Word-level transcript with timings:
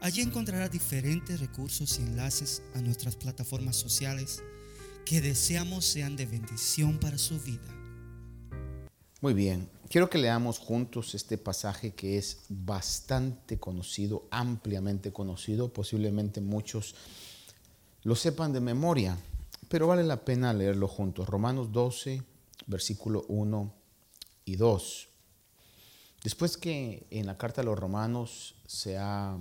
Allí 0.00 0.20
encontrará 0.20 0.68
diferentes 0.68 1.40
recursos 1.40 1.98
y 1.98 2.02
enlaces 2.02 2.62
a 2.74 2.80
nuestras 2.80 3.16
plataformas 3.16 3.76
sociales 3.76 4.42
que 5.04 5.20
deseamos 5.20 5.84
sean 5.84 6.16
de 6.16 6.26
bendición 6.26 6.98
para 6.98 7.16
su 7.16 7.40
vida. 7.40 7.66
Muy 9.22 9.32
bien, 9.32 9.70
quiero 9.88 10.10
que 10.10 10.18
leamos 10.18 10.58
juntos 10.58 11.14
este 11.14 11.38
pasaje 11.38 11.94
que 11.94 12.18
es 12.18 12.44
bastante 12.48 13.58
conocido, 13.58 14.28
ampliamente 14.30 15.12
conocido, 15.12 15.72
posiblemente 15.72 16.40
muchos 16.40 16.94
lo 18.02 18.14
sepan 18.14 18.52
de 18.52 18.60
memoria, 18.60 19.16
pero 19.68 19.86
vale 19.86 20.04
la 20.04 20.24
pena 20.24 20.52
leerlo 20.52 20.86
juntos. 20.86 21.28
Romanos 21.28 21.72
12, 21.72 22.22
versículo 22.66 23.24
1 23.28 23.74
y 24.44 24.56
2. 24.56 25.08
Después 26.22 26.56
que 26.56 27.06
en 27.10 27.26
la 27.26 27.38
carta 27.38 27.62
a 27.62 27.64
los 27.64 27.78
romanos 27.78 28.54
se 28.66 28.98
ha 28.98 29.38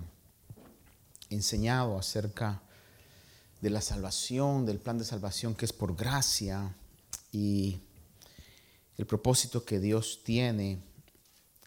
enseñado 1.36 1.98
acerca 1.98 2.62
de 3.62 3.70
la 3.70 3.82
salvación, 3.82 4.66
del 4.66 4.80
plan 4.80 4.98
de 4.98 5.06
salvación 5.06 5.56
que 5.56 5.66
es 5.66 5.74
por 5.74 5.96
gracia 5.96 6.76
y 7.32 7.80
el 8.98 9.06
propósito 9.06 9.66
que 9.66 9.80
Dios 9.80 10.22
tiene 10.24 10.80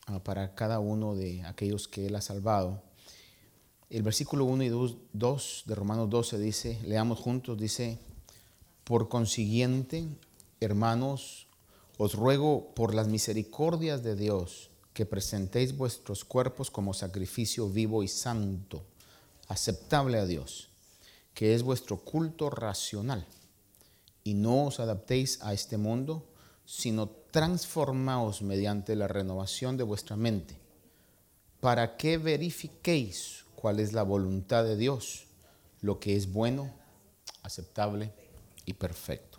ah, 0.06 0.18
para 0.20 0.54
cada 0.54 0.78
uno 0.80 1.14
de 1.14 1.42
aquellos 1.44 1.88
que 1.88 2.06
Él 2.06 2.16
ha 2.16 2.20
salvado. 2.20 2.82
El 3.90 4.02
versículo 4.02 4.44
1 4.44 4.64
y 4.64 4.68
2 5.12 5.62
de 5.66 5.74
Romanos 5.74 6.10
12 6.10 6.38
dice, 6.38 6.80
leamos 6.84 7.18
juntos, 7.18 7.58
dice, 7.58 7.98
por 8.84 9.08
consiguiente, 9.08 10.06
hermanos, 10.60 11.46
os 11.96 12.14
ruego 12.14 12.74
por 12.74 12.94
las 12.94 13.08
misericordias 13.08 14.02
de 14.02 14.14
Dios 14.14 14.70
que 14.92 15.06
presentéis 15.06 15.76
vuestros 15.76 16.24
cuerpos 16.24 16.70
como 16.70 16.94
sacrificio 16.94 17.68
vivo 17.68 18.02
y 18.02 18.08
santo 18.08 18.84
aceptable 19.48 20.18
a 20.18 20.26
Dios, 20.26 20.68
que 21.34 21.54
es 21.54 21.62
vuestro 21.62 21.98
culto 21.98 22.50
racional. 22.50 23.26
Y 24.22 24.34
no 24.34 24.66
os 24.66 24.78
adaptéis 24.78 25.40
a 25.42 25.52
este 25.52 25.78
mundo, 25.78 26.24
sino 26.66 27.08
transformaos 27.08 28.42
mediante 28.42 28.94
la 28.94 29.08
renovación 29.08 29.76
de 29.76 29.84
vuestra 29.84 30.16
mente, 30.16 30.56
para 31.60 31.96
que 31.96 32.18
verifiquéis 32.18 33.44
cuál 33.56 33.80
es 33.80 33.92
la 33.92 34.02
voluntad 34.02 34.64
de 34.64 34.76
Dios, 34.76 35.24
lo 35.80 35.98
que 35.98 36.14
es 36.14 36.30
bueno, 36.32 36.70
aceptable 37.42 38.12
y 38.66 38.74
perfecto. 38.74 39.38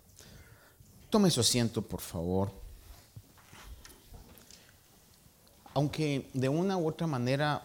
Tome 1.09 1.31
su 1.31 1.41
asiento, 1.41 1.81
por 1.81 2.01
favor. 2.01 2.51
Aunque 5.73 6.29
de 6.33 6.49
una 6.49 6.77
u 6.77 6.87
otra 6.87 7.07
manera 7.07 7.63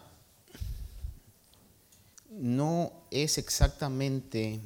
no 2.35 2.91
es 3.11 3.37
exactamente 3.37 4.59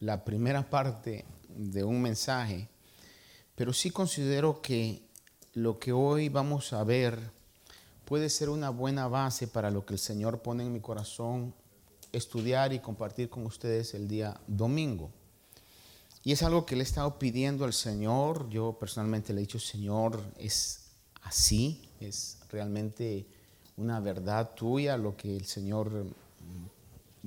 la 0.00 0.24
primera 0.24 0.68
parte 0.68 1.24
de 1.48 1.84
un 1.84 2.02
mensaje, 2.02 2.68
pero 3.54 3.72
sí 3.72 3.90
considero 3.90 4.60
que 4.60 5.02
lo 5.54 5.78
que 5.78 5.92
hoy 5.92 6.28
vamos 6.28 6.72
a 6.72 6.82
ver 6.82 7.18
puede 8.04 8.30
ser 8.30 8.48
una 8.48 8.70
buena 8.70 9.06
base 9.06 9.46
para 9.46 9.70
lo 9.70 9.86
que 9.86 9.94
el 9.94 10.00
Señor 10.00 10.42
pone 10.42 10.64
en 10.64 10.72
mi 10.72 10.80
corazón 10.80 11.54
estudiar 12.10 12.72
y 12.72 12.80
compartir 12.80 13.30
con 13.30 13.46
ustedes 13.46 13.94
el 13.94 14.08
día 14.08 14.40
domingo. 14.46 15.10
Y 16.24 16.32
es 16.32 16.42
algo 16.42 16.66
que 16.66 16.76
le 16.76 16.82
he 16.82 16.84
estado 16.84 17.18
pidiendo 17.18 17.64
al 17.64 17.72
Señor. 17.72 18.48
Yo 18.48 18.76
personalmente 18.78 19.32
le 19.32 19.40
he 19.40 19.46
dicho, 19.46 19.58
Señor, 19.58 20.22
es 20.38 20.90
así, 21.22 21.88
es 22.00 22.38
realmente 22.50 23.26
una 23.76 23.98
verdad 24.00 24.54
tuya 24.54 24.96
lo 24.96 25.16
que 25.16 25.36
el 25.36 25.46
Señor 25.46 26.06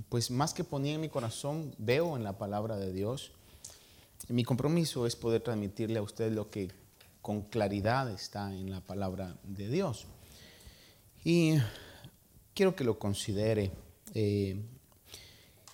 pues 0.10 0.32
más 0.32 0.54
que 0.54 0.64
ponía 0.64 0.96
en 0.96 1.02
mi 1.02 1.10
corazón, 1.10 1.74
veo 1.78 2.18
en 2.18 2.24
la 2.24 2.38
palabra 2.38 2.78
de 2.78 2.92
Dios. 2.92 3.32
mi 4.30 4.44
compromiso 4.44 5.06
es 5.06 5.16
poder 5.16 5.42
transmitirle 5.42 6.00
a 6.00 6.02
usted 6.02 6.32
lo 6.32 6.50
que 6.50 6.72
con 7.22 7.44
claridad 7.44 8.10
está 8.12 8.54
en 8.54 8.70
la 8.70 8.82
palabra 8.82 9.36
de 9.44 9.70
Dios. 9.70 10.06
Y 11.24 11.56
quiero 12.54 12.76
que 12.76 12.84
lo 12.84 13.00
considere. 13.00 13.72
Eh, 14.14 14.62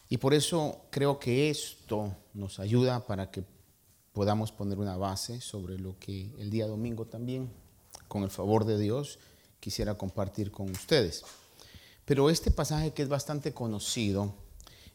y 0.08 0.18
por 0.18 0.34
eso 0.34 0.86
creo 0.90 1.20
que 1.20 1.50
esto 1.50 2.16
nos 2.34 2.60
ayuda 2.60 3.06
para 3.06 3.32
que 3.32 3.44
podamos 4.14 4.52
poner 4.52 4.80
una 4.80 4.98
base 4.98 5.42
sobre 5.42 5.78
lo 5.78 5.98
que 6.00 6.34
el 6.38 6.50
día 6.50 6.68
domingo 6.68 7.06
también, 7.06 7.50
con 8.08 8.24
el 8.24 8.30
favor 8.30 8.66
de 8.66 8.78
Dios, 8.78 9.20
quisiera 9.60 9.98
compartir 9.98 10.52
con 10.52 10.70
ustedes. 10.70 11.24
Pero 12.06 12.30
este 12.30 12.52
pasaje 12.52 12.92
que 12.92 13.04
es 13.04 13.10
bastante 13.10 13.54
conocido, 13.54 14.34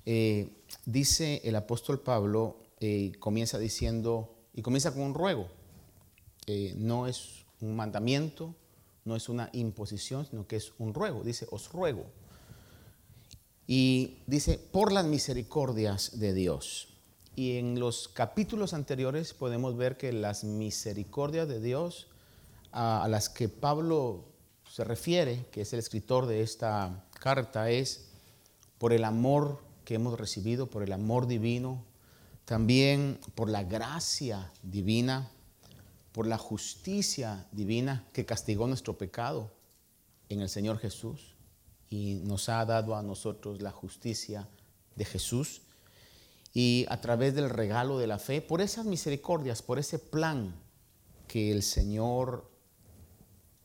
eh, 0.05 0.51
dice 0.85 1.41
el 1.45 1.57
apóstol 1.57 2.01
Pablo, 2.01 2.59
eh, 2.81 3.13
comienza 3.19 3.59
diciendo, 3.59 4.35
y 4.55 4.63
comienza 4.63 4.93
con 4.93 5.03
un 5.03 5.15
ruego. 5.15 5.49
No 6.77 7.07
es 7.09 7.45
un 7.61 7.75
mandamiento, 7.75 8.55
no 9.05 9.17
es 9.17 9.29
una 9.29 9.51
imposición, 9.53 10.27
sino 10.27 10.47
que 10.47 10.57
es 10.57 10.73
un 10.79 10.95
ruego. 10.95 11.23
Dice, 11.23 11.47
os 11.51 11.73
ruego. 11.73 12.05
Y 13.67 14.19
dice, 14.27 14.59
por 14.59 14.93
las 14.93 15.07
misericordias 15.07 16.19
de 16.19 16.35
Dios. 16.35 16.89
Y 17.35 17.59
en 17.59 17.79
los 17.79 18.09
capítulos 18.09 18.73
anteriores 18.75 19.35
podemos 19.35 19.77
ver 19.77 19.97
que 19.97 20.13
las 20.13 20.45
misericordias 20.45 21.49
de 21.49 21.61
Dios 21.61 22.09
a 22.73 23.07
las 23.09 23.29
que 23.29 23.49
Pablo 23.49 24.25
se 24.77 24.85
refiere, 24.85 25.47
que 25.51 25.63
es 25.63 25.73
el 25.73 25.79
escritor 25.79 26.27
de 26.27 26.43
esta 26.43 27.03
carta, 27.19 27.71
es 27.71 28.09
por 28.77 28.93
el 28.93 29.05
amor 29.05 29.63
que 29.87 29.95
hemos 29.95 30.21
recibido, 30.21 30.67
por 30.67 30.83
el 30.83 30.93
amor 30.93 31.27
divino, 31.27 31.83
también 32.45 33.19
por 33.35 33.49
la 33.49 33.65
gracia 33.65 34.53
divina, 34.63 35.31
por 36.13 36.27
la 36.27 36.37
justicia 36.37 37.47
divina 37.53 38.07
que 38.13 38.27
castigó 38.27 38.67
nuestro 38.67 38.99
pecado 38.99 39.51
en 40.29 40.43
el 40.43 40.51
Señor 40.51 40.77
Jesús 40.77 41.37
y 41.89 42.17
nos 42.25 42.51
ha 42.51 42.63
dado 42.67 42.97
a 42.97 43.03
nosotros 43.03 43.63
la 43.63 43.71
justicia 43.71 44.47
de 44.95 45.07
Jesús. 45.07 45.63
Y 46.53 46.85
a 46.91 47.01
través 47.01 47.35
del 47.35 47.49
regalo 47.49 47.97
de 47.97 48.09
la 48.09 48.19
fe, 48.19 48.43
por 48.43 48.61
esas 48.61 48.85
misericordias, 48.85 49.63
por 49.63 49.79
ese 49.79 49.99
plan 49.99 50.55
que 51.29 51.51
el 51.51 51.63
Señor 51.63 52.56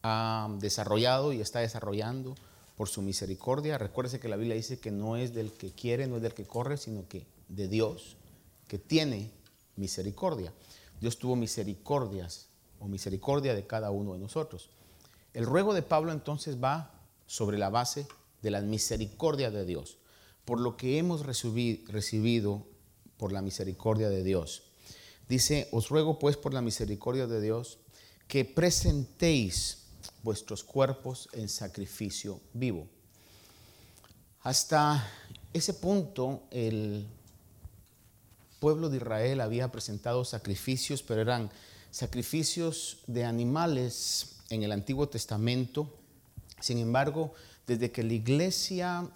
ha 0.03 0.49
desarrollado 0.59 1.33
y 1.33 1.41
está 1.41 1.59
desarrollando 1.59 2.35
por 2.75 2.89
su 2.89 3.01
misericordia. 3.01 3.77
Recuérdese 3.77 4.19
que 4.19 4.29
la 4.29 4.37
Biblia 4.37 4.55
dice 4.55 4.79
que 4.79 4.91
no 4.91 5.17
es 5.17 5.33
del 5.33 5.51
que 5.51 5.71
quiere, 5.71 6.07
no 6.07 6.17
es 6.17 6.21
del 6.21 6.33
que 6.33 6.45
corre, 6.45 6.77
sino 6.77 7.07
que 7.07 7.25
de 7.47 7.67
Dios, 7.67 8.15
que 8.67 8.79
tiene 8.79 9.31
misericordia. 9.75 10.53
Dios 10.99 11.17
tuvo 11.17 11.35
misericordias 11.35 12.47
o 12.79 12.87
misericordia 12.87 13.53
de 13.53 13.67
cada 13.67 13.91
uno 13.91 14.13
de 14.13 14.19
nosotros. 14.19 14.69
El 15.33 15.45
ruego 15.45 15.73
de 15.73 15.81
Pablo 15.81 16.11
entonces 16.11 16.61
va 16.61 16.91
sobre 17.27 17.57
la 17.57 17.69
base 17.69 18.07
de 18.41 18.51
la 18.51 18.61
misericordia 18.61 19.51
de 19.51 19.65
Dios, 19.65 19.97
por 20.45 20.59
lo 20.59 20.75
que 20.75 20.97
hemos 20.97 21.25
recibido 21.25 22.65
por 23.17 23.31
la 23.31 23.41
misericordia 23.41 24.09
de 24.09 24.23
Dios. 24.23 24.63
Dice, 25.29 25.69
os 25.71 25.89
ruego 25.89 26.19
pues 26.19 26.35
por 26.35 26.53
la 26.53 26.61
misericordia 26.61 27.27
de 27.27 27.39
Dios 27.39 27.77
que 28.27 28.43
presentéis 28.43 29.80
vuestros 30.23 30.63
cuerpos 30.63 31.29
en 31.33 31.49
sacrificio 31.49 32.39
vivo. 32.53 32.87
Hasta 34.43 35.07
ese 35.53 35.73
punto 35.73 36.43
el 36.51 37.07
pueblo 38.59 38.89
de 38.89 38.97
Israel 38.97 39.41
había 39.41 39.71
presentado 39.71 40.23
sacrificios, 40.23 41.03
pero 41.03 41.21
eran 41.21 41.49
sacrificios 41.91 42.99
de 43.07 43.25
animales 43.25 44.37
en 44.49 44.63
el 44.63 44.71
Antiguo 44.71 45.09
Testamento. 45.09 45.93
Sin 46.59 46.77
embargo, 46.77 47.33
desde 47.67 47.91
que 47.91 48.03
la 48.03 48.13
iglesia 48.13 49.09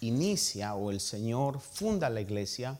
inicia 0.00 0.74
o 0.74 0.90
el 0.90 1.00
Señor 1.00 1.60
funda 1.60 2.08
la 2.08 2.20
iglesia, 2.20 2.78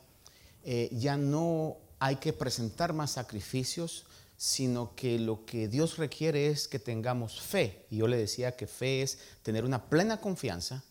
eh, 0.65 0.89
ya 0.93 1.17
no 1.17 1.77
hay 1.99 2.17
que 2.17 2.33
presentar 2.33 2.93
más 2.93 3.13
sacrificios, 3.13 4.05
sino 4.39 4.95
que 4.95 5.19
lo 5.19 5.45
que 5.45 5.67
Dios 5.67 5.99
requiere 5.99 6.47
es 6.47 6.69
que 6.69 6.79
tengamos 6.79 7.41
fe. 7.41 7.85
Y 7.91 7.97
yo 7.97 8.07
le 8.07 8.17
decía 8.17 8.57
que 8.57 8.69
fe 8.69 9.03
es 9.03 9.19
tener 9.43 9.65
una 9.65 9.91
plena 9.91 10.21
confianza 10.21 10.85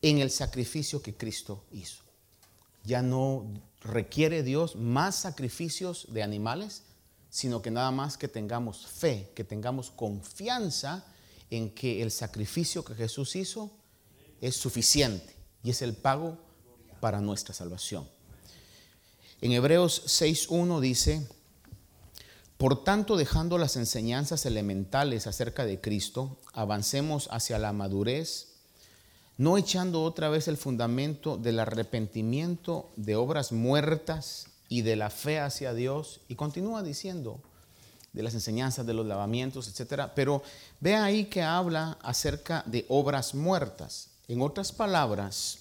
en 0.00 0.18
el 0.18 0.30
sacrificio 0.30 1.02
que 1.02 1.16
Cristo 1.16 1.64
hizo. 1.72 2.04
Ya 2.84 3.02
no 3.02 3.44
requiere 3.82 4.44
Dios 4.44 4.76
más 4.76 5.16
sacrificios 5.16 6.06
de 6.10 6.22
animales, 6.22 6.84
sino 7.28 7.60
que 7.60 7.72
nada 7.72 7.90
más 7.90 8.16
que 8.16 8.28
tengamos 8.28 8.86
fe, 8.86 9.32
que 9.34 9.42
tengamos 9.42 9.90
confianza 9.90 11.04
en 11.50 11.70
que 11.74 12.02
el 12.02 12.12
sacrificio 12.12 12.84
que 12.84 12.94
Jesús 12.94 13.34
hizo 13.34 13.68
es 14.40 14.54
suficiente 14.54 15.34
y 15.64 15.70
es 15.70 15.82
el 15.82 15.94
pago 15.94 16.38
para 17.00 17.20
nuestra 17.20 17.52
salvación. 17.52 18.08
En 19.40 19.50
Hebreos 19.50 20.04
6.1 20.06 20.80
dice, 20.80 21.26
por 22.60 22.84
tanto, 22.84 23.16
dejando 23.16 23.56
las 23.56 23.76
enseñanzas 23.76 24.44
elementales 24.44 25.26
acerca 25.26 25.64
de 25.64 25.80
Cristo, 25.80 26.36
avancemos 26.52 27.26
hacia 27.32 27.58
la 27.58 27.72
madurez, 27.72 28.48
no 29.38 29.56
echando 29.56 30.02
otra 30.02 30.28
vez 30.28 30.46
el 30.46 30.58
fundamento 30.58 31.38
del 31.38 31.58
arrepentimiento 31.58 32.90
de 32.96 33.16
obras 33.16 33.52
muertas 33.52 34.48
y 34.68 34.82
de 34.82 34.94
la 34.96 35.08
fe 35.08 35.40
hacia 35.40 35.72
Dios. 35.72 36.20
Y 36.28 36.34
continúa 36.34 36.82
diciendo 36.82 37.40
de 38.12 38.22
las 38.22 38.34
enseñanzas, 38.34 38.84
de 38.84 38.92
los 38.92 39.06
lavamientos, 39.06 39.66
etc. 39.66 40.10
Pero 40.14 40.42
ve 40.80 40.96
ahí 40.96 41.24
que 41.24 41.42
habla 41.42 41.96
acerca 42.02 42.62
de 42.66 42.84
obras 42.90 43.34
muertas. 43.34 44.10
En 44.28 44.42
otras 44.42 44.70
palabras, 44.70 45.60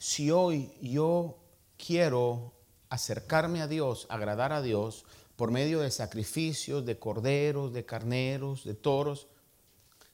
si 0.00 0.32
hoy 0.32 0.72
yo 0.82 1.38
quiero 1.76 2.54
acercarme 2.88 3.62
a 3.62 3.68
Dios, 3.68 4.06
agradar 4.10 4.52
a 4.52 4.62
Dios, 4.62 5.04
por 5.36 5.50
medio 5.50 5.80
de 5.80 5.90
sacrificios, 5.90 6.84
de 6.84 6.98
corderos, 6.98 7.72
de 7.72 7.84
carneros, 7.84 8.64
de 8.64 8.74
toros, 8.74 9.28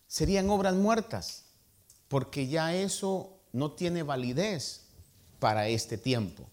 serían 0.07 0.49
obras 0.51 0.75
muertas, 0.75 1.45
porque 2.09 2.49
ya 2.49 2.75
eso 2.75 3.39
no 3.53 3.73
tiene 3.73 4.03
validez 4.03 4.87
para 5.39 5.69
este 5.69 5.99
tiempo. 5.99 6.49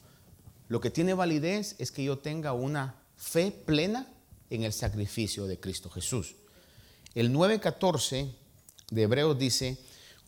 Lo 0.67 0.81
que 0.81 0.89
tiene 0.89 1.13
validez 1.13 1.75
es 1.77 1.91
que 1.91 2.03
yo 2.03 2.17
tenga 2.17 2.53
una 2.53 2.95
fe 3.15 3.51
plena 3.51 4.11
en 4.49 4.63
el 4.63 4.73
sacrificio 4.73 5.47
de 5.47 5.59
Cristo 5.59 5.89
Jesús. 5.89 6.35
El 7.13 7.33
9.14 7.33 8.33
de 8.91 9.01
Hebreos 9.01 9.37
dice, 9.37 9.77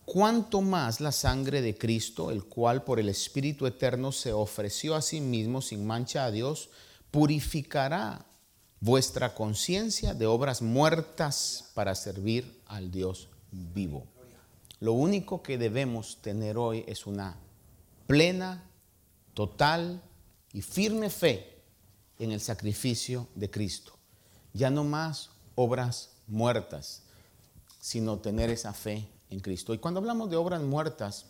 cuanto 0.05 0.61
más 0.61 1.01
la 1.01 1.11
sangre 1.11 1.61
de 1.61 1.77
Cristo, 1.77 2.31
el 2.31 2.45
cual 2.45 2.83
por 2.83 2.99
el 2.99 3.09
Espíritu 3.09 3.67
Eterno 3.67 4.11
se 4.11 4.31
ofreció 4.31 4.95
a 4.95 5.01
sí 5.01 5.19
mismo 5.19 5.61
sin 5.61 5.85
mancha 5.85 6.25
a 6.25 6.31
Dios, 6.31 6.69
purificará 7.11 8.25
vuestra 8.79 9.33
conciencia 9.33 10.13
de 10.13 10.27
obras 10.27 10.61
muertas 10.61 11.71
para 11.73 11.95
servir 11.95 12.61
al 12.67 12.91
Dios 12.91 13.29
vivo. 13.51 14.05
Lo 14.79 14.93
único 14.93 15.41
que 15.41 15.57
debemos 15.57 16.21
tener 16.21 16.57
hoy 16.57 16.83
es 16.87 17.07
una 17.07 17.37
plena, 18.05 18.63
total 19.33 20.01
y 20.53 20.61
firme 20.61 21.09
fe 21.09 21.61
en 22.19 22.31
el 22.31 22.39
sacrificio 22.39 23.27
de 23.35 23.49
Cristo. 23.49 23.93
Ya 24.53 24.69
no 24.69 24.83
más 24.83 25.29
obras 25.55 26.11
muertas, 26.27 27.03
sino 27.79 28.19
tener 28.19 28.49
esa 28.49 28.73
fe 28.73 29.07
en 29.29 29.39
Cristo. 29.39 29.73
Y 29.73 29.79
cuando 29.79 29.99
hablamos 29.99 30.29
de 30.29 30.35
obras 30.35 30.61
muertas, 30.61 31.25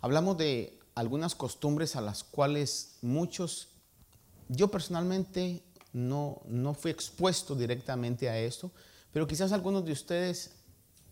hablamos 0.00 0.36
de 0.38 0.78
algunas 0.94 1.34
costumbres 1.34 1.96
a 1.96 2.00
las 2.00 2.22
cuales 2.22 2.96
muchos, 3.02 3.68
yo 4.52 4.68
personalmente 4.68 5.62
no, 5.92 6.40
no 6.46 6.74
fui 6.74 6.90
expuesto 6.90 7.54
directamente 7.54 8.28
a 8.28 8.38
esto, 8.38 8.70
pero 9.12 9.26
quizás 9.26 9.52
algunos 9.52 9.84
de 9.84 9.92
ustedes 9.92 10.52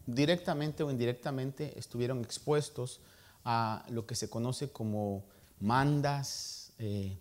directamente 0.07 0.83
o 0.83 0.91
indirectamente 0.91 1.79
estuvieron 1.79 2.21
expuestos 2.21 3.01
a 3.45 3.85
lo 3.89 4.07
que 4.07 4.15
se 4.15 4.29
conoce 4.29 4.71
como 4.71 5.25
mandas, 5.61 6.73
eh, 6.79 7.17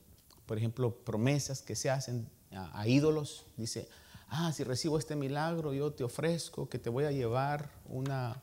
por 0.46 0.58
ejemplo, 0.58 0.96
promesas 0.96 1.62
que 1.62 1.76
se 1.76 1.90
hacen 1.90 2.28
a 2.52 2.88
ídolos. 2.88 3.46
Dice, 3.58 3.88
ah, 4.30 4.52
si 4.52 4.64
recibo 4.64 4.98
este 4.98 5.16
milagro, 5.16 5.74
yo 5.74 5.92
te 5.92 6.04
ofrezco 6.04 6.68
que 6.68 6.80
te 6.80 6.90
voy 6.90 7.06
a 7.06 7.12
llevar 7.12 7.70
una 7.88 8.42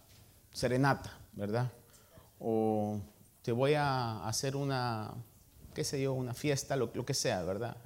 serenata, 0.53 1.19
¿verdad? 1.33 1.71
O 2.39 3.01
te 3.43 3.53
voy 3.53 3.75
a 3.75 4.27
hacer 4.27 4.57
una, 4.57 5.15
qué 5.77 5.85
sé 5.85 6.01
yo, 6.01 6.15
una 6.15 6.33
fiesta, 6.33 6.75
lo, 6.75 6.91
que 6.91 7.13
sea, 7.13 7.43
¿verdad? 7.43 7.77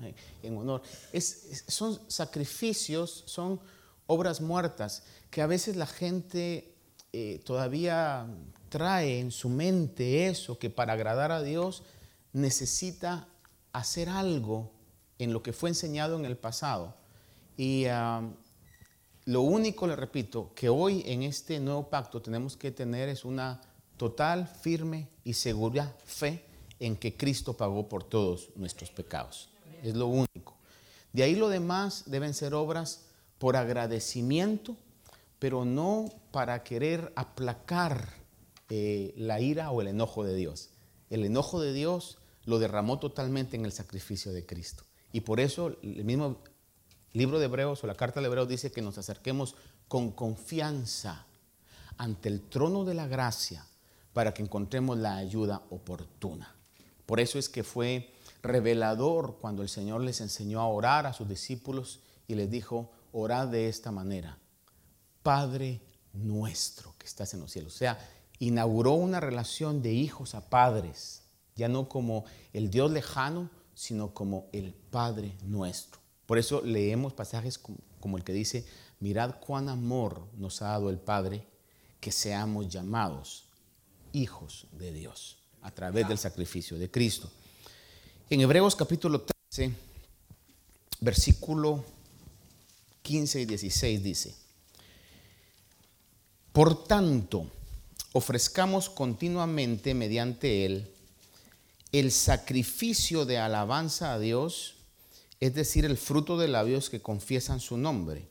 En 0.45 0.57
honor. 0.57 0.81
Es, 1.13 1.65
son 1.67 2.01
sacrificios, 2.07 3.25
son 3.27 3.59
obras 4.07 4.41
muertas 4.41 5.03
que 5.29 5.43
a 5.43 5.49
veces 5.49 5.75
la 5.75 5.89
gente 5.89 6.73
eh, 7.13 7.41
todavía 7.45 8.29
trae 8.69 9.19
en 9.19 9.33
su 9.33 9.49
mente 9.49 10.29
eso, 10.29 10.57
que 10.57 10.71
para 10.71 10.93
agradar 10.93 11.33
a 11.33 11.43
Dios 11.43 11.83
necesita 12.33 13.27
hacer 13.73 14.09
algo 14.09 14.71
en 15.19 15.33
lo 15.33 15.43
que 15.43 15.53
fue 15.53 15.71
enseñado 15.71 16.17
en 16.17 16.27
el 16.27 16.37
pasado. 16.37 16.95
Y 17.57 17.87
lo 19.25 19.43
único, 19.43 19.89
le 19.89 19.97
repito, 19.97 20.53
que 20.55 20.69
hoy 20.69 21.03
en 21.07 21.25
este 21.25 21.59
nuevo 21.59 21.91
pacto 21.91 22.23
tenemos 22.23 22.57
que 22.57 22.71
tener 22.71 23.09
es 23.09 23.25
una 23.25 23.61
total, 23.97 24.47
firme 24.47 25.09
y 25.25 25.35
segura 25.35 25.93
fe 26.05 26.50
en 26.81 26.97
que 26.97 27.17
Cristo 27.17 27.57
pagó 27.57 27.89
por 27.89 28.03
todos 28.03 28.49
nuestros 28.57 28.91
pecados. 28.91 29.51
Es 29.83 29.95
lo 29.95 30.07
único. 30.07 30.57
De 31.13 31.23
ahí 31.23 31.35
lo 31.35 31.49
demás 31.49 32.05
deben 32.07 32.35
ser 32.35 32.55
obras 32.55 33.05
por 33.39 33.57
agradecimiento, 33.57 34.77
pero 35.39 35.65
no 35.65 36.07
para 36.33 36.63
querer 36.65 37.13
aplacar 37.17 38.15
eh, 38.69 39.15
la 39.17 39.41
ira 39.41 39.71
o 39.71 39.81
el 39.81 39.89
enojo 39.89 40.25
de 40.25 40.35
Dios. 40.35 40.71
El 41.11 41.25
enojo 41.25 41.61
de 41.61 41.73
Dios 41.73 42.19
lo 42.45 42.59
derramó 42.59 42.99
totalmente 42.99 43.57
en 43.57 43.65
el 43.65 43.73
sacrificio 43.73 44.33
de 44.33 44.47
Cristo. 44.47 44.85
Y 45.13 45.21
por 45.21 45.41
eso 45.41 45.77
el 45.83 46.05
mismo 46.05 46.39
libro 47.13 47.39
de 47.39 47.47
Hebreos 47.47 47.83
o 47.83 47.87
la 47.87 47.95
carta 47.95 48.21
de 48.21 48.27
Hebreos 48.27 48.49
dice 48.49 48.71
que 48.71 48.83
nos 48.83 48.99
acerquemos 48.99 49.57
con 49.89 50.13
confianza 50.13 51.27
ante 51.97 52.29
el 52.29 52.43
trono 52.43 52.85
de 52.85 52.95
la 52.95 53.09
gracia 53.09 53.67
para 54.13 54.33
que 54.33 54.43
encontremos 54.43 54.97
la 54.99 55.17
ayuda 55.17 55.63
oportuna. 55.71 56.55
Por 57.11 57.19
eso 57.19 57.41
es 57.41 57.49
que 57.49 57.65
fue 57.65 58.15
revelador 58.41 59.39
cuando 59.41 59.63
el 59.63 59.69
Señor 59.69 60.01
les 60.01 60.21
enseñó 60.21 60.61
a 60.61 60.69
orar 60.69 61.09
a 61.09 61.13
sus 61.13 61.29
discípulos 61.29 61.99
y 62.29 62.37
les 62.37 62.49
dijo, 62.49 62.93
orad 63.11 63.49
de 63.49 63.69
esta 63.69 63.91
manera, 63.91 64.39
Padre 65.25 65.81
nuestro 66.13 66.95
que 66.99 67.09
estás 67.09 67.35
en 67.35 67.41
los 67.41 67.51
cielos. 67.51 67.75
O 67.75 67.79
sea, 67.79 67.99
inauguró 68.39 68.93
una 68.93 69.19
relación 69.19 69.83
de 69.83 69.93
hijos 69.93 70.37
a 70.37 70.49
padres, 70.49 71.25
ya 71.57 71.67
no 71.67 71.89
como 71.89 72.27
el 72.53 72.71
Dios 72.71 72.93
lejano, 72.93 73.51
sino 73.75 74.15
como 74.15 74.47
el 74.53 74.73
Padre 74.73 75.37
nuestro. 75.43 76.01
Por 76.27 76.39
eso 76.39 76.63
leemos 76.63 77.13
pasajes 77.13 77.59
como, 77.59 78.19
el 78.19 78.23
que 78.23 78.33
dice, 78.33 78.65
mirad 79.01 79.35
cuán 79.45 79.69
amor 79.69 80.29
nos 80.37 80.63
ha 80.63 80.67
dado 80.67 80.91
el 80.91 81.01
Padre 81.01 81.45
que 81.99 82.13
seamos 82.13 82.69
llamados 82.69 83.49
hijos 84.13 84.69
de 84.71 84.93
Dios 84.93 85.40
a 85.63 85.71
través 85.71 86.09
del 86.09 86.19
sacrificio 86.19 86.79
de 86.79 86.91
Cristo. 86.91 87.31
En 88.29 88.41
Hebreos 88.41 88.77
capítulo 88.77 89.25
13, 89.51 89.73
versículo 91.01 91.85
15 93.03 93.41
y 93.41 93.45
16 93.47 94.03
dice, 94.03 94.35
por 96.53 96.85
tanto, 96.85 97.51
ofrezcamos 98.13 98.91
continuamente 98.91 99.95
mediante 99.95 100.67
él 100.67 100.91
el 101.93 102.13
sacrificio 102.13 103.25
de 103.25 103.39
alabanza 103.39 104.13
a 104.13 104.19
Dios, 104.19 104.77
es 105.41 105.55
decir, 105.55 105.85
el 105.85 105.97
fruto 105.97 106.39
de 106.39 106.49
labios 106.49 106.91
que 106.91 107.01
confiesan 107.01 107.61
su 107.61 107.77
nombre. 107.77 108.29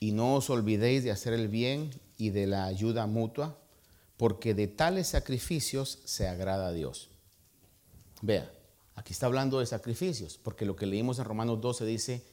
Y 0.00 0.12
no 0.12 0.34
os 0.34 0.50
olvidéis 0.50 1.04
de 1.04 1.10
hacer 1.10 1.32
el 1.32 1.48
bien 1.48 1.90
y 2.16 2.30
de 2.30 2.46
la 2.46 2.64
ayuda 2.64 3.06
mutua, 3.06 3.58
porque 4.24 4.54
de 4.54 4.68
tales 4.68 5.08
sacrificios 5.08 5.98
se 6.06 6.26
agrada 6.26 6.68
a 6.68 6.72
Dios. 6.72 7.10
Vea, 8.22 8.50
aquí 8.94 9.12
está 9.12 9.26
hablando 9.26 9.60
de 9.60 9.66
sacrificios, 9.66 10.40
porque 10.42 10.64
lo 10.64 10.76
que 10.76 10.86
leímos 10.86 11.18
en 11.18 11.26
Romanos 11.26 11.60
12 11.60 11.84
dice, 11.84 12.24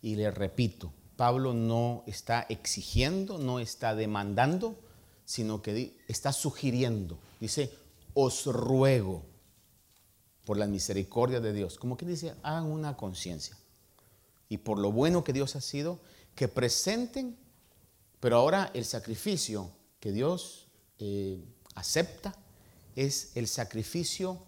y 0.00 0.14
le 0.14 0.30
repito, 0.30 0.92
Pablo 1.16 1.52
no 1.52 2.04
está 2.06 2.46
exigiendo, 2.48 3.38
no 3.38 3.58
está 3.58 3.96
demandando, 3.96 4.78
sino 5.24 5.62
que 5.62 5.96
está 6.06 6.32
sugiriendo. 6.32 7.18
Dice, 7.40 7.74
os 8.14 8.46
ruego 8.46 9.24
por 10.44 10.58
la 10.58 10.68
misericordia 10.68 11.40
de 11.40 11.52
Dios. 11.52 11.76
Como 11.76 11.96
que 11.96 12.06
dice, 12.06 12.36
hagan 12.44 12.66
una 12.66 12.96
conciencia. 12.96 13.58
Y 14.48 14.58
por 14.58 14.78
lo 14.78 14.92
bueno 14.92 15.24
que 15.24 15.32
Dios 15.32 15.56
ha 15.56 15.60
sido, 15.60 15.98
que 16.36 16.46
presenten, 16.46 17.36
pero 18.20 18.36
ahora 18.36 18.70
el 18.74 18.84
sacrificio 18.84 19.72
que 19.98 20.12
Dios 20.12 20.68
eh, 21.04 21.36
acepta 21.74 22.32
es 22.94 23.32
el 23.34 23.48
sacrificio 23.48 24.38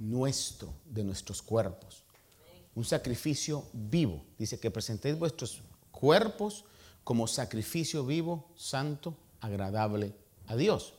nuestro, 0.00 0.74
de 0.84 1.04
nuestros 1.04 1.42
cuerpos. 1.42 2.02
Un 2.74 2.84
sacrificio 2.84 3.64
vivo. 3.72 4.24
Dice 4.36 4.58
que 4.58 4.72
presentéis 4.72 5.16
vuestros 5.16 5.62
cuerpos 5.92 6.64
como 7.04 7.28
sacrificio 7.28 8.04
vivo, 8.04 8.50
santo, 8.56 9.16
agradable 9.40 10.12
a 10.48 10.56
Dios. 10.56 10.94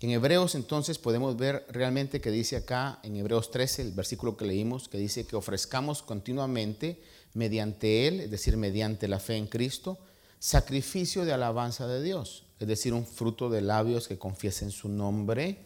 En 0.00 0.10
Hebreos 0.10 0.56
entonces 0.56 0.98
podemos 0.98 1.36
ver 1.36 1.64
realmente 1.70 2.20
que 2.20 2.32
dice 2.32 2.56
acá 2.56 2.98
en 3.04 3.14
Hebreos 3.14 3.52
13, 3.52 3.82
el 3.82 3.92
versículo 3.92 4.36
que 4.36 4.46
leímos, 4.46 4.88
que 4.88 4.98
dice 4.98 5.26
que 5.26 5.36
ofrezcamos 5.36 6.02
continuamente 6.02 7.00
mediante 7.34 8.08
Él, 8.08 8.20
es 8.20 8.30
decir, 8.32 8.56
mediante 8.56 9.06
la 9.06 9.20
fe 9.20 9.36
en 9.36 9.46
Cristo, 9.46 9.98
sacrificio 10.40 11.24
de 11.24 11.32
alabanza 11.32 11.86
de 11.86 12.02
Dios, 12.02 12.43
es 12.58 12.68
decir, 12.68 12.92
un 12.92 13.06
fruto 13.06 13.50
de 13.50 13.60
labios 13.60 14.08
que 14.08 14.18
confiesen 14.18 14.70
su 14.70 14.88
nombre. 14.88 15.58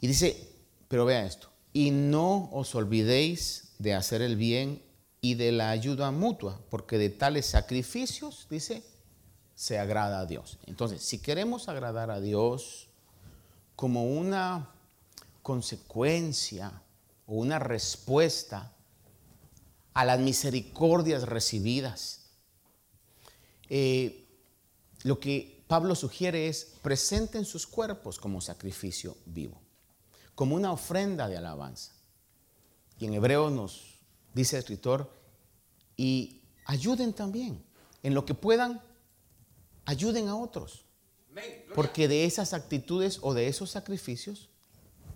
Y 0.00 0.06
dice, 0.06 0.48
pero 0.88 1.04
vea 1.04 1.24
esto, 1.24 1.48
y 1.72 1.90
no 1.90 2.50
os 2.52 2.74
olvidéis 2.74 3.74
de 3.78 3.94
hacer 3.94 4.20
el 4.20 4.36
bien 4.36 4.82
y 5.20 5.34
de 5.34 5.52
la 5.52 5.70
ayuda 5.70 6.10
mutua, 6.10 6.60
porque 6.70 6.98
de 6.98 7.08
tales 7.08 7.46
sacrificios, 7.46 8.46
dice, 8.50 8.82
se 9.54 9.78
agrada 9.78 10.20
a 10.20 10.26
Dios. 10.26 10.58
Entonces, 10.66 11.02
si 11.02 11.18
queremos 11.18 11.68
agradar 11.68 12.10
a 12.10 12.20
Dios 12.20 12.88
como 13.76 14.04
una 14.04 14.70
consecuencia 15.42 16.82
o 17.26 17.34
una 17.34 17.58
respuesta 17.58 18.72
a 19.94 20.04
las 20.04 20.18
misericordias 20.18 21.24
recibidas, 21.24 22.26
eh, 23.68 24.26
lo 25.04 25.20
que 25.20 25.61
Pablo 25.72 25.94
sugiere 25.94 26.48
es 26.48 26.66
presenten 26.82 27.46
sus 27.46 27.66
cuerpos 27.66 28.18
como 28.18 28.42
sacrificio 28.42 29.16
vivo, 29.24 29.58
como 30.34 30.54
una 30.54 30.70
ofrenda 30.70 31.28
de 31.28 31.38
alabanza. 31.38 31.92
Y 32.98 33.06
en 33.06 33.14
hebreo 33.14 33.48
nos 33.48 34.02
dice 34.34 34.56
el 34.56 34.60
escritor, 34.60 35.10
y 35.96 36.42
ayuden 36.66 37.14
también, 37.14 37.64
en 38.02 38.12
lo 38.12 38.26
que 38.26 38.34
puedan, 38.34 38.82
ayuden 39.86 40.28
a 40.28 40.36
otros. 40.36 40.84
Porque 41.74 42.06
de 42.06 42.26
esas 42.26 42.52
actitudes 42.52 43.20
o 43.22 43.32
de 43.32 43.48
esos 43.48 43.70
sacrificios, 43.70 44.50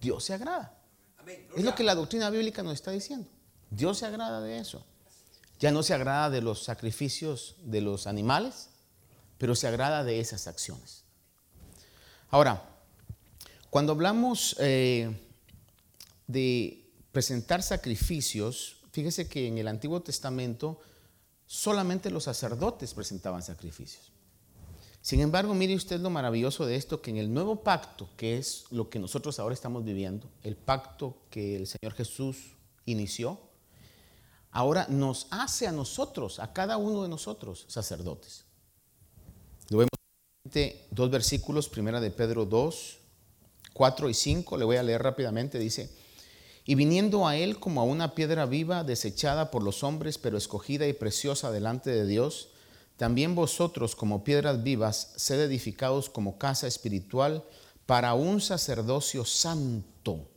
Dios 0.00 0.24
se 0.24 0.32
agrada. 0.32 0.82
Es 1.54 1.64
lo 1.64 1.74
que 1.74 1.84
la 1.84 1.94
doctrina 1.94 2.30
bíblica 2.30 2.62
nos 2.62 2.72
está 2.72 2.92
diciendo. 2.92 3.28
Dios 3.68 3.98
se 3.98 4.06
agrada 4.06 4.40
de 4.40 4.58
eso. 4.58 4.86
Ya 5.60 5.70
no 5.70 5.82
se 5.82 5.92
agrada 5.92 6.30
de 6.30 6.40
los 6.40 6.62
sacrificios 6.62 7.56
de 7.60 7.82
los 7.82 8.06
animales, 8.06 8.70
pero 9.38 9.54
se 9.54 9.66
agrada 9.66 10.04
de 10.04 10.20
esas 10.20 10.46
acciones. 10.46 11.04
Ahora, 12.30 12.62
cuando 13.70 13.92
hablamos 13.92 14.56
eh, 14.58 15.14
de 16.26 16.90
presentar 17.12 17.62
sacrificios, 17.62 18.78
fíjese 18.92 19.28
que 19.28 19.46
en 19.46 19.58
el 19.58 19.68
Antiguo 19.68 20.00
Testamento 20.02 20.80
solamente 21.46 22.10
los 22.10 22.24
sacerdotes 22.24 22.94
presentaban 22.94 23.42
sacrificios. 23.42 24.12
Sin 25.06 25.20
embargo, 25.20 25.54
mire 25.54 25.76
usted 25.76 26.00
lo 26.00 26.10
maravilloso 26.10 26.66
de 26.66 26.74
esto, 26.74 27.00
que 27.00 27.10
en 27.10 27.18
el 27.18 27.32
nuevo 27.32 27.62
pacto, 27.62 28.08
que 28.16 28.38
es 28.38 28.64
lo 28.70 28.90
que 28.90 28.98
nosotros 28.98 29.38
ahora 29.38 29.54
estamos 29.54 29.84
viviendo, 29.84 30.28
el 30.42 30.56
pacto 30.56 31.18
que 31.30 31.54
el 31.54 31.68
Señor 31.68 31.92
Jesús 31.94 32.56
inició, 32.86 33.38
ahora 34.50 34.86
nos 34.88 35.28
hace 35.30 35.68
a 35.68 35.72
nosotros, 35.72 36.40
a 36.40 36.52
cada 36.52 36.76
uno 36.76 37.04
de 37.04 37.08
nosotros, 37.08 37.66
sacerdotes. 37.68 38.45
Lo 39.68 39.78
vemos 39.78 39.90
dos 40.90 41.10
versículos, 41.10 41.68
primera 41.68 42.00
de 42.00 42.10
Pedro 42.10 42.46
2, 42.46 42.98
4 43.72 44.08
y 44.08 44.14
5, 44.14 44.56
le 44.56 44.64
voy 44.64 44.76
a 44.76 44.82
leer 44.82 45.02
rápidamente, 45.02 45.58
dice, 45.58 45.90
y 46.64 46.74
viniendo 46.74 47.26
a 47.26 47.36
él 47.36 47.58
como 47.58 47.80
a 47.80 47.84
una 47.84 48.14
piedra 48.14 48.46
viva, 48.46 48.84
desechada 48.84 49.50
por 49.50 49.62
los 49.62 49.82
hombres, 49.82 50.18
pero 50.18 50.38
escogida 50.38 50.86
y 50.86 50.92
preciosa 50.92 51.50
delante 51.50 51.90
de 51.90 52.06
Dios, 52.06 52.48
también 52.96 53.34
vosotros 53.34 53.94
como 53.94 54.24
piedras 54.24 54.62
vivas, 54.62 55.12
sed 55.16 55.40
edificados 55.40 56.08
como 56.08 56.38
casa 56.38 56.66
espiritual 56.66 57.44
para 57.84 58.14
un 58.14 58.40
sacerdocio 58.40 59.24
santo, 59.24 60.28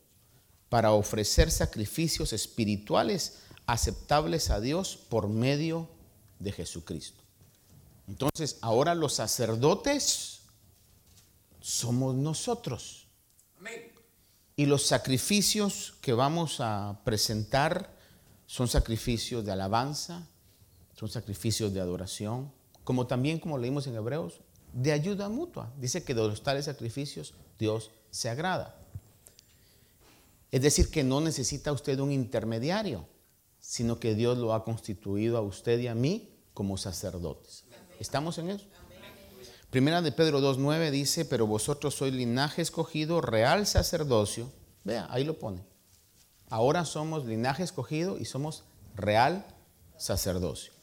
para 0.69 0.91
ofrecer 0.91 1.49
sacrificios 1.49 2.33
espirituales 2.33 3.39
aceptables 3.65 4.49
a 4.49 4.59
Dios 4.59 4.97
por 5.09 5.29
medio 5.29 5.87
de 6.39 6.51
Jesucristo. 6.51 7.28
Entonces, 8.09 8.57
ahora 8.61 8.95
los 8.95 9.13
sacerdotes 9.13 10.41
somos 11.61 12.15
nosotros. 12.15 13.07
Y 14.55 14.65
los 14.65 14.85
sacrificios 14.85 15.93
que 16.01 16.11
vamos 16.11 16.59
a 16.59 16.99
presentar 17.05 17.95
son 18.45 18.67
sacrificios 18.67 19.45
de 19.45 19.53
alabanza, 19.53 20.27
son 20.95 21.07
sacrificios 21.07 21.73
de 21.73 21.79
adoración, 21.79 22.51
como 22.83 23.07
también, 23.07 23.39
como 23.39 23.57
leímos 23.57 23.87
en 23.87 23.95
Hebreos, 23.95 24.41
de 24.73 24.91
ayuda 24.91 25.29
mutua. 25.29 25.71
Dice 25.77 26.03
que 26.03 26.13
de 26.13 26.27
los 26.27 26.43
tales 26.43 26.65
sacrificios 26.65 27.35
Dios 27.57 27.91
se 28.11 28.29
agrada. 28.29 28.75
Es 30.51 30.61
decir, 30.61 30.91
que 30.91 31.05
no 31.05 31.21
necesita 31.21 31.71
usted 31.71 31.99
un 31.99 32.11
intermediario 32.11 33.07
sino 33.59 33.99
que 33.99 34.15
Dios 34.15 34.37
lo 34.37 34.53
ha 34.53 34.63
constituido 34.63 35.37
a 35.37 35.41
usted 35.41 35.79
y 35.79 35.87
a 35.87 35.95
mí 35.95 36.29
como 36.55 36.77
sacerdotes. 36.77 37.65
¿Estamos 37.99 38.37
en 38.37 38.49
eso? 38.49 38.65
Primera 39.69 40.01
de 40.01 40.11
Pedro 40.11 40.39
2.9 40.41 40.89
dice, 40.89 41.25
pero 41.25 41.45
vosotros 41.45 41.93
sois 41.95 42.13
linaje 42.13 42.61
escogido, 42.61 43.21
real 43.21 43.67
sacerdocio. 43.67 44.51
Vea, 44.83 45.07
ahí 45.11 45.23
lo 45.23 45.37
pone. 45.37 45.61
Ahora 46.49 46.85
somos 46.85 47.25
linaje 47.25 47.63
escogido 47.63 48.17
y 48.17 48.25
somos 48.25 48.63
real 48.95 49.45
sacerdocio. 49.97 50.73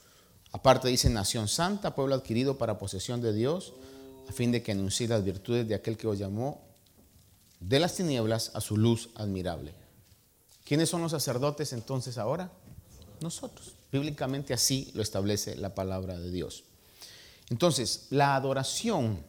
Aparte 0.53 0.89
dice 0.89 1.11
nación 1.11 1.49
santa, 1.49 1.95
pueblo 1.95 2.15
adquirido 2.15 2.59
para 2.59 2.79
posesión 2.79 3.21
de 3.21 3.33
Dios, 3.33 3.73
a 4.29 4.33
fin 4.33 4.53
de 4.53 4.63
que 4.63 4.73
anuncie 4.73 5.09
las 5.09 5.25
virtudes 5.25 5.67
de 5.67 5.75
aquel 5.75 5.97
que 5.97 6.07
os 6.07 6.19
llamó 6.19 6.63
de 7.59 7.81
las 7.81 7.95
tinieblas 7.95 8.53
a 8.55 8.61
su 8.61 8.77
luz 8.77 9.11
admirable. 9.17 9.75
¿Quiénes 10.65 10.89
son 10.89 11.03
los 11.03 11.13
sacerdotes 11.13 11.73
entonces 11.73 12.19
ahora? 12.19 12.53
nosotros. 13.21 13.75
Bíblicamente 13.93 14.55
así 14.55 14.91
lo 14.95 15.03
establece 15.03 15.57
la 15.57 15.75
palabra 15.75 16.19
de 16.19 16.31
Dios. 16.31 16.65
Entonces, 17.51 18.07
la 18.11 18.35
adoración 18.35 19.25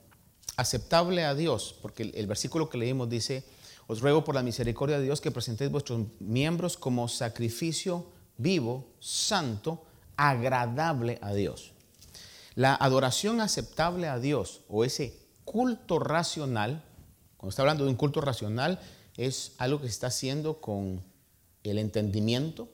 aceptable 0.55 1.23
a 1.23 1.35
Dios, 1.35 1.75
porque 1.81 2.11
el, 2.15 2.27
versículo 2.27 2.69
que 2.69 2.77
leímos 2.77 3.09
dice, 3.09 3.43
os 3.85 4.01
ruego 4.01 4.23
por 4.23 4.35
la 4.35 4.43
misericordia 4.43 4.97
de 4.97 5.05
Dios 5.05 5.21
que 5.21 5.31
presentéis 5.31 5.71
vuestros 5.71 6.07
miembros 6.19 6.77
como 6.77 7.07
sacrificio 7.07 8.07
vivo, 8.37 8.87
santo, 8.99 9.85
agradable 10.15 11.19
a 11.21 11.33
Dios. 11.33 11.71
La 12.55 12.73
adoración 12.73 13.39
aceptable 13.39 14.07
a 14.07 14.19
Dios 14.19 14.61
o 14.67 14.83
ese 14.83 15.19
culto 15.45 15.99
racional, 15.99 16.83
cuando 17.37 17.51
está 17.51 17.61
hablando 17.61 17.83
de 17.83 17.91
un 17.91 17.95
culto 17.95 18.19
racional, 18.19 18.79
es 19.15 19.53
algo 19.59 19.79
que 19.79 19.87
se 19.87 19.93
está 19.93 20.07
haciendo 20.07 20.59
con 20.59 21.03
el 21.63 21.77
entendimiento, 21.77 22.69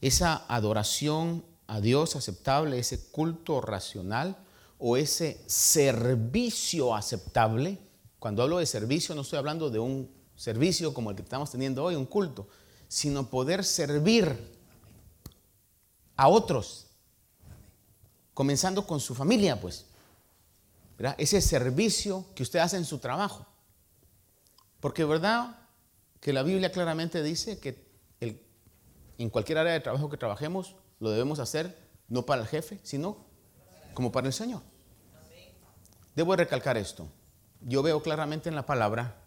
esa 0.00 0.44
adoración 0.48 1.44
a 1.66 1.80
Dios 1.80 2.16
aceptable, 2.16 2.78
ese 2.78 3.10
culto 3.10 3.60
racional 3.60 4.36
o 4.78 4.96
ese 4.96 5.40
servicio 5.46 6.94
aceptable. 6.94 7.78
Cuando 8.18 8.42
hablo 8.42 8.58
de 8.58 8.66
servicio 8.66 9.14
no 9.14 9.22
estoy 9.22 9.38
hablando 9.38 9.70
de 9.70 9.78
un 9.78 10.10
servicio 10.36 10.92
como 10.94 11.10
el 11.10 11.16
que 11.16 11.22
estamos 11.22 11.50
teniendo 11.50 11.82
hoy, 11.82 11.94
un 11.94 12.06
culto, 12.06 12.48
sino 12.88 13.28
poder 13.28 13.64
servir 13.64 14.54
a 16.16 16.28
otros, 16.28 16.86
comenzando 18.34 18.86
con 18.86 19.00
su 19.00 19.14
familia, 19.14 19.60
pues. 19.60 19.86
Ese 21.18 21.40
servicio 21.42 22.24
que 22.34 22.42
usted 22.42 22.58
hace 22.58 22.76
en 22.76 22.86
su 22.86 22.98
trabajo. 22.98 23.46
Porque 24.80 25.04
verdad 25.04 25.58
que 26.20 26.32
la 26.32 26.42
Biblia 26.42 26.72
claramente 26.72 27.22
dice 27.22 27.58
que 27.58 27.85
en 29.18 29.30
cualquier 29.30 29.58
área 29.58 29.72
de 29.72 29.80
trabajo 29.80 30.10
que 30.10 30.16
trabajemos, 30.16 30.76
lo 31.00 31.10
debemos 31.10 31.38
hacer 31.38 31.76
no 32.08 32.24
para 32.24 32.42
el 32.42 32.48
jefe, 32.48 32.78
sino 32.82 33.24
como 33.94 34.12
para 34.12 34.26
el 34.26 34.32
Señor. 34.32 34.62
Debo 36.14 36.34
recalcar 36.36 36.76
esto. 36.76 37.08
Yo 37.60 37.82
veo 37.82 38.02
claramente 38.02 38.48
en 38.48 38.54
la 38.54 38.66
palabra 38.66 39.22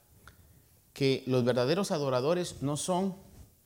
que 0.94 1.24
los 1.28 1.44
verdaderos 1.44 1.92
adoradores 1.92 2.62
no 2.62 2.78
son 2.78 3.16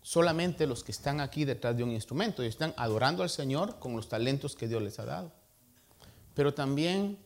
solamente 0.01 0.68
los 0.68 0.84
que 0.84 0.92
están 0.92 1.22
aquí 1.22 1.46
detrás 1.46 1.75
de 1.77 1.84
un 1.84 1.92
instrumento, 1.92 2.42
ellos 2.42 2.56
están 2.56 2.74
adorando 2.77 3.24
al 3.24 3.30
Señor 3.30 3.80
con 3.80 3.96
los 3.96 4.10
talentos 4.10 4.56
que 4.56 4.68
Dios 4.68 4.82
les 4.82 5.00
ha 5.00 5.06
dado. 5.06 5.32
Pero 6.34 6.53
también 6.53 7.18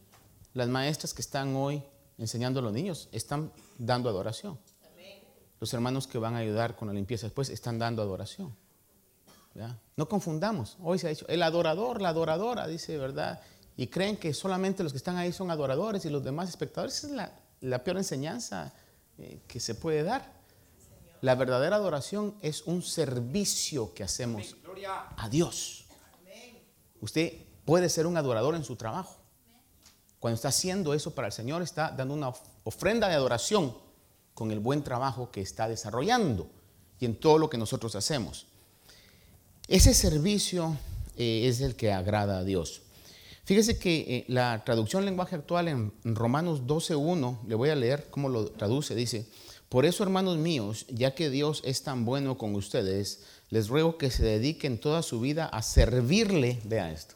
las 0.54 0.68
maestras 0.68 1.14
que 1.14 1.22
están 1.22 1.56
hoy 1.56 1.84
enseñando 2.18 2.60
a 2.60 2.64
los 2.64 2.74
niños 2.74 3.10
están 3.12 3.52
dando 3.78 4.10
adoración. 4.10 4.60
Los 5.60 5.74
hermanos 5.74 6.06
que 6.06 6.20
van 6.20 6.36
a 6.36 6.40
ayudar 6.40 6.76
con 6.76 6.88
la 6.88 6.94
limpieza 6.94 7.26
después 7.26 7.50
están 7.50 7.80
dando 7.80 8.04
adoración. 8.04 8.56
No 9.96 10.08
confundamos. 10.08 10.78
Hoy 10.82 11.00
se 11.00 11.08
ha 11.08 11.10
dicho, 11.10 11.26
el 11.28 11.42
adorador, 11.42 12.02
la 12.02 12.10
adoradora, 12.10 12.68
dice, 12.68 12.98
¿verdad? 12.98 13.42
Y 13.76 13.88
creen 13.88 14.18
que 14.18 14.34
solamente 14.34 14.84
los 14.84 14.92
que 14.92 14.98
están 14.98 15.18
ahí 15.18 15.34
son 15.34 15.50
adoradores 15.50 16.06
y 16.06 16.10
los 16.10 16.24
demás 16.24 16.50
espectadores. 16.50 17.04
Esa 17.04 17.08
es 17.08 17.32
la, 17.62 17.84
peor 17.84 17.98
enseñanza 17.98 18.74
eh, 19.18 19.42
que 19.48 19.60
se 19.60 19.76
puede 19.76 20.04
dar. 20.04 20.38
La 21.22 21.36
verdadera 21.36 21.78
adoración 21.78 22.36
es 22.42 22.62
un 22.64 22.84
servicio 22.84 23.94
que 23.94 24.04
hacemos 24.04 24.56
a 25.18 25.30
Dios. 25.30 25.86
Usted 27.02 27.34
puede 27.66 27.90
ser 27.90 28.06
un 28.06 28.18
adorador 28.18 28.56
en 28.56 28.64
su 28.64 28.76
trabajo. 28.76 29.18
Cuando 30.20 30.36
está 30.36 30.50
haciendo 30.50 30.94
eso 30.94 31.14
para 31.14 31.28
el 31.28 31.34
Señor, 31.34 31.62
está 31.62 31.92
dando 31.92 32.14
una 32.14 32.34
ofrenda 32.64 33.08
de 33.08 33.16
adoración 33.16 33.76
con 34.34 34.52
el 34.52 34.60
buen 34.60 34.84
trabajo 34.84 35.32
que 35.32 35.42
está 35.42 35.68
desarrollando 35.68 36.50
y 37.00 37.06
en 37.06 37.20
todo 37.20 37.40
lo 37.40 37.50
que 37.50 37.58
nosotros 37.58 37.96
hacemos. 37.96 38.48
Ese 39.68 39.94
servicio 39.94 40.78
eh, 41.18 41.48
es 41.48 41.60
el 41.60 41.76
que 41.76 41.92
agrada 41.92 42.40
a 42.40 42.44
Dios. 42.46 42.84
Fíjese 43.44 43.78
que 43.78 43.98
eh, 44.00 44.26
la 44.30 44.64
traducción 44.64 45.04
lenguaje 45.04 45.36
actual 45.36 45.68
en, 45.68 45.94
Romanos 46.06 46.64
12.1, 46.64 47.46
le 47.46 47.56
voy 47.56 47.70
a 47.70 47.76
leer 47.76 48.08
cómo 48.10 48.30
lo 48.30 48.50
traduce, 48.52 48.96
dice, 48.96 49.28
por 49.68 49.86
eso 49.86 50.04
hermanos 50.04 50.38
míos, 50.38 50.86
ya 50.90 51.16
que 51.16 51.30
Dios 51.30 51.62
es 51.66 51.84
tan 51.84 52.06
bueno 52.06 52.38
con 52.38 52.56
ustedes, 52.56 53.24
les 53.50 53.68
ruego 53.68 53.98
que 53.98 54.10
se 54.10 54.24
dediquen 54.24 54.80
toda 54.80 55.02
su 55.02 55.20
vida 55.20 55.46
a 55.46 55.62
servirle, 55.62 56.62
vea 56.64 56.92
esto, 56.92 57.16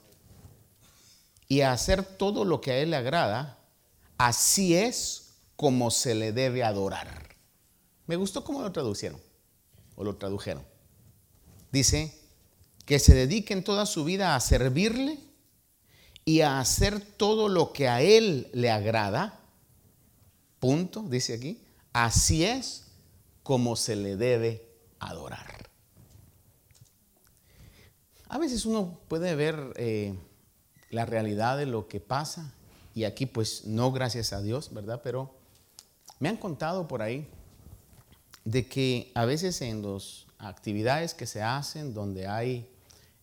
y 1.47 1.61
a 1.61 1.71
hacer 1.71 2.03
todo 2.03 2.43
lo 2.43 2.59
que 2.59 2.71
a 2.71 2.77
Él 2.79 2.91
le 2.91 2.97
agrada, 2.97 3.59
así 4.17 4.75
es 4.75 5.35
como 5.55 5.89
se 5.89 6.15
le 6.15 6.33
debe 6.33 6.63
adorar. 6.63 7.35
Me 8.07 8.17
gustó 8.17 8.43
cómo 8.43 8.61
lo 8.61 8.73
traducieron, 8.73 9.21
o 9.95 10.03
lo 10.03 10.17
tradujeron. 10.17 10.63
Dice, 11.71 12.20
que 12.85 12.99
se 12.99 13.13
dediquen 13.13 13.63
toda 13.63 13.85
su 13.85 14.03
vida 14.03 14.35
a 14.35 14.39
servirle 14.39 15.19
y 16.25 16.41
a 16.41 16.59
hacer 16.59 17.01
todo 17.01 17.49
lo 17.49 17.73
que 17.73 17.87
a 17.87 18.01
Él 18.01 18.49
le 18.53 18.69
agrada. 18.69 19.39
Punto, 20.59 21.03
dice 21.03 21.33
aquí. 21.33 21.61
Así 21.93 22.43
es 22.45 22.87
como 23.43 23.75
se 23.75 23.95
le 23.95 24.15
debe 24.15 24.67
adorar. 24.99 25.69
A 28.29 28.37
veces 28.37 28.65
uno 28.65 28.99
puede 29.07 29.35
ver 29.35 29.73
eh, 29.75 30.15
la 30.89 31.05
realidad 31.05 31.57
de 31.57 31.65
lo 31.65 31.87
que 31.87 31.99
pasa 31.99 32.53
y 32.93 33.03
aquí 33.03 33.25
pues 33.25 33.65
no 33.65 33.91
gracias 33.91 34.31
a 34.31 34.41
Dios, 34.41 34.73
¿verdad? 34.73 35.01
Pero 35.03 35.35
me 36.19 36.29
han 36.29 36.37
contado 36.37 36.87
por 36.87 37.01
ahí 37.01 37.27
de 38.45 38.67
que 38.67 39.11
a 39.15 39.25
veces 39.25 39.61
en 39.61 39.81
las 39.81 40.25
actividades 40.37 41.13
que 41.13 41.27
se 41.27 41.41
hacen 41.41 41.93
donde 41.93 42.27
hay 42.27 42.70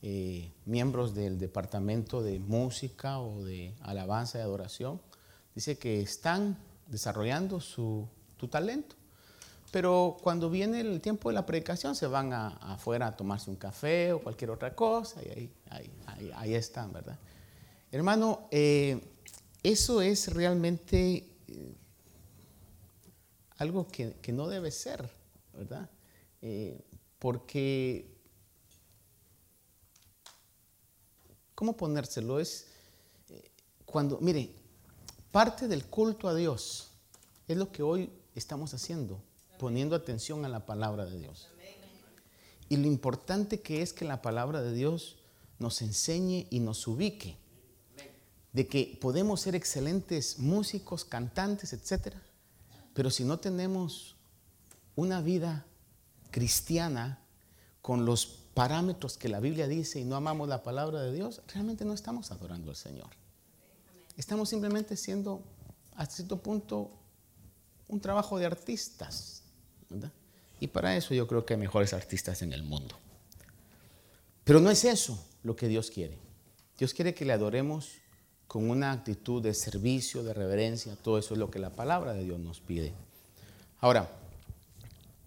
eh, 0.00 0.52
miembros 0.64 1.12
del 1.12 1.40
departamento 1.40 2.22
de 2.22 2.38
música 2.38 3.18
o 3.18 3.42
de 3.42 3.74
alabanza 3.80 4.38
y 4.38 4.42
adoración, 4.42 5.00
dice 5.56 5.76
que 5.76 6.00
están 6.00 6.56
desarrollando 6.86 7.60
su, 7.60 8.06
talento. 8.48 8.94
Pero 9.72 10.16
cuando 10.22 10.50
viene 10.50 10.80
el 10.80 11.00
tiempo 11.00 11.30
de 11.30 11.34
la 11.34 11.44
predicación 11.44 11.96
se 11.96 12.06
van 12.06 12.32
afuera 12.32 13.08
a 13.08 13.16
tomarse 13.16 13.50
un 13.50 13.56
café 13.56 14.12
o 14.12 14.22
cualquier 14.22 14.50
otra 14.50 14.74
cosa 14.74 15.20
y 15.20 15.50
ahí, 16.36 16.54
están, 16.54 16.92
¿verdad? 16.92 17.18
Hermano, 17.90 18.46
eh, 18.52 19.02
eso 19.64 20.00
es 20.00 20.32
realmente 20.32 21.28
eh, 21.48 21.74
algo 23.56 23.88
que, 23.88 24.14
no 24.32 24.46
debe 24.46 24.70
ser, 24.70 25.10
¿verdad? 25.52 25.90
porque 27.18 28.17
¿Cómo 31.58 31.76
ponérselo? 31.76 32.38
Es 32.38 32.66
eh, 33.30 33.50
cuando, 33.84 34.20
mire, 34.20 34.54
parte 35.32 35.66
del 35.66 35.86
culto 35.86 36.28
a 36.28 36.34
Dios 36.36 36.90
es 37.48 37.56
lo 37.56 37.72
que 37.72 37.82
hoy 37.82 38.12
estamos 38.36 38.74
haciendo, 38.74 39.20
poniendo 39.58 39.96
atención 39.96 40.44
a 40.44 40.48
la 40.48 40.64
palabra 40.66 41.04
de 41.04 41.18
Dios. 41.18 41.48
Y 42.68 42.76
lo 42.76 42.86
importante 42.86 43.60
que 43.60 43.82
es 43.82 43.92
que 43.92 44.04
la 44.04 44.22
palabra 44.22 44.62
de 44.62 44.72
Dios 44.72 45.16
nos 45.58 45.82
enseñe 45.82 46.46
y 46.48 46.60
nos 46.60 46.86
ubique. 46.86 47.36
De 48.52 48.68
que 48.68 48.96
podemos 49.00 49.40
ser 49.40 49.56
excelentes 49.56 50.38
músicos, 50.38 51.04
cantantes, 51.04 51.72
etc. 51.72 52.14
Pero 52.94 53.10
si 53.10 53.24
no 53.24 53.40
tenemos 53.40 54.14
una 54.94 55.22
vida 55.22 55.66
cristiana 56.30 57.18
con 57.82 58.04
los 58.04 58.44
parámetros 58.58 59.16
que 59.16 59.28
la 59.28 59.38
Biblia 59.38 59.68
dice 59.68 60.00
y 60.00 60.04
no 60.04 60.16
amamos 60.16 60.48
la 60.48 60.64
palabra 60.64 61.00
de 61.00 61.12
Dios, 61.12 61.42
realmente 61.54 61.84
no 61.84 61.94
estamos 61.94 62.32
adorando 62.32 62.70
al 62.70 62.76
Señor. 62.76 63.06
Estamos 64.16 64.48
simplemente 64.48 64.96
siendo, 64.96 65.44
a 65.94 66.06
cierto 66.06 66.42
punto, 66.42 66.90
un 67.86 68.00
trabajo 68.00 68.36
de 68.36 68.46
artistas. 68.46 69.44
Y 70.58 70.66
para 70.66 70.96
eso 70.96 71.14
yo 71.14 71.28
creo 71.28 71.46
que 71.46 71.54
hay 71.54 71.60
mejores 71.60 71.92
artistas 71.92 72.42
en 72.42 72.52
el 72.52 72.64
mundo. 72.64 72.98
Pero 74.42 74.58
no 74.58 74.72
es 74.72 74.84
eso 74.84 75.24
lo 75.44 75.54
que 75.54 75.68
Dios 75.68 75.92
quiere. 75.92 76.18
Dios 76.76 76.94
quiere 76.94 77.14
que 77.14 77.24
le 77.24 77.34
adoremos 77.34 77.92
con 78.48 78.68
una 78.70 78.90
actitud 78.90 79.40
de 79.40 79.54
servicio, 79.54 80.24
de 80.24 80.34
reverencia. 80.34 80.96
Todo 80.96 81.16
eso 81.18 81.34
es 81.34 81.38
lo 81.38 81.48
que 81.48 81.60
la 81.60 81.70
palabra 81.70 82.12
de 82.12 82.24
Dios 82.24 82.40
nos 82.40 82.58
pide. 82.58 82.92
Ahora, 83.78 84.10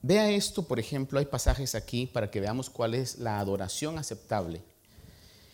Vea 0.04 0.32
esto, 0.32 0.64
por 0.64 0.80
ejemplo, 0.80 1.20
hay 1.20 1.26
pasajes 1.26 1.76
aquí 1.76 2.08
para 2.08 2.32
que 2.32 2.40
veamos 2.40 2.72
cuál 2.72 2.96
es 2.96 3.20
la 3.20 3.40
adoración 3.40 4.00
aceptable. 4.00 4.64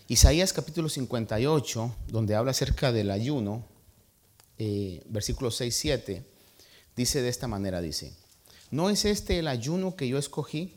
Isaías 0.07 0.53
capítulo 0.53 0.87
58, 0.87 1.93
donde 2.07 2.33
habla 2.33 2.51
acerca 2.51 2.93
del 2.93 3.11
ayuno, 3.11 3.65
eh, 4.57 5.03
versículos 5.09 5.57
6, 5.57 5.75
7, 5.75 6.23
dice 6.95 7.21
de 7.21 7.27
esta 7.27 7.49
manera, 7.49 7.81
dice, 7.81 8.13
¿no 8.71 8.89
es 8.89 9.03
este 9.03 9.37
el 9.39 9.49
ayuno 9.49 9.97
que 9.97 10.07
yo 10.07 10.17
escogí? 10.17 10.73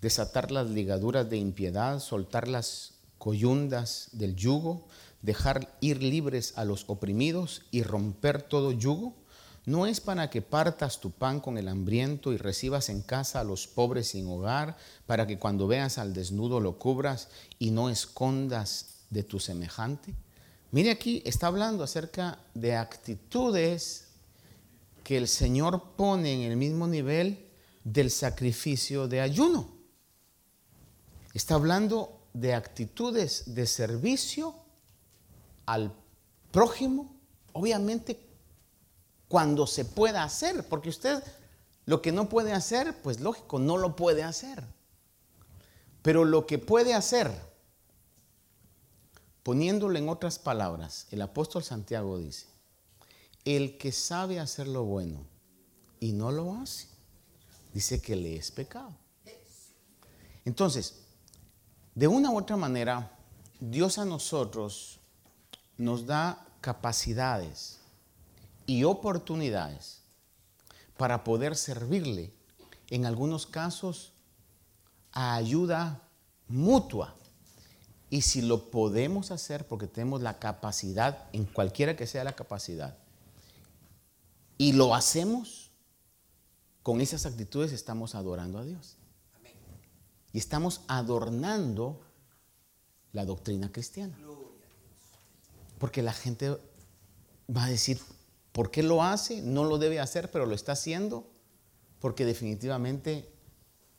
Desatar 0.00 0.50
las 0.50 0.70
ligaduras 0.70 1.28
de 1.28 1.36
impiedad, 1.36 2.00
soltar 2.00 2.48
las 2.48 2.94
coyundas 3.18 4.08
del 4.12 4.36
yugo, 4.36 4.88
dejar 5.20 5.76
ir 5.82 6.02
libres 6.02 6.54
a 6.56 6.64
los 6.64 6.84
oprimidos 6.88 7.60
y 7.70 7.82
romper 7.82 8.40
todo 8.40 8.72
yugo 8.72 9.14
no 9.64 9.86
es 9.86 10.00
para 10.00 10.28
que 10.28 10.42
partas 10.42 11.00
tu 11.00 11.10
pan 11.10 11.40
con 11.40 11.56
el 11.56 11.68
hambriento 11.68 12.32
y 12.32 12.36
recibas 12.36 12.88
en 12.88 13.02
casa 13.02 13.40
a 13.40 13.44
los 13.44 13.68
pobres 13.68 14.08
sin 14.08 14.26
hogar, 14.26 14.76
para 15.06 15.26
que 15.26 15.38
cuando 15.38 15.68
veas 15.68 15.98
al 15.98 16.12
desnudo 16.12 16.58
lo 16.60 16.78
cubras 16.78 17.28
y 17.58 17.70
no 17.70 17.88
escondas 17.88 19.04
de 19.10 19.22
tu 19.22 19.38
semejante. 19.38 20.14
Mire 20.72 20.90
aquí, 20.90 21.22
está 21.24 21.46
hablando 21.46 21.84
acerca 21.84 22.38
de 22.54 22.74
actitudes 22.74 24.08
que 25.04 25.16
el 25.16 25.28
Señor 25.28 25.94
pone 25.96 26.32
en 26.32 26.50
el 26.50 26.56
mismo 26.56 26.86
nivel 26.86 27.46
del 27.84 28.10
sacrificio 28.10 29.06
de 29.06 29.20
ayuno. 29.20 29.68
Está 31.34 31.54
hablando 31.54 32.20
de 32.32 32.54
actitudes 32.54 33.54
de 33.54 33.66
servicio 33.66 34.54
al 35.66 35.92
prójimo, 36.50 37.14
obviamente 37.52 38.31
cuando 39.32 39.66
se 39.66 39.86
pueda 39.86 40.24
hacer, 40.24 40.68
porque 40.68 40.90
usted 40.90 41.24
lo 41.86 42.02
que 42.02 42.12
no 42.12 42.28
puede 42.28 42.52
hacer, 42.52 43.00
pues 43.00 43.20
lógico, 43.20 43.58
no 43.58 43.78
lo 43.78 43.96
puede 43.96 44.22
hacer. 44.22 44.62
Pero 46.02 46.26
lo 46.26 46.46
que 46.46 46.58
puede 46.58 46.92
hacer, 46.92 47.32
poniéndolo 49.42 49.98
en 49.98 50.10
otras 50.10 50.38
palabras, 50.38 51.06
el 51.12 51.22
apóstol 51.22 51.64
Santiago 51.64 52.18
dice, 52.18 52.44
el 53.46 53.78
que 53.78 53.90
sabe 53.90 54.38
hacer 54.38 54.68
lo 54.68 54.84
bueno 54.84 55.24
y 55.98 56.12
no 56.12 56.30
lo 56.30 56.54
hace, 56.56 56.88
dice 57.72 58.02
que 58.02 58.16
le 58.16 58.36
es 58.36 58.50
pecado. 58.50 58.94
Entonces, 60.44 60.96
de 61.94 62.06
una 62.06 62.30
u 62.30 62.36
otra 62.36 62.58
manera, 62.58 63.18
Dios 63.60 63.96
a 63.96 64.04
nosotros 64.04 65.00
nos 65.78 66.04
da 66.04 66.46
capacidades 66.60 67.78
y 68.66 68.84
oportunidades 68.84 70.02
para 70.96 71.24
poder 71.24 71.56
servirle, 71.56 72.32
en 72.90 73.06
algunos 73.06 73.46
casos, 73.46 74.12
a 75.12 75.34
ayuda 75.34 76.08
mutua. 76.48 77.14
Y 78.10 78.22
si 78.22 78.42
lo 78.42 78.70
podemos 78.70 79.30
hacer 79.30 79.66
porque 79.66 79.86
tenemos 79.86 80.20
la 80.20 80.38
capacidad, 80.38 81.28
en 81.32 81.44
cualquiera 81.46 81.96
que 81.96 82.06
sea 82.06 82.24
la 82.24 82.34
capacidad, 82.36 82.98
y 84.58 84.72
lo 84.72 84.94
hacemos, 84.94 85.72
con 86.82 87.00
esas 87.00 87.26
actitudes 87.26 87.72
estamos 87.72 88.14
adorando 88.14 88.58
a 88.58 88.64
Dios. 88.64 88.96
Y 90.32 90.38
estamos 90.38 90.82
adornando 90.88 92.00
la 93.12 93.24
doctrina 93.24 93.70
cristiana. 93.72 94.18
Porque 95.78 96.02
la 96.02 96.12
gente 96.12 96.50
va 97.54 97.64
a 97.64 97.68
decir, 97.68 98.00
¿Por 98.52 98.70
qué 98.70 98.82
lo 98.82 99.02
hace? 99.02 99.42
No 99.42 99.64
lo 99.64 99.78
debe 99.78 99.98
hacer, 99.98 100.30
pero 100.30 100.46
lo 100.46 100.54
está 100.54 100.72
haciendo 100.72 101.26
porque 102.00 102.24
definitivamente 102.24 103.30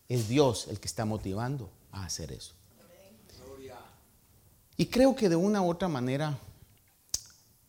es 0.09 0.27
Dios 0.27 0.67
el 0.67 0.79
que 0.79 0.87
está 0.87 1.05
motivando 1.05 1.71
a 1.91 2.05
hacer 2.05 2.31
eso. 2.31 2.53
Y 4.75 4.87
creo 4.87 5.15
que 5.15 5.29
de 5.29 5.35
una 5.35 5.61
u 5.61 5.69
otra 5.69 5.87
manera 5.87 6.37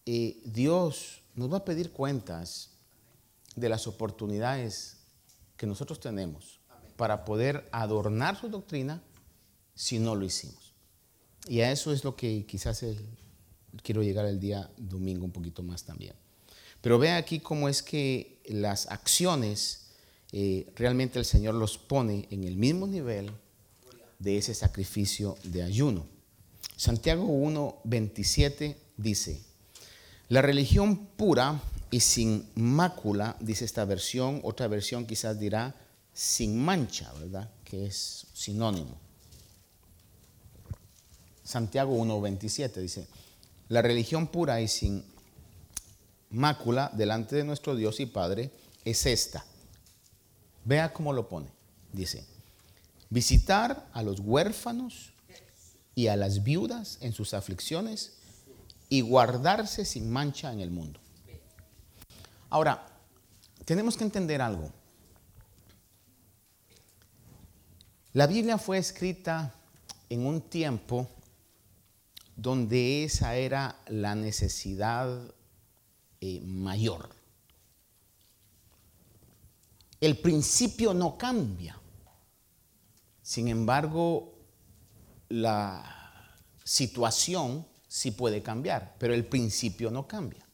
eh, 0.07 0.41
Dios 0.45 1.23
nos 1.35 1.53
va 1.53 1.59
a 1.59 1.65
pedir 1.65 1.93
cuentas 1.93 2.71
de 3.57 3.69
las 3.69 3.87
oportunidades 3.87 4.99
que 5.57 5.67
nosotros 5.67 6.01
tenemos 6.01 6.61
para 6.97 7.25
poder 7.25 7.69
adornar 7.73 8.39
su 8.39 8.49
doctrina 8.49 9.03
si 9.75 9.99
no 9.99 10.15
lo 10.15 10.25
hicimos. 10.25 10.73
Y 11.47 11.61
a 11.61 11.71
eso 11.71 11.93
es 11.93 12.05
lo 12.05 12.17
que 12.17 12.47
quizás 12.47 12.85
quiero 13.83 14.03
llegar 14.03 14.27
el 14.27 14.41
día 14.41 14.71
domingo 14.77 15.25
un 15.25 15.33
poquito 15.33 15.63
más 15.63 15.85
también. 15.85 16.15
Pero 16.85 16.99
vea 16.99 17.17
aquí 17.17 17.41
cómo 17.41 17.71
es 17.71 17.83
que 17.83 18.43
las 18.45 18.89
acciones 18.89 19.87
eh, 20.33 20.71
realmente 20.77 21.19
el 21.19 21.25
Señor 21.25 21.55
los 21.55 21.79
pone 21.79 22.29
en 22.31 22.45
el 22.45 22.57
mismo 22.57 22.87
nivel 22.87 23.31
de 24.19 24.37
ese 24.37 24.53
sacrificio 24.53 25.39
de 25.45 25.63
ayuno. 25.63 26.05
Santiago 26.77 27.25
1, 27.25 27.79
27 27.85 28.77
dice, 28.99 29.41
la 30.29 30.43
religión 30.43 31.07
pura 31.07 31.59
y 31.91 32.01
sin 32.01 32.51
mácula, 32.55 33.39
dice 33.41 33.65
esta 33.65 33.87
versión, 33.87 34.43
otra 34.43 34.69
versión 34.69 35.07
quizás 35.07 35.41
dirá 35.41 35.75
sin 36.13 36.63
mancha, 36.63 37.11
¿verdad? 37.15 37.51
Que 37.65 37.87
es 37.87 38.27
sinónimo. 38.35 38.99
Santiago 41.45 41.97
1.27 41.97 42.75
dice, 42.75 43.07
la 43.71 43.81
religión 43.81 44.27
pura 44.27 44.61
y 44.61 44.69
sin 44.69 45.14
mácula 46.35 46.91
delante 46.95 47.37
de 47.37 47.45
nuestro 47.45 47.77
Dios 47.77 48.01
y 48.01 48.07
Padre 48.07 48.51
es 48.85 49.07
esta. 49.07 49.45
Vea 50.65 50.93
cómo 50.93 51.13
lo 51.13 51.29
pone. 51.29 51.49
Dice, 51.93 52.27
visitar 53.09 53.89
a 53.93 54.03
los 54.03 54.21
huérfanos 54.21 55.13
y 55.95 56.09
a 56.09 56.17
las 56.17 56.43
viudas 56.43 56.99
en 57.01 57.13
sus 57.13 57.35
aflicciones 57.35 58.15
y 58.89 59.01
guardarse 59.01 59.85
sin 59.85 60.11
mancha 60.11 60.53
en 60.53 60.61
el 60.61 60.71
mundo. 60.71 61.01
Ahora, 62.51 62.87
tenemos 63.65 63.97
que 63.97 64.05
entender 64.05 64.43
algo. 64.43 64.71
La 68.13 68.27
Biblia 68.27 68.59
fue 68.59 68.79
escrita 68.79 69.55
en 70.09 70.27
un 70.27 70.41
tiempo 70.41 71.09
donde 72.37 73.05
esa 73.05 73.37
era 73.37 73.77
la 73.89 74.15
necesidad 74.15 75.33
eh, 76.27 76.41
mayor. 76.41 77.11
El 80.01 80.17
principio 80.17 80.95
no 80.95 81.19
cambia. 81.19 81.79
Sin 83.21 83.49
embargo, 83.49 84.33
la 85.29 86.35
situación 86.65 87.67
sí 87.87 88.11
puede 88.11 88.43
cambiar, 88.43 88.97
pero 88.99 89.13
el 89.13 89.27
principio 89.27 89.91
no 89.91 90.09
cambia. 90.09 90.47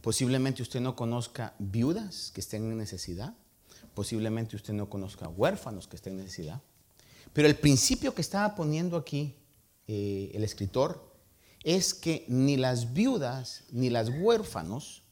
Posiblemente 0.00 0.62
usted 0.62 0.80
no 0.80 0.96
conozca 0.96 1.54
viudas 1.58 2.30
que 2.34 2.40
estén 2.40 2.62
en 2.72 2.78
necesidad, 2.78 3.34
posiblemente 3.94 4.56
usted 4.56 4.72
no 4.72 4.88
conozca 4.88 5.28
huérfanos 5.28 5.88
que 5.88 5.96
estén 5.96 6.14
en 6.14 6.24
necesidad, 6.24 6.62
pero 7.34 7.48
el 7.48 7.56
principio 7.56 8.14
que 8.14 8.22
estaba 8.22 8.54
poniendo 8.54 8.96
aquí 8.96 9.36
eh, 9.86 10.30
el 10.32 10.42
escritor 10.42 11.11
es 11.64 11.94
que 11.94 12.24
ni 12.28 12.56
las 12.56 12.92
viudas 12.92 13.64
ni 13.70 13.90
las 13.90 14.08
huérfanos 14.08 15.02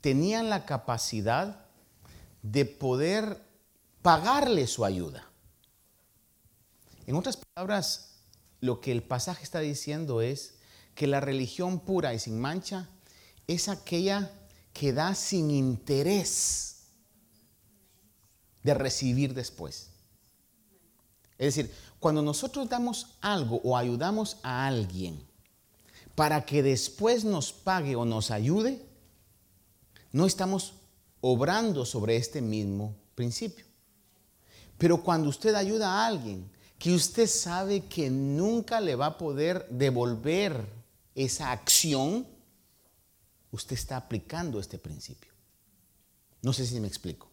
tenían 0.00 0.50
la 0.50 0.66
capacidad 0.66 1.66
de 2.42 2.64
poder 2.64 3.42
pagarle 4.02 4.66
su 4.66 4.84
ayuda. 4.84 5.28
En 7.06 7.16
otras 7.16 7.36
palabras, 7.36 8.16
lo 8.60 8.80
que 8.80 8.92
el 8.92 9.02
pasaje 9.02 9.44
está 9.44 9.60
diciendo 9.60 10.20
es 10.20 10.54
que 10.94 11.06
la 11.06 11.20
religión 11.20 11.80
pura 11.80 12.14
y 12.14 12.18
sin 12.18 12.40
mancha 12.40 12.88
es 13.46 13.68
aquella 13.68 14.30
que 14.72 14.92
da 14.92 15.14
sin 15.14 15.50
interés 15.50 16.84
de 18.62 18.74
recibir 18.74 19.34
después. 19.34 19.90
Es 21.38 21.54
decir, 21.54 21.72
cuando 22.00 22.22
nosotros 22.22 22.68
damos 22.68 23.16
algo 23.20 23.60
o 23.62 23.76
ayudamos 23.76 24.38
a 24.42 24.66
alguien 24.66 25.24
para 26.16 26.46
que 26.46 26.62
después 26.62 27.24
nos 27.24 27.52
pague 27.52 27.94
o 27.94 28.04
nos 28.04 28.32
ayude, 28.32 28.82
no 30.12 30.26
estamos 30.26 30.72
obrando 31.20 31.84
sobre 31.84 32.16
este 32.16 32.40
mismo 32.40 32.96
principio. 33.14 33.66
Pero 34.78 35.02
cuando 35.02 35.28
usted 35.28 35.54
ayuda 35.54 35.92
a 35.92 36.06
alguien 36.06 36.50
que 36.78 36.94
usted 36.94 37.26
sabe 37.26 37.84
que 37.84 38.10
nunca 38.10 38.80
le 38.80 38.96
va 38.96 39.06
a 39.06 39.18
poder 39.18 39.66
devolver 39.68 40.66
esa 41.14 41.52
acción, 41.52 42.26
usted 43.50 43.74
está 43.74 43.98
aplicando 43.98 44.58
este 44.58 44.78
principio. 44.78 45.30
No 46.40 46.54
sé 46.54 46.66
si 46.66 46.80
me 46.80 46.88
explico. 46.88 47.28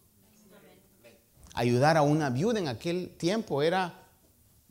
Ayudar 1.53 1.95
a 1.95 2.01
una 2.01 2.29
viuda 2.29 2.59
en 2.59 2.67
aquel 2.67 3.15
tiempo 3.17 3.61
era, 3.61 4.07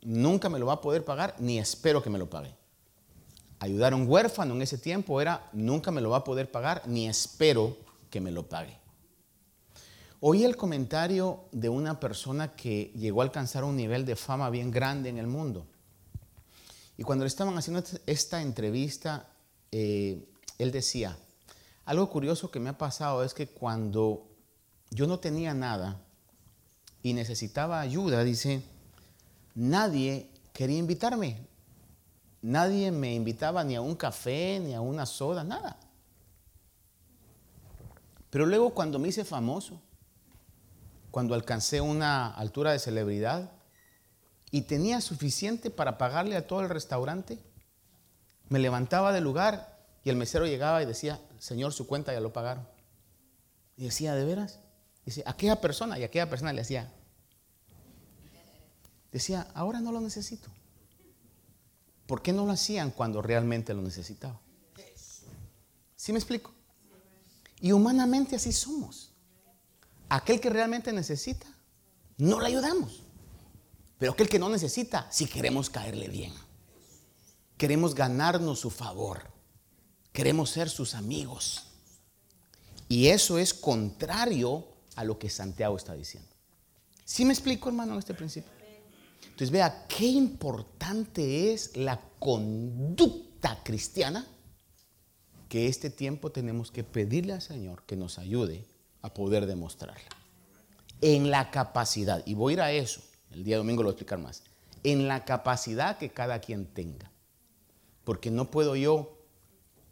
nunca 0.02 0.50
me 0.50 0.58
lo 0.58 0.66
va 0.66 0.74
a 0.74 0.80
poder 0.82 1.04
pagar, 1.04 1.36
ni 1.38 1.58
espero 1.58 2.02
que 2.02 2.10
me 2.10 2.18
lo 2.18 2.28
pague. 2.28 2.61
Ayudar 3.62 3.92
a 3.92 3.96
un 3.96 4.08
huérfano 4.08 4.54
en 4.56 4.62
ese 4.62 4.76
tiempo 4.76 5.20
era, 5.20 5.48
nunca 5.52 5.92
me 5.92 6.00
lo 6.00 6.10
va 6.10 6.16
a 6.16 6.24
poder 6.24 6.50
pagar, 6.50 6.82
ni 6.88 7.08
espero 7.08 7.76
que 8.10 8.20
me 8.20 8.32
lo 8.32 8.48
pague. 8.48 8.76
Oí 10.18 10.42
el 10.42 10.56
comentario 10.56 11.44
de 11.52 11.68
una 11.68 12.00
persona 12.00 12.56
que 12.56 12.90
llegó 12.96 13.20
a 13.20 13.24
alcanzar 13.24 13.62
un 13.62 13.76
nivel 13.76 14.04
de 14.04 14.16
fama 14.16 14.50
bien 14.50 14.72
grande 14.72 15.10
en 15.10 15.18
el 15.18 15.28
mundo. 15.28 15.64
Y 16.98 17.04
cuando 17.04 17.24
le 17.24 17.28
estaban 17.28 17.56
haciendo 17.56 17.84
esta 18.04 18.42
entrevista, 18.42 19.28
eh, 19.70 20.26
él 20.58 20.72
decía, 20.72 21.16
algo 21.84 22.10
curioso 22.10 22.50
que 22.50 22.58
me 22.58 22.70
ha 22.70 22.76
pasado 22.76 23.22
es 23.22 23.32
que 23.32 23.46
cuando 23.46 24.26
yo 24.90 25.06
no 25.06 25.20
tenía 25.20 25.54
nada 25.54 26.00
y 27.00 27.12
necesitaba 27.12 27.80
ayuda, 27.80 28.24
dice, 28.24 28.60
nadie 29.54 30.30
quería 30.52 30.78
invitarme. 30.78 31.51
Nadie 32.42 32.90
me 32.90 33.14
invitaba 33.14 33.62
ni 33.62 33.76
a 33.76 33.80
un 33.80 33.94
café, 33.94 34.58
ni 34.60 34.74
a 34.74 34.80
una 34.80 35.06
soda, 35.06 35.44
nada. 35.44 35.78
Pero 38.30 38.46
luego 38.46 38.74
cuando 38.74 38.98
me 38.98 39.08
hice 39.08 39.24
famoso, 39.24 39.80
cuando 41.12 41.34
alcancé 41.34 41.80
una 41.80 42.34
altura 42.34 42.72
de 42.72 42.80
celebridad 42.80 43.52
y 44.50 44.62
tenía 44.62 45.00
suficiente 45.00 45.70
para 45.70 45.98
pagarle 45.98 46.36
a 46.36 46.46
todo 46.46 46.62
el 46.62 46.68
restaurante, 46.68 47.38
me 48.48 48.58
levantaba 48.58 49.12
del 49.12 49.22
lugar 49.22 49.78
y 50.02 50.10
el 50.10 50.16
mesero 50.16 50.46
llegaba 50.46 50.82
y 50.82 50.86
decía, 50.86 51.20
Señor, 51.38 51.72
su 51.72 51.86
cuenta 51.86 52.12
ya 52.12 52.20
lo 52.20 52.32
pagaron. 52.32 52.66
Y 53.76 53.84
decía, 53.84 54.14
¿de 54.14 54.24
veras? 54.24 54.58
Dice, 55.04 55.22
aquella 55.26 55.60
persona 55.60 55.98
y 55.98 56.02
aquella 56.02 56.28
persona 56.28 56.52
le 56.52 56.62
hacía. 56.62 56.92
Decía, 59.12 59.46
ahora 59.54 59.80
no 59.80 59.92
lo 59.92 60.00
necesito. 60.00 60.50
¿Por 62.12 62.20
qué 62.20 62.34
no 62.34 62.44
lo 62.44 62.52
hacían 62.52 62.90
cuando 62.90 63.22
realmente 63.22 63.72
lo 63.72 63.80
necesitaba? 63.80 64.38
¿Sí 65.96 66.12
me 66.12 66.18
explico? 66.18 66.52
Y 67.58 67.72
humanamente 67.72 68.36
así 68.36 68.52
somos 68.52 69.14
aquel 70.10 70.38
que 70.38 70.50
realmente 70.50 70.92
necesita, 70.92 71.46
no 72.18 72.38
le 72.38 72.48
ayudamos. 72.48 73.00
Pero 73.96 74.12
aquel 74.12 74.28
que 74.28 74.38
no 74.38 74.50
necesita, 74.50 75.10
si 75.10 75.24
queremos 75.24 75.70
caerle 75.70 76.08
bien. 76.08 76.34
Queremos 77.56 77.94
ganarnos 77.94 78.60
su 78.60 78.68
favor. 78.68 79.22
Queremos 80.12 80.50
ser 80.50 80.68
sus 80.68 80.94
amigos. 80.94 81.68
Y 82.90 83.06
eso 83.06 83.38
es 83.38 83.54
contrario 83.54 84.66
a 84.96 85.04
lo 85.04 85.18
que 85.18 85.30
Santiago 85.30 85.78
está 85.78 85.94
diciendo. 85.94 86.28
¿Sí 87.06 87.24
me 87.24 87.32
explico, 87.32 87.70
hermano, 87.70 87.94
en 87.94 88.00
este 88.00 88.12
principio? 88.12 88.61
Entonces 89.24 89.50
vea 89.50 89.86
qué 89.88 90.06
importante 90.06 91.52
es 91.52 91.76
la 91.76 92.00
conducta 92.18 93.58
cristiana 93.62 94.26
que 95.48 95.68
este 95.68 95.90
tiempo 95.90 96.32
tenemos 96.32 96.70
que 96.70 96.84
pedirle 96.84 97.34
al 97.34 97.42
Señor 97.42 97.82
que 97.84 97.96
nos 97.96 98.18
ayude 98.18 98.64
a 99.02 99.12
poder 99.12 99.46
demostrarla. 99.46 100.08
En 101.00 101.30
la 101.30 101.50
capacidad, 101.50 102.22
y 102.24 102.34
voy 102.34 102.52
a 102.52 102.54
ir 102.54 102.60
a 102.60 102.72
eso, 102.72 103.02
el 103.32 103.44
día 103.44 103.56
domingo 103.56 103.82
lo 103.82 103.88
voy 103.88 103.92
a 103.92 103.96
explicar 103.96 104.18
más, 104.18 104.44
en 104.84 105.08
la 105.08 105.24
capacidad 105.24 105.98
que 105.98 106.10
cada 106.10 106.40
quien 106.40 106.66
tenga. 106.66 107.10
Porque 108.04 108.30
no 108.30 108.50
puedo 108.50 108.76
yo 108.76 109.18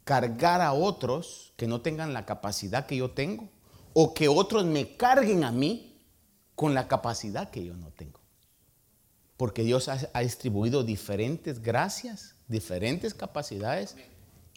cargar 0.05 0.61
a 0.61 0.73
otros 0.73 1.53
que 1.57 1.66
no 1.66 1.81
tengan 1.81 2.12
la 2.12 2.27
capacidad 2.27 2.87
que 2.87 2.97
yo 2.97 3.11
tengo, 3.11 3.49
o 3.93 4.14
que 4.14 4.29
otros 4.29 4.64
me 4.64 4.97
carguen 4.97 5.45
a 5.45 5.51
mí 5.51 5.99
con 6.55 6.75
la 6.75 6.88
capacidad 6.88 7.51
que 7.51 7.64
yo 7.64 7.77
no 7.77 7.90
tengo. 7.90 8.19
Porque 9.40 9.62
Dios 9.62 9.88
ha, 9.88 10.20
distribuido 10.20 10.85
diferentes 10.85 11.62
gracias, 11.62 12.35
diferentes 12.46 13.14
capacidades, 13.14 13.96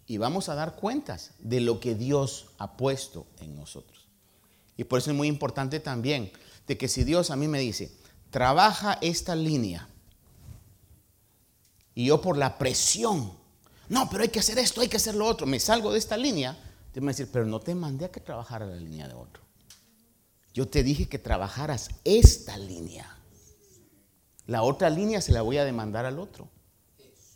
y 0.07 0.17
vamos 0.17 0.49
a 0.49 0.55
dar 0.55 0.75
cuentas 0.75 1.31
de 1.39 1.61
lo 1.61 1.79
que 1.79 1.95
Dios 1.95 2.47
ha 2.57 2.75
puesto 2.75 3.25
en 3.39 3.55
nosotros. 3.55 4.09
Y 4.75 4.83
por 4.83 4.99
eso 4.99 5.11
es 5.11 5.15
muy 5.15 5.29
importante 5.29 5.79
también 5.79 6.33
de 6.67 6.77
que 6.77 6.89
si 6.89 7.05
Dios 7.05 7.31
a 7.31 7.37
mí 7.37 7.47
me 7.47 7.59
dice, 7.59 7.93
trabaja 8.29 8.97
esta 8.99 9.37
línea, 9.37 9.87
y 11.95 12.07
yo 12.07 12.19
por 12.19 12.37
la 12.37 12.57
presión, 12.57 13.31
no, 13.87 14.09
pero 14.09 14.23
hay 14.23 14.29
que 14.31 14.39
hacer 14.39 14.59
esto, 14.59 14.81
hay 14.81 14.89
que 14.89 14.97
hacer 14.97 15.15
lo 15.15 15.27
otro, 15.27 15.47
me 15.47 15.61
salgo 15.61 15.93
de 15.93 15.99
esta 15.99 16.17
línea, 16.17 16.61
te 16.91 16.99
me 16.99 17.13
decir, 17.13 17.29
pero 17.31 17.45
no 17.45 17.61
te 17.61 17.73
mandé 17.73 18.03
a 18.03 18.11
que 18.11 18.19
trabajara 18.19 18.65
la 18.65 18.75
línea 18.75 19.07
de 19.07 19.13
otro. 19.13 19.43
Yo 20.53 20.67
te 20.67 20.83
dije 20.83 21.07
que 21.07 21.19
trabajaras 21.19 21.87
esta 22.03 22.57
línea. 22.57 23.22
La 24.47 24.63
otra 24.63 24.89
línea 24.89 25.21
se 25.21 25.31
la 25.31 25.41
voy 25.41 25.57
a 25.57 25.65
demandar 25.65 26.05
al 26.05 26.19
otro. 26.19 26.49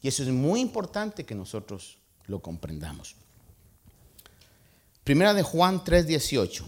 Y 0.01 0.07
eso 0.07 0.23
es 0.23 0.29
muy 0.29 0.59
importante 0.59 1.25
que 1.25 1.35
nosotros 1.35 1.97
lo 2.25 2.41
comprendamos. 2.41 3.15
Primera 5.03 5.33
de 5.33 5.43
Juan 5.43 5.83
3:18 5.83 6.65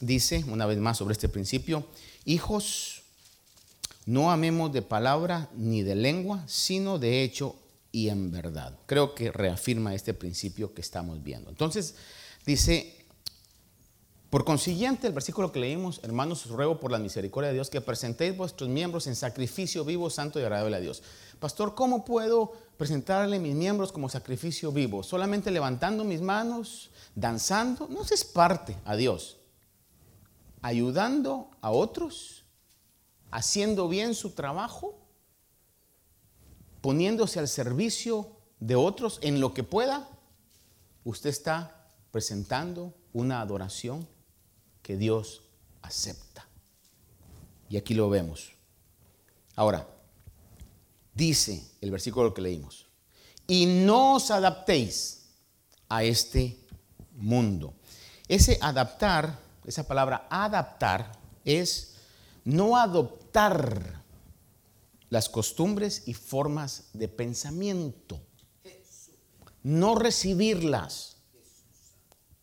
dice, 0.00 0.44
una 0.48 0.66
vez 0.66 0.78
más 0.78 0.98
sobre 0.98 1.12
este 1.12 1.28
principio, 1.28 1.86
hijos, 2.24 3.02
no 4.04 4.30
amemos 4.30 4.72
de 4.72 4.82
palabra 4.82 5.48
ni 5.54 5.82
de 5.82 5.94
lengua, 5.94 6.44
sino 6.46 6.98
de 6.98 7.22
hecho 7.22 7.56
y 7.92 8.08
en 8.08 8.30
verdad. 8.30 8.78
Creo 8.86 9.14
que 9.14 9.30
reafirma 9.30 9.94
este 9.94 10.14
principio 10.14 10.74
que 10.74 10.80
estamos 10.80 11.22
viendo. 11.22 11.50
Entonces, 11.50 11.94
dice, 12.44 13.01
por 14.32 14.46
consiguiente, 14.46 15.06
el 15.06 15.12
versículo 15.12 15.52
que 15.52 15.60
leímos, 15.60 16.00
hermanos, 16.02 16.46
os 16.46 16.52
ruego 16.52 16.80
por 16.80 16.90
la 16.90 16.98
misericordia 16.98 17.48
de 17.48 17.54
Dios 17.56 17.68
que 17.68 17.82
presentéis 17.82 18.34
vuestros 18.34 18.70
miembros 18.70 19.06
en 19.06 19.14
sacrificio 19.14 19.84
vivo, 19.84 20.08
santo 20.08 20.40
y 20.40 20.42
agradable 20.42 20.74
a 20.74 20.80
Dios. 20.80 21.02
Pastor, 21.38 21.74
¿cómo 21.74 22.02
puedo 22.02 22.54
presentarle 22.78 23.38
mis 23.38 23.54
miembros 23.54 23.92
como 23.92 24.08
sacrificio 24.08 24.72
vivo? 24.72 25.02
¿Solamente 25.02 25.50
levantando 25.50 26.02
mis 26.02 26.22
manos, 26.22 26.90
danzando? 27.14 27.86
No, 27.88 28.00
es 28.04 28.24
parte 28.24 28.74
a 28.86 28.96
Dios. 28.96 29.36
Ayudando 30.62 31.50
a 31.60 31.70
otros, 31.70 32.46
haciendo 33.30 33.86
bien 33.86 34.14
su 34.14 34.30
trabajo, 34.30 34.98
poniéndose 36.80 37.38
al 37.38 37.48
servicio 37.48 38.34
de 38.60 38.76
otros 38.76 39.18
en 39.20 39.42
lo 39.42 39.52
que 39.52 39.62
pueda, 39.62 40.08
usted 41.04 41.28
está 41.28 41.86
presentando 42.10 42.94
una 43.12 43.42
adoración 43.42 44.08
que 44.82 44.96
Dios 44.96 45.42
acepta. 45.82 46.46
Y 47.68 47.76
aquí 47.76 47.94
lo 47.94 48.10
vemos. 48.10 48.52
Ahora, 49.56 49.86
dice 51.14 51.64
el 51.80 51.90
versículo 51.90 52.34
que 52.34 52.42
leímos, 52.42 52.86
y 53.46 53.66
no 53.66 54.14
os 54.14 54.30
adaptéis 54.30 55.22
a 55.88 56.04
este 56.04 56.58
mundo. 57.16 57.74
Ese 58.28 58.58
adaptar, 58.60 59.38
esa 59.66 59.86
palabra 59.86 60.26
adaptar, 60.30 61.12
es 61.44 61.94
no 62.44 62.76
adoptar 62.76 64.02
las 65.10 65.28
costumbres 65.28 66.04
y 66.06 66.14
formas 66.14 66.84
de 66.94 67.08
pensamiento. 67.08 68.20
No 69.62 69.94
recibirlas. 69.94 71.11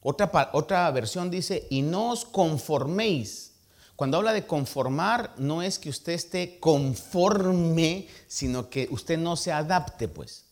Otra, 0.02 0.50
otra 0.54 0.90
versión 0.92 1.30
dice, 1.30 1.68
y 1.70 1.82
no 1.82 2.12
os 2.12 2.26
conforméis. 2.26 3.54
Cuando 3.96 4.18
habla 4.18 4.32
de 4.32 4.48
conformar, 4.48 5.34
no 5.38 5.62
es 5.62 5.78
que 5.78 5.90
usted 5.90 6.14
esté 6.14 6.60
conforme, 6.60 8.08
sino 8.28 8.70
que 8.70 8.88
usted 8.92 9.18
no 9.18 9.36
se 9.36 9.52
adapte, 9.52 10.08
pues. 10.08 10.46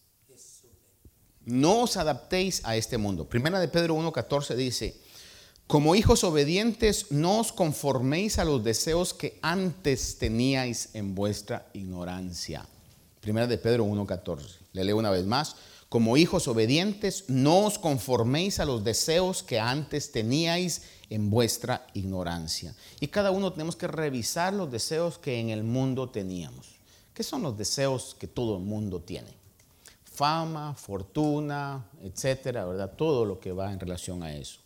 No 1.45 1.83
os 1.83 1.95
adaptéis 1.95 2.62
a 2.65 2.75
este 2.75 2.97
mundo. 2.97 3.29
Primera 3.29 3.57
de 3.62 3.69
Pedro 3.69 3.95
1.14 3.95 4.53
dice, 4.55 4.99
como 5.67 5.95
hijos 5.95 6.23
obedientes, 6.23 7.12
no 7.12 7.39
os 7.39 7.51
conforméis 7.51 8.39
a 8.39 8.45
los 8.45 8.63
deseos 8.63 9.13
que 9.13 9.38
antes 9.41 10.17
teníais 10.17 10.89
en 10.93 11.13
vuestra 11.13 11.67
ignorancia. 11.73 12.65
Primera 13.19 13.47
de 13.47 13.57
Pedro 13.57 13.86
1.14. 13.86 14.43
Le 14.71 14.86
leo 14.86 14.95
una 14.95 15.10
vez 15.10 15.25
más. 15.25 15.57
Como 15.89 16.17
hijos 16.17 16.50
obedientes, 16.50 17.26
no 17.30 17.65
os 17.65 17.80
conforméis 17.80 18.60
a 18.60 18.65
los 18.65 18.84
deseos 18.84 19.41
que 19.41 19.60
antes 19.60 20.12
teníais 20.12 20.82
en 21.10 21.30
vuestra 21.30 21.88
ignorancia. 21.93 22.76
Y 23.00 23.08
cada 23.08 23.32
uno 23.32 23.54
tenemos 23.54 23.78
que 23.78 23.88
revisar 23.88 24.54
los 24.54 24.69
deseos 24.69 25.17
que 25.17 25.39
en 25.39 25.50
el 25.50 25.63
mundo 25.63 26.10
teníamos. 26.10 26.76
¿Qué 27.13 27.23
son 27.23 27.41
los 27.41 27.58
deseos 27.58 28.15
que 28.19 28.28
todo 28.28 28.58
el 28.58 28.63
mundo 28.63 29.00
tiene? 29.00 29.34
Fama, 30.04 30.76
fortuna, 30.76 31.86
etcétera, 32.04 32.65
¿verdad? 32.65 32.93
Todo 32.97 33.23
lo 33.23 33.39
que 33.39 33.54
va 33.54 33.71
en 33.71 33.80
relación 33.80 34.23
a 34.23 34.36
eso. 34.36 34.60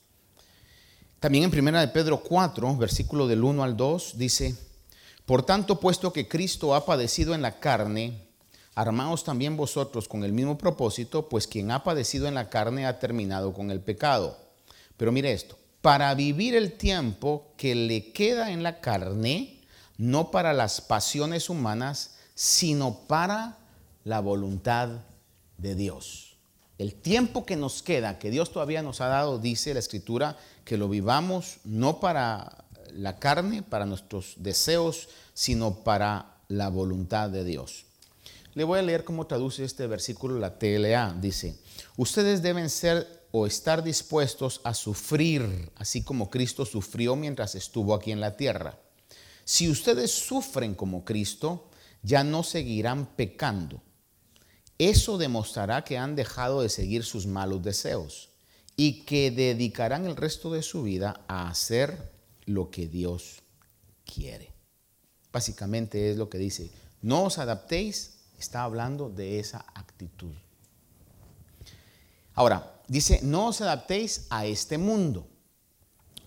También 1.20 1.44
en 1.44 1.68
1 1.68 1.80
de 1.82 1.88
Pedro 1.90 2.24
4, 2.24 2.78
versículo 2.78 3.28
del 3.28 3.44
1 3.44 3.64
al 3.64 3.78
2, 3.78 4.18
dice, 4.18 4.56
Por 5.24 5.44
tanto, 5.44 5.80
puesto 5.80 6.12
que 6.12 6.28
Cristo 6.28 6.74
ha 6.74 6.84
padecido 6.84 7.36
en 7.36 7.44
la 7.44 7.60
carne, 7.60 8.31
armaos 8.76 9.24
también 9.24 9.58
vosotros 9.58 10.08
con 10.08 10.24
el 10.24 10.34
mismo 10.34 10.58
propósito, 10.58 11.30
pues 11.30 11.48
quien 11.48 11.72
ha 11.72 11.84
padecido 11.84 12.28
en 12.28 12.36
la 12.36 12.50
carne 12.50 12.86
ha 12.86 13.00
terminado 13.00 13.54
con 13.54 13.72
el 13.72 13.82
pecado. 13.82 14.38
Pero 14.98 15.12
mire 15.12 15.32
esto, 15.32 15.58
para 15.82 16.14
vivir 16.14 16.56
el 16.56 16.74
tiempo 16.74 17.54
que 17.58 17.76
le 17.76 18.12
queda 18.12 18.52
en 18.52 18.64
la 18.64 18.82
carne, 18.82 19.62
no 19.98 20.32
para 20.32 20.54
las 20.54 20.82
pasiones 20.82 21.50
humanas, 21.50 22.16
sino 22.36 23.00
para 23.08 23.58
la 24.04 24.20
voluntad 24.20 24.90
de 25.58 25.76
Dios. 25.76 26.38
El 26.78 26.96
tiempo 26.96 27.46
que 27.46 27.56
nos 27.56 27.84
queda, 27.84 28.18
que 28.18 28.32
Dios 28.32 28.52
todavía 28.52 28.82
nos 28.82 29.02
ha 29.02 29.08
dado, 29.08 29.38
dice 29.38 29.74
la 29.74 29.80
Escritura, 29.80 30.38
que 30.66 30.78
lo 30.78 30.90
vivamos 30.90 31.58
no 31.64 32.00
para 32.00 32.66
la 32.94 33.18
carne, 33.18 33.62
para 33.62 33.86
nuestros 33.86 34.34
deseos, 34.38 35.10
sino 35.34 35.84
para 35.84 36.38
la 36.48 36.70
voluntad 36.70 37.30
de 37.30 37.44
Dios. 37.44 37.86
Le 38.54 38.64
voy 38.64 38.80
a 38.80 38.82
leer 38.82 39.04
cómo 39.04 39.28
traduce 39.28 39.64
este 39.64 39.88
versículo 39.88 40.38
la 40.38 40.60
TLA. 40.60 41.16
Dice, 41.20 41.58
ustedes 41.96 42.42
deben 42.42 42.70
ser 42.70 43.22
o 43.32 43.48
estar 43.48 43.82
dispuestos 43.84 44.60
a 44.64 44.74
sufrir, 44.74 45.72
así 45.76 46.04
como 46.04 46.30
Cristo 46.30 46.66
sufrió 46.66 47.16
mientras 47.16 47.56
estuvo 47.56 47.94
aquí 47.94 48.12
en 48.12 48.20
la 48.20 48.36
tierra. 48.36 48.78
Si 49.46 49.70
ustedes 49.70 50.12
sufren 50.12 50.76
como 50.76 51.06
Cristo, 51.06 51.70
ya 52.04 52.24
no 52.24 52.44
seguirán 52.44 53.06
pecando. 53.16 53.82
Eso 54.78 55.18
demostrará 55.18 55.84
que 55.84 55.98
han 55.98 56.16
dejado 56.16 56.62
de 56.62 56.70
seguir 56.70 57.04
sus 57.04 57.28
malos 57.28 57.64
deseos 57.64 58.30
y 58.76 59.04
que 59.04 59.32
dedicarán 59.32 60.06
el 60.06 60.16
resto 60.16 60.52
de 60.52 60.64
su 60.64 60.84
vida 60.84 61.24
a 61.28 61.50
hacer 61.50 62.12
lo 62.46 62.70
que 62.70 62.88
Dios 62.88 63.44
quiere. 64.04 64.52
Básicamente 65.32 66.12
es 66.12 66.18
lo 66.18 66.30
que 66.30 66.38
dice, 66.38 66.72
no 67.02 67.24
os 67.24 67.38
adaptéis, 67.38 68.21
está 68.42 68.64
hablando 68.64 69.10
de 69.10 69.40
esa 69.40 69.66
actitud. 69.74 70.34
Ahora, 72.34 72.82
dice, 72.88 73.20
no 73.24 73.48
os 73.48 73.62
adaptéis 73.62 74.28
a 74.30 74.46
este 74.46 74.78
mundo 74.78 75.28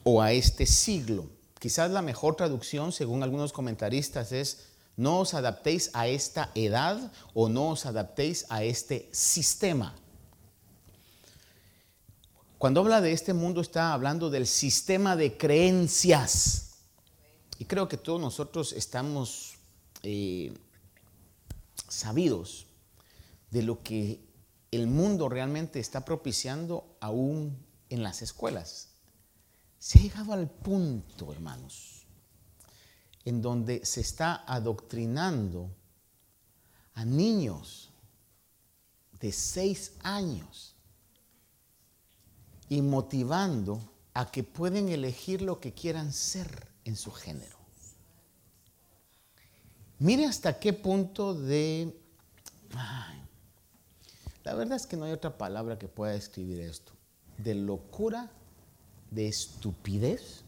o 0.04 0.22
a 0.22 0.32
este 0.32 0.64
siglo. 0.66 1.28
Quizás 1.58 1.90
la 1.90 2.02
mejor 2.02 2.36
traducción, 2.36 2.92
según 2.92 3.22
algunos 3.22 3.52
comentaristas, 3.52 4.32
es, 4.32 4.68
no 4.96 5.20
os 5.20 5.34
adaptéis 5.34 5.90
a 5.92 6.06
esta 6.06 6.50
edad 6.54 7.12
o 7.34 7.48
no 7.48 7.70
os 7.70 7.84
adaptéis 7.86 8.46
a 8.48 8.62
este 8.62 9.08
sistema. 9.12 9.94
Cuando 12.58 12.80
habla 12.80 13.00
de 13.00 13.12
este 13.12 13.34
mundo 13.34 13.60
está 13.60 13.92
hablando 13.92 14.30
del 14.30 14.46
sistema 14.46 15.16
de 15.16 15.36
creencias. 15.36 16.76
Y 17.58 17.64
creo 17.64 17.88
que 17.88 17.96
todos 17.96 18.20
nosotros 18.20 18.72
estamos 18.72 19.54
eh, 20.02 20.52
sabidos 21.88 22.66
de 23.50 23.62
lo 23.62 23.82
que 23.82 24.24
el 24.70 24.86
mundo 24.86 25.28
realmente 25.28 25.78
está 25.78 26.04
propiciando 26.04 26.96
aún 27.00 27.56
en 27.88 28.02
las 28.02 28.22
escuelas. 28.22 28.88
Se 29.78 29.98
ha 29.98 30.02
llegado 30.02 30.32
al 30.32 30.50
punto, 30.50 31.32
hermanos, 31.32 32.06
en 33.24 33.40
donde 33.40 33.84
se 33.84 34.00
está 34.00 34.44
adoctrinando 34.46 35.70
a 36.94 37.04
niños 37.04 37.90
de 39.20 39.30
seis 39.32 39.92
años 40.02 40.74
y 42.68 42.82
motivando 42.82 43.80
a 44.14 44.30
que 44.30 44.42
pueden 44.42 44.88
elegir 44.88 45.42
lo 45.42 45.60
que 45.60 45.72
quieran 45.72 46.12
ser 46.12 46.68
en 46.84 46.96
su 46.96 47.10
género. 47.12 47.63
Mire 49.98 50.26
hasta 50.26 50.58
qué 50.58 50.72
punto 50.72 51.34
de... 51.34 51.94
la 54.44 54.54
verdad 54.54 54.76
es 54.76 54.86
que 54.86 54.96
no 54.96 55.04
hay 55.04 55.12
otra 55.12 55.38
palabra 55.38 55.78
que 55.78 55.88
pueda 55.88 56.12
describir 56.12 56.60
esto. 56.60 56.92
De 57.38 57.54
locura, 57.54 58.30
de 59.10 59.28
estupidez, 59.28 60.42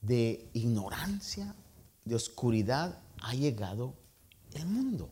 de 0.00 0.48
ignorancia, 0.52 1.54
de 2.04 2.14
oscuridad 2.14 2.98
ha 3.22 3.34
llegado 3.34 3.94
el 4.54 4.66
mundo. 4.66 5.10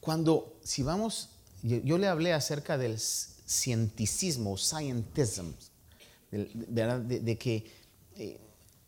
Cuando, 0.00 0.58
si 0.62 0.82
vamos, 0.82 1.30
yo, 1.62 1.98
le 1.98 2.06
hablé 2.06 2.32
acerca 2.32 2.78
del 2.78 2.98
cienticismo, 2.98 4.56
scientism, 4.56 5.52
de, 6.30 7.20
de, 7.20 7.38
que, 7.38 7.70
eh, 8.14 8.38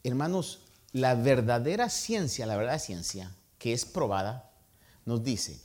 hermanos, 0.04 0.60
la 0.92 1.14
verdadera 1.14 1.90
ciencia, 1.90 2.46
la 2.46 2.56
verdadera 2.56 2.78
ciencia 2.78 3.34
que 3.58 3.72
es 3.72 3.84
probada, 3.84 4.50
nos 5.04 5.22
dice 5.22 5.60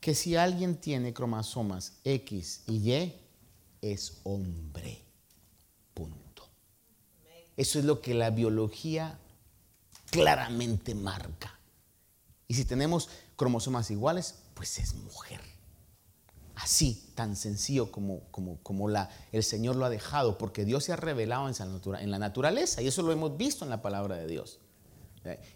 que 0.00 0.14
si 0.14 0.36
alguien 0.36 0.76
tiene 0.76 1.12
cromosomas 1.12 1.94
X 2.04 2.62
y 2.66 2.92
Y, 2.92 3.14
es 3.82 4.18
hombre. 4.24 5.02
Punto. 5.94 6.48
Eso 7.56 7.78
es 7.78 7.84
lo 7.84 8.00
que 8.00 8.14
la 8.14 8.30
biología 8.30 9.18
claramente 10.10 10.94
marca. 10.94 11.58
Y 12.46 12.54
si 12.54 12.64
tenemos 12.64 13.08
cromosomas 13.36 13.90
iguales, 13.90 14.36
pues 14.54 14.78
es 14.78 14.94
mujer. 14.94 15.40
Así, 16.58 17.10
tan 17.14 17.36
sencillo 17.36 17.90
como, 17.92 18.20
como, 18.30 18.58
como 18.62 18.88
la, 18.88 19.10
el 19.32 19.42
Señor 19.42 19.76
lo 19.76 19.84
ha 19.84 19.90
dejado, 19.90 20.38
porque 20.38 20.64
Dios 20.64 20.84
se 20.84 20.92
ha 20.92 20.96
revelado 20.96 21.48
en, 21.48 21.54
en 22.00 22.10
la 22.10 22.18
naturaleza 22.18 22.82
y 22.82 22.88
eso 22.88 23.02
lo 23.02 23.12
hemos 23.12 23.36
visto 23.36 23.64
en 23.64 23.70
la 23.70 23.82
palabra 23.82 24.16
de 24.16 24.26
Dios. 24.26 24.60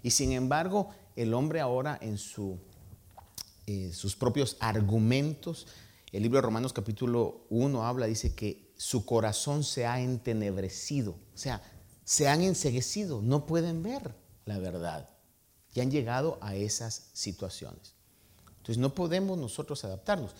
Y 0.03 0.11
sin 0.11 0.33
embargo, 0.33 0.91
el 1.17 1.33
hombre 1.33 1.61
ahora 1.61 1.99
en 2.03 2.19
su, 2.19 2.59
eh, 3.67 3.91
sus 3.93 4.17
propios 4.17 4.57
argumentos, 4.61 5.67
el 6.13 6.23
libro 6.23 6.37
de 6.37 6.43
Romanos 6.43 6.75
capítulo 6.75 7.47
1 7.49 7.87
habla, 7.87 8.07
dice 8.07 8.35
que 8.35 8.71
su 8.77 9.07
corazón 9.07 9.65
se 9.65 9.87
ha 9.87 10.01
entenebrecido, 10.01 11.13
o 11.13 11.39
sea, 11.39 11.63
se 12.05 12.29
han 12.29 12.43
enseguecido, 12.43 13.23
no 13.23 13.47
pueden 13.47 13.83
ver 13.83 14.15
la 14.45 14.59
verdad 14.59 15.09
y 15.75 15.81
han 15.81 15.91
llegado 15.91 16.39
a 16.43 16.55
esas 16.55 17.09
situaciones. 17.15 17.95
Entonces 18.59 18.79
no 18.79 18.95
podemos 18.95 19.39
nosotros 19.39 19.85
adaptarnos. 19.85 20.35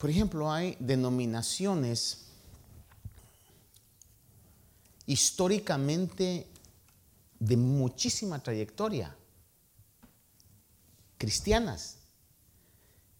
Por 0.00 0.08
ejemplo, 0.08 0.50
hay 0.50 0.78
denominaciones 0.80 2.22
históricamente 5.04 6.46
de 7.38 7.56
muchísima 7.58 8.42
trayectoria, 8.42 9.14
cristianas, 11.18 11.98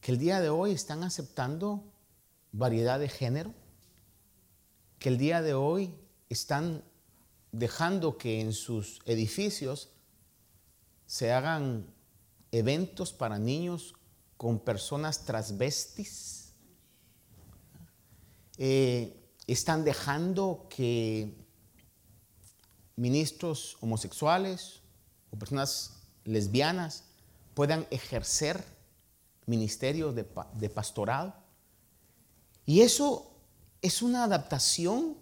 que 0.01 0.12
el 0.12 0.19
día 0.19 0.40
de 0.40 0.49
hoy 0.49 0.73
están 0.73 1.05
aceptando 1.05 1.85
variedad 2.51 2.99
de 2.99 3.11
género, 3.11 3.53
que 4.99 5.11
el 5.11 5.19
día 5.19 5.43
de 5.43 5.53
hoy 5.53 5.95
están 6.31 6.83
dejando 7.53 8.16
que 8.16 8.40
en 8.40 8.55
sus 8.55 9.01
edificios 9.05 9.90
se 11.07 11.31
hagan 11.31 11.93
eventos 12.53 13.12
para 13.12 13.38
niños 13.38 13.97
con 14.38 14.59
personas 14.59 15.27
transvestis. 15.27 16.39
Eh, 18.62 19.16
están 19.46 19.85
dejando 19.85 20.66
que 20.68 21.35
ministros 22.94 23.79
homosexuales 23.81 24.83
o 25.31 25.38
personas 25.38 25.94
lesbianas 26.25 27.05
puedan 27.55 27.87
ejercer 27.90 28.62
ministerios 29.46 30.14
de, 30.14 30.27
de 30.59 30.68
pastorado. 30.68 31.35
Y 32.66 32.83
eso 32.83 33.33
es 33.81 34.03
una 34.03 34.25
adaptación 34.25 35.16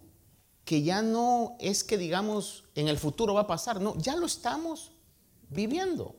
que 0.65 0.83
ya 0.83 1.01
no 1.01 1.55
es 1.61 1.85
que 1.85 1.97
digamos 1.97 2.65
en 2.75 2.89
el 2.89 2.97
futuro 2.97 3.33
va 3.33 3.41
a 3.41 3.47
pasar, 3.47 3.79
no, 3.79 3.97
ya 3.97 4.17
lo 4.17 4.25
estamos 4.25 4.91
viviendo. 5.49 6.13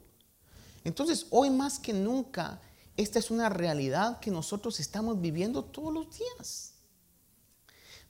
Entonces, 0.84 1.26
hoy 1.28 1.50
más 1.50 1.78
que 1.78 1.92
nunca, 1.92 2.62
esta 2.96 3.18
es 3.18 3.30
una 3.30 3.50
realidad 3.50 4.20
que 4.20 4.30
nosotros 4.30 4.80
estamos 4.80 5.20
viviendo 5.20 5.62
todos 5.62 5.92
los 5.92 6.18
días. 6.18 6.79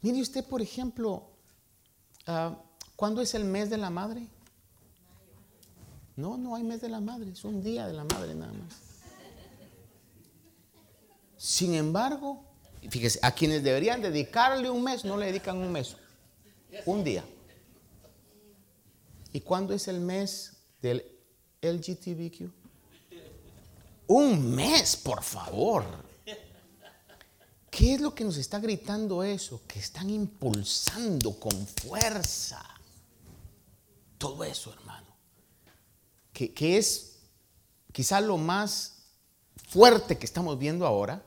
Mire 0.02 0.20
usted, 0.20 0.44
por 0.44 0.62
ejemplo, 0.62 1.30
uh, 2.26 2.54
¿Cuándo 3.00 3.22
es 3.22 3.34
el 3.34 3.46
mes 3.46 3.70
de 3.70 3.78
la 3.78 3.88
madre? 3.88 4.26
No, 6.16 6.36
no 6.36 6.54
hay 6.54 6.62
mes 6.62 6.82
de 6.82 6.90
la 6.90 7.00
madre, 7.00 7.30
es 7.30 7.44
un 7.44 7.62
día 7.62 7.86
de 7.86 7.94
la 7.94 8.04
madre 8.04 8.34
nada 8.34 8.52
más. 8.52 8.74
Sin 11.38 11.72
embargo, 11.72 12.44
fíjese, 12.90 13.18
a 13.22 13.32
quienes 13.32 13.62
deberían 13.62 14.02
dedicarle 14.02 14.68
un 14.68 14.84
mes, 14.84 15.06
no 15.06 15.16
le 15.16 15.24
dedican 15.24 15.56
un 15.56 15.72
mes, 15.72 15.96
un 16.84 17.02
día. 17.02 17.24
¿Y 19.32 19.40
cuándo 19.40 19.72
es 19.72 19.88
el 19.88 20.00
mes 20.00 20.58
del 20.82 21.02
LGTBQ? 21.62 22.50
Un 24.08 24.54
mes, 24.54 24.94
por 24.94 25.22
favor. 25.22 25.86
¿Qué 27.70 27.94
es 27.94 28.00
lo 28.00 28.14
que 28.14 28.24
nos 28.24 28.37
está 28.37 28.59
gritando 28.59 29.22
eso? 29.22 29.62
Que 29.68 29.78
están 29.78 30.11
impulsando 30.11 31.38
con 31.38 31.66
fuerza 31.66 32.62
todo 34.20 34.44
eso, 34.44 34.72
hermano. 34.72 35.06
Que, 36.33 36.78
es 36.78 37.18
quizá 37.92 38.20
lo 38.20 38.38
más 38.38 39.02
fuerte 39.68 40.18
que 40.18 40.26
estamos 40.26 40.59
viendo 40.59 40.87
ahora, 40.87 41.22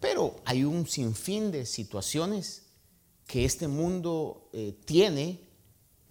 pero 0.00 0.40
hay 0.44 0.64
un 0.64 0.86
sinfín 0.86 1.50
de 1.50 1.66
situaciones 1.66 2.62
que 3.26 3.44
este 3.44 3.68
mundo 3.68 4.48
eh, 4.52 4.76
tiene 4.84 5.40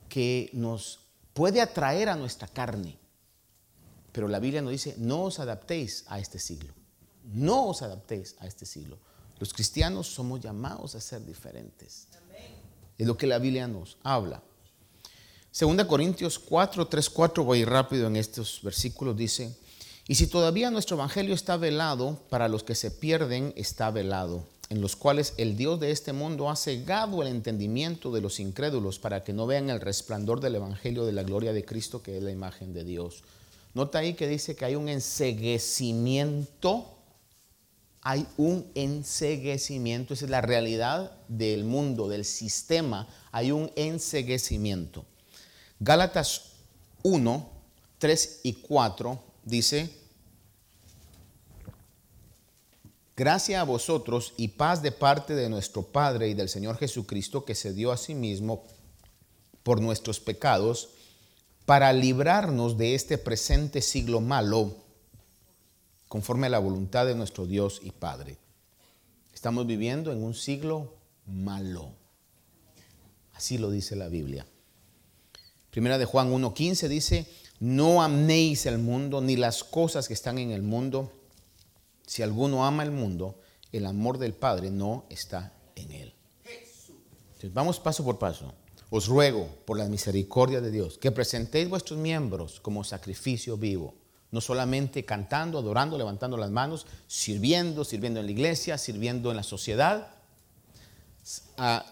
que 0.08 0.49
nos 0.53 0.99
puede 1.34 1.62
atraer 1.62 2.10
a 2.10 2.15
nuestra 2.15 2.47
carne. 2.47 2.97
Pero 4.12 4.27
la 4.27 4.39
Biblia 4.39 4.62
nos 4.62 4.71
dice, 4.71 4.95
no 4.97 5.23
os 5.23 5.39
adaptéis 5.39 6.05
a 6.08 6.19
este 6.19 6.39
siglo. 6.39 6.73
No 7.25 7.67
os 7.67 7.82
adaptéis 7.82 8.36
a 8.39 8.47
este 8.47 8.65
siglo. 8.65 8.97
Los 9.39 9.54
cristianos 9.54 10.08
somos 10.08 10.41
llamados 10.41 10.95
a 10.95 11.02
ser 11.02 11.25
diferentes. 11.25 12.08
Es 12.97 13.08
lo 13.08 13.15
que 13.15 13.28
la 13.28 13.39
Biblia 13.39 13.67
nos 13.67 13.97
habla. 14.04 14.43
Segunda 15.52 15.88
Corintios 15.88 16.38
4, 16.38 16.88
3, 16.88 17.10
4, 17.10 17.43
voy 17.43 17.65
rápido 17.65 18.08
en 18.08 18.17
estos 18.17 18.60
versículos, 18.62 19.17
dice, 19.17 19.58
y 20.08 20.15
si 20.15 20.28
todavía 20.28 20.69
nuestro 20.71 20.95
evangelio 20.97 21.34
está 21.34 21.56
velado, 21.58 22.19
para 22.30 22.47
los 22.47 22.63
que 22.63 22.75
se 22.75 22.91
pierden 22.91 23.54
está 23.56 23.89
velado, 23.91 24.43
en 24.69 24.82
los 24.82 24.95
cuales 24.95 25.34
el 25.38 25.56
Dios 25.56 25.80
de 25.80 25.91
este 25.91 26.13
mundo 26.13 26.49
ha 26.49 26.56
cegado 26.56 27.21
el 27.21 27.30
entendimiento 27.30 28.12
de 28.12 28.21
los 28.21 28.39
incrédulos 28.39 28.99
para 28.99 29.23
que 29.23 29.34
no 29.34 29.47
vean 29.47 29.69
el 29.69 29.80
resplandor 29.82 30.39
del 30.39 30.56
evangelio 30.56 31.06
de 31.06 31.13
la 31.13 31.23
gloria 31.23 31.54
de 31.54 31.63
Cristo, 31.63 32.04
que 32.04 32.17
es 32.17 32.23
la 32.23 32.32
imagen 32.32 32.73
de 32.73 32.84
Dios. 32.84 33.23
Nota 33.73 33.99
ahí 33.99 34.15
que 34.15 34.28
dice 34.28 34.56
que 34.56 34.65
hay 34.65 34.75
un 34.75 34.89
enseguecimiento, 34.89 36.86
hay 38.01 38.25
un 38.38 38.69
enseguecimiento, 38.75 40.13
esa 40.13 40.25
es 40.25 40.31
la 40.31 40.41
realidad 40.41 41.12
del 41.27 41.63
mundo, 41.63 42.07
del 42.07 42.25
sistema, 42.25 43.07
hay 43.31 43.51
un 43.51 43.71
enseguecimiento. 43.75 45.05
Gálatas 45.79 46.53
1, 47.03 47.49
3 47.97 48.39
y 48.43 48.53
4 48.53 49.23
dice, 49.43 49.99
Gracia 53.15 53.59
a 53.59 53.65
vosotros 53.65 54.33
y 54.38 54.47
paz 54.47 54.81
de 54.81 54.93
parte 54.93 55.35
de 55.35 55.49
nuestro 55.49 55.81
Padre 55.83 56.29
y 56.29 56.33
del 56.33 56.47
Señor 56.47 56.77
Jesucristo 56.77 57.43
que 57.43 57.53
se 57.53 57.73
dio 57.73 57.91
a 57.91 57.97
sí 57.97 58.15
mismo 58.15 58.63
por 59.62 59.81
nuestros 59.81 60.21
pecados 60.21 60.91
para 61.65 61.91
librarnos 61.91 62.77
de 62.77 62.95
este 62.95 63.17
presente 63.17 63.81
siglo 63.81 64.21
malo 64.21 64.73
conforme 66.10 66.48
a 66.48 66.50
la 66.50 66.60
voluntad 66.60 67.06
de 67.06 67.15
nuestro 67.15 67.45
Dios 67.45 67.80
y 67.82 67.91
Padre. 67.91 68.38
Estamos 69.34 69.65
viviendo 69.65 70.12
en 70.12 70.22
un 70.22 70.34
siglo 70.34 70.95
malo. 71.26 71.93
Así 73.34 73.58
lo 73.58 73.72
dice 73.72 73.95
la 73.95 74.10
Biblia. 74.10 74.45
Primera 75.69 75.98
de 75.98 76.06
Juan 76.06 76.34
1.15 76.34 76.88
dice, 76.89 77.28
no 77.60 78.02
améis 78.02 78.65
el 78.65 78.80
mundo 78.80 79.22
ni 79.22 79.38
las 79.38 79.63
cosas 79.63 80.08
que 80.08 80.13
están 80.13 80.39
en 80.39 80.52
el 80.52 80.63
mundo. 80.63 81.12
Si 82.06 82.24
alguno 82.24 82.65
ama 82.65 82.84
el 82.84 82.91
mundo, 82.91 83.39
el 83.72 83.86
amor 83.86 84.17
del 84.17 84.34
Padre 84.34 84.72
no 84.72 85.06
está 85.10 85.54
en 85.76 85.91
él. 85.91 86.13
Entonces, 86.43 87.54
vamos 87.54 87.80
paso 87.80 88.04
por 88.04 88.17
paso. 88.17 88.52
Os 88.89 89.08
ruego, 89.08 89.48
por 89.65 89.78
la 89.78 89.88
misericordia 89.88 90.60
de 90.60 90.72
Dios, 90.72 90.98
que 90.98 91.12
presentéis 91.12 91.69
vuestros 91.69 92.00
miembros 92.00 92.60
como 92.60 92.84
sacrificio 92.84 93.56
vivo, 93.56 93.93
no 94.32 94.42
solamente 94.42 95.06
cantando, 95.06 95.58
adorando, 95.58 95.98
levantando 95.98 96.38
las 96.38 96.52
manos, 96.52 96.86
sirviendo, 97.08 97.84
sirviendo 97.84 98.20
en 98.20 98.28
la 98.28 98.32
iglesia, 98.32 98.78
sirviendo 98.78 99.32
en 99.32 99.38
la 99.38 99.44
sociedad, 99.44 100.08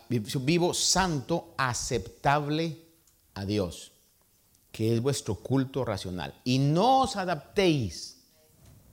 vivo, 0.10 0.74
santo, 0.74 1.54
aceptable 1.58 2.78
a 3.34 3.46
Dios, 3.46 3.92
que 4.72 4.94
es 4.94 5.02
vuestro 5.02 5.36
culto 5.36 5.84
racional. 5.84 6.34
Y 6.44 6.60
no 6.60 7.02
os 7.02 7.16
adaptéis, 7.16 8.18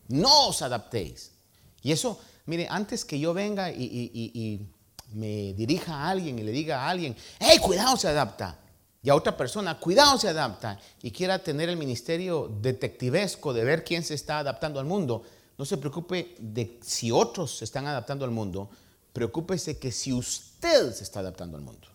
no 0.08 0.48
os 0.48 0.62
adaptéis. 0.62 1.32
Y 1.82 1.92
eso, 1.92 2.18
mire, 2.46 2.66
antes 2.70 3.04
que 3.04 3.18
yo 3.18 3.34
venga 3.34 3.70
y, 3.70 4.68
me 5.12 5.52
dirija 5.52 5.94
a 5.94 6.10
alguien 6.10 6.38
y 6.40 6.42
le 6.42 6.50
diga 6.50 6.82
a 6.82 6.90
alguien, 6.90 7.14
hey, 7.38 7.58
cuidado, 7.58 7.96
se 7.96 8.08
adapta. 8.08 8.58
Y 9.04 9.10
a 9.10 9.14
otra 9.14 9.36
persona, 9.36 9.78
cuidado, 9.78 10.18
se 10.18 10.28
adapta. 10.28 10.80
Y 11.02 11.10
quiera 11.10 11.38
tener 11.38 11.68
el 11.68 11.76
ministerio 11.76 12.48
detectivesco 12.62 13.52
de 13.52 13.62
ver 13.62 13.84
quién 13.84 14.02
se 14.02 14.14
está 14.14 14.38
adaptando 14.38 14.80
al 14.80 14.86
mundo. 14.86 15.22
No 15.58 15.66
se 15.66 15.76
preocupe 15.76 16.34
de 16.38 16.80
si 16.82 17.12
otros 17.12 17.58
se 17.58 17.66
están 17.66 17.86
adaptando 17.86 18.24
al 18.24 18.30
mundo. 18.30 18.70
Preocúpese 19.12 19.78
que 19.78 19.92
si 19.92 20.10
usted 20.10 20.90
se 20.94 21.04
está 21.04 21.20
adaptando 21.20 21.58
al 21.58 21.62
mundo. 21.62 21.86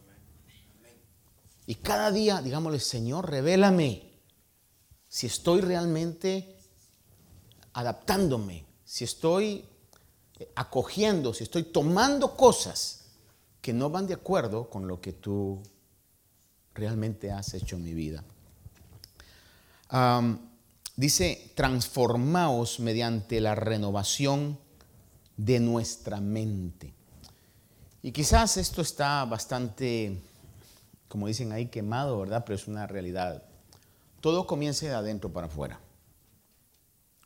Y 1.66 1.76
cada 1.76 2.12
día, 2.12 2.44
digámosle, 2.44 2.80
Señor, 2.80 3.28
revélame 3.28 4.14
si 5.08 5.26
estoy 5.26 5.62
realmente 5.62 6.58
adaptándome, 7.74 8.66
si 8.86 9.06
estoy 9.06 9.66
eh, 10.38 10.52
acogiendo, 10.56 11.34
si 11.34 11.44
estoy 11.44 11.64
tomando 11.64 12.38
cosas 12.38 13.06
que 13.62 13.74
no 13.74 13.90
van 13.90 14.06
de 14.06 14.14
acuerdo 14.14 14.70
con 14.70 14.88
lo 14.88 15.02
que 15.02 15.14
tú 15.14 15.64
realmente 16.80 17.32
has 17.32 17.54
hecho 17.54 17.76
en 17.76 17.84
mi 17.84 17.94
vida. 17.94 18.24
dice, 20.96 21.52
transformaos 21.56 22.80
mediante 22.80 23.42
la 23.42 23.56
renovación 23.56 24.58
de 25.38 25.60
nuestra 25.60 26.20
mente. 26.20 26.94
Y 28.02 28.12
quizás 28.12 28.58
esto 28.58 28.82
está 28.82 29.26
bastante, 29.26 30.22
como 31.08 31.28
dicen 31.28 31.52
ahí, 31.52 31.68
quemado, 31.68 32.20
¿verdad? 32.20 32.44
Pero 32.46 32.56
es 32.56 32.68
una 32.68 32.88
realidad. 32.88 33.44
Todo 34.22 34.48
comienza 34.48 34.86
de 34.86 34.94
adentro 34.94 35.32
para 35.32 35.48
afuera. 35.48 35.80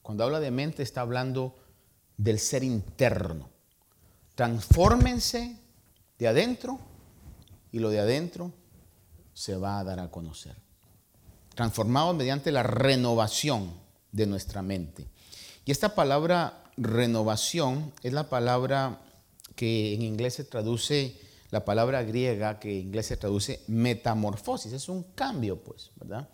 Cuando 0.01 0.23
habla 0.23 0.39
de 0.39 0.51
mente 0.51 0.83
está 0.83 1.01
hablando 1.01 1.55
del 2.17 2.39
ser 2.39 2.63
interno. 2.63 3.49
Transfórmense 4.35 5.57
de 6.17 6.27
adentro 6.27 6.79
y 7.71 7.79
lo 7.79 7.89
de 7.89 7.99
adentro 7.99 8.51
se 9.33 9.55
va 9.57 9.79
a 9.79 9.83
dar 9.83 9.99
a 9.99 10.11
conocer. 10.11 10.55
Transformado 11.55 12.13
mediante 12.13 12.51
la 12.51 12.63
renovación 12.63 13.73
de 14.11 14.25
nuestra 14.25 14.61
mente. 14.61 15.07
Y 15.65 15.71
esta 15.71 15.95
palabra 15.95 16.63
renovación 16.77 17.93
es 18.01 18.13
la 18.13 18.29
palabra 18.29 19.01
que 19.55 19.93
en 19.93 20.01
inglés 20.01 20.35
se 20.35 20.43
traduce, 20.43 21.19
la 21.51 21.63
palabra 21.63 22.03
griega 22.03 22.59
que 22.59 22.79
en 22.79 22.87
inglés 22.87 23.07
se 23.07 23.17
traduce 23.17 23.63
metamorfosis. 23.67 24.73
Es 24.73 24.89
un 24.89 25.03
cambio, 25.15 25.63
pues, 25.63 25.91
¿verdad? 25.95 26.27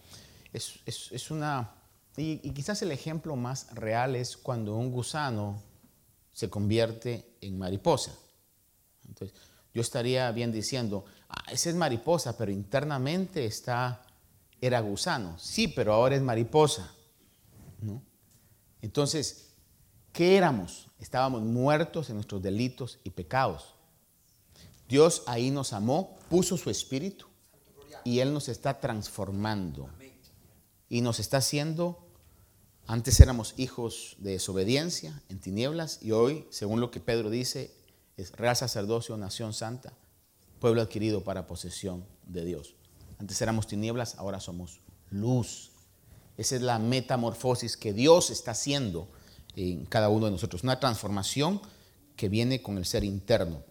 Es, 0.54 0.80
es 0.86 1.32
una 1.32 1.80
y, 2.20 2.52
quizás 2.52 2.82
el 2.82 2.92
ejemplo 2.92 3.36
más 3.36 3.74
real 3.74 4.16
es 4.16 4.36
cuando 4.36 4.76
un 4.76 4.92
gusano 4.92 5.62
se 6.34 6.50
convierte 6.50 7.38
en 7.42 7.58
mariposa. 7.58 8.14
Entonces, 9.08 9.38
yo 9.74 9.82
estaría 9.82 10.30
bien 10.32 10.52
diciendo, 10.52 11.06
ah, 11.30 11.46
ese 11.52 11.70
es 11.70 11.76
mariposa, 11.76 12.38
pero 12.38 12.52
internamente 12.52 13.46
está, 13.46 14.06
era 14.60 14.80
gusano. 14.82 15.38
Sí, 15.40 15.68
pero 15.68 15.94
ahora 15.94 16.16
es 16.16 16.22
mariposa. 16.22 16.92
Entonces, 18.82 19.52
¿qué 20.12 20.38
éramos? 20.38 20.88
Estábamos 21.00 21.44
muertos 21.44 22.10
en 22.10 22.16
nuestros 22.16 22.42
delitos 22.42 23.00
y 23.04 23.12
pecados. 23.12 23.76
Dios 24.88 25.24
ahí 25.28 25.52
nos 25.52 25.74
amó, 25.74 26.18
puso 26.30 26.58
su 26.58 26.70
espíritu 26.70 27.28
y 28.04 28.20
Él 28.20 28.34
nos 28.34 28.50
está 28.50 28.80
transformando 28.80 29.90
y 30.90 31.02
nos 31.02 31.20
está 31.20 31.38
haciendo 31.38 32.10
antes 32.90 33.20
éramos 33.20 33.54
hijos 33.58 34.16
de 34.18 34.32
desobediencia, 34.32 35.22
en 35.30 35.40
tinieblas, 35.40 36.00
y 36.02 36.12
hoy, 36.12 36.48
según 36.50 36.82
lo 36.82 36.90
que 36.90 37.00
Pedro 37.00 37.30
dice, 37.30 37.72
es 38.18 38.32
real 38.32 38.56
sacerdocio, 38.56 39.16
nación 39.16 39.54
santa, 39.54 39.94
pueblo 40.60 40.82
adquirido 40.82 41.24
para 41.24 41.48
posesión 41.48 42.06
de 42.28 42.46
Dios. 42.46 42.76
Antes 43.20 43.42
éramos 43.42 43.68
tinieblas, 43.68 44.16
ahora 44.16 44.40
somos 44.40 44.82
luz. 45.10 45.72
Esa 46.38 46.56
es 46.56 46.62
la 46.62 46.80
metamorfosis 46.80 47.76
que 47.76 47.94
Dios 47.94 48.30
está 48.30 48.52
haciendo 48.52 49.10
en 49.56 49.86
cada 49.86 50.10
uno 50.10 50.28
de 50.28 50.32
nosotros. 50.32 50.64
Una 50.64 50.80
transformación 50.80 51.62
que 52.16 52.30
viene 52.30 52.62
con 52.62 52.78
el 52.78 52.86
ser 52.86 53.04
interno. 53.04 53.64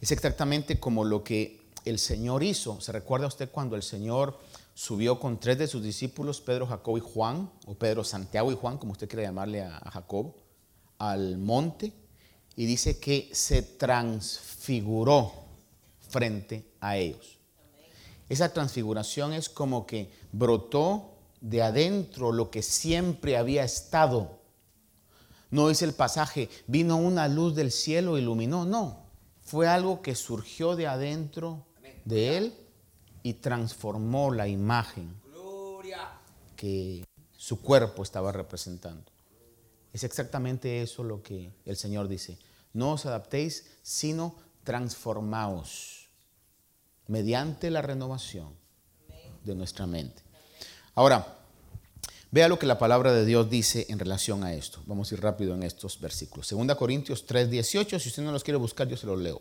Es 0.00 0.12
exactamente 0.12 0.78
como 0.78 1.04
lo 1.04 1.24
que 1.24 1.60
el 1.84 1.98
Señor 1.98 2.42
hizo. 2.42 2.80
¿Se 2.80 2.92
recuerda 2.92 3.26
usted 3.26 3.50
cuando 3.50 3.76
el 3.76 3.82
Señor 3.82 4.38
subió 4.74 5.18
con 5.18 5.40
tres 5.40 5.56
de 5.56 5.66
sus 5.66 5.82
discípulos, 5.82 6.40
Pedro, 6.40 6.66
Jacob 6.66 6.98
y 6.98 7.00
Juan, 7.00 7.50
o 7.66 7.74
Pedro, 7.74 8.04
Santiago 8.04 8.52
y 8.52 8.56
Juan, 8.56 8.76
como 8.76 8.92
usted 8.92 9.08
quiere 9.08 9.22
llamarle 9.22 9.62
a, 9.62 9.80
Jacob, 9.90 10.34
al 10.98 11.38
monte 11.38 11.92
y 12.56 12.66
dice 12.66 12.98
que 12.98 13.30
se 13.32 13.62
transfiguró 13.62 15.45
frente 16.08 16.66
a 16.80 16.96
ellos. 16.96 17.38
Esa 18.28 18.52
transfiguración 18.52 19.32
es 19.32 19.48
como 19.48 19.86
que 19.86 20.10
brotó 20.32 21.12
de 21.40 21.62
adentro 21.62 22.32
lo 22.32 22.50
que 22.50 22.62
siempre 22.62 23.36
había 23.36 23.64
estado. 23.64 24.40
No 25.50 25.70
es 25.70 25.82
el 25.82 25.92
pasaje, 25.92 26.48
vino 26.66 26.96
una 26.96 27.28
luz 27.28 27.54
del 27.54 27.70
cielo, 27.70 28.18
iluminó, 28.18 28.64
no. 28.64 29.06
Fue 29.42 29.68
algo 29.68 30.02
que 30.02 30.16
surgió 30.16 30.74
de 30.74 30.88
adentro 30.88 31.64
de 32.04 32.36
él 32.36 32.54
y 33.22 33.34
transformó 33.34 34.32
la 34.32 34.48
imagen 34.48 35.14
que 36.56 37.04
su 37.36 37.60
cuerpo 37.60 38.02
estaba 38.02 38.32
representando. 38.32 39.04
Es 39.92 40.02
exactamente 40.02 40.82
eso 40.82 41.04
lo 41.04 41.22
que 41.22 41.52
el 41.64 41.76
Señor 41.76 42.08
dice. 42.08 42.38
No 42.72 42.92
os 42.92 43.06
adaptéis, 43.06 43.66
sino 43.82 44.34
transformaos 44.64 45.95
mediante 47.08 47.70
la 47.70 47.82
renovación 47.82 48.48
de 49.44 49.54
nuestra 49.54 49.86
mente. 49.86 50.22
Ahora, 50.94 51.38
vea 52.30 52.48
lo 52.48 52.58
que 52.58 52.66
la 52.66 52.78
palabra 52.78 53.12
de 53.12 53.24
Dios 53.24 53.48
dice 53.48 53.86
en 53.88 53.98
relación 53.98 54.44
a 54.44 54.54
esto. 54.54 54.82
Vamos 54.86 55.10
a 55.10 55.14
ir 55.14 55.20
rápido 55.20 55.54
en 55.54 55.62
estos 55.62 56.00
versículos. 56.00 56.46
Segunda 56.46 56.74
Corintios 56.76 57.26
3:18, 57.26 57.98
si 57.98 58.08
usted 58.08 58.22
no 58.22 58.32
los 58.32 58.44
quiere 58.44 58.58
buscar, 58.58 58.88
yo 58.88 58.96
se 58.96 59.06
los 59.06 59.18
leo. 59.18 59.40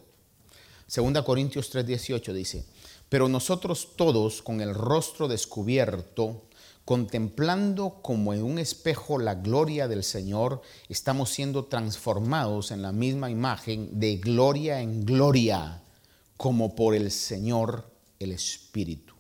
Segunda 0.88 1.24
Corintios 1.24 1.74
3:18 1.74 2.34
dice, 2.34 2.66
pero 3.10 3.28
nosotros 3.28 3.90
todos, 3.96 4.42
con 4.42 4.62
el 4.62 4.74
rostro 4.74 5.28
descubierto, 5.28 6.44
contemplando 6.86 8.00
como 8.02 8.34
en 8.34 8.44
un 8.44 8.60
espejo 8.60 9.18
la 9.18 9.36
gloria 9.36 9.88
del 9.88 10.04
Señor, 10.04 10.62
estamos 10.88 11.32
siendo 11.32 11.66
transformados 11.66 12.72
en 12.72 12.82
la 12.82 12.92
misma 12.92 13.32
imagen 13.32 14.00
de 14.00 14.18
gloria 14.18 14.82
en 14.82 15.04
gloria, 15.06 15.82
como 16.38 16.76
por 16.76 16.96
el 16.96 17.12
Señor 17.12 17.90
el 18.20 18.32
Espíritu. 18.32 19.14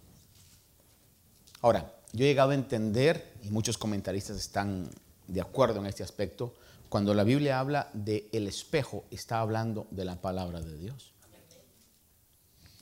Ahora, 1.61 1.95
yo 2.13 2.23
he 2.23 2.27
llegado 2.27 2.51
a 2.51 2.55
entender, 2.55 3.33
y 3.43 3.49
muchos 3.49 3.77
comentaristas 3.77 4.37
están 4.37 4.89
de 5.27 5.41
acuerdo 5.41 5.79
en 5.79 5.87
este 5.87 6.03
aspecto, 6.03 6.53
cuando 6.89 7.13
la 7.13 7.23
Biblia 7.23 7.59
habla 7.59 7.89
de 7.93 8.29
el 8.31 8.47
espejo, 8.47 9.05
está 9.11 9.39
hablando 9.39 9.87
de 9.91 10.05
la 10.05 10.21
palabra 10.21 10.61
de 10.61 10.77
Dios. 10.77 11.13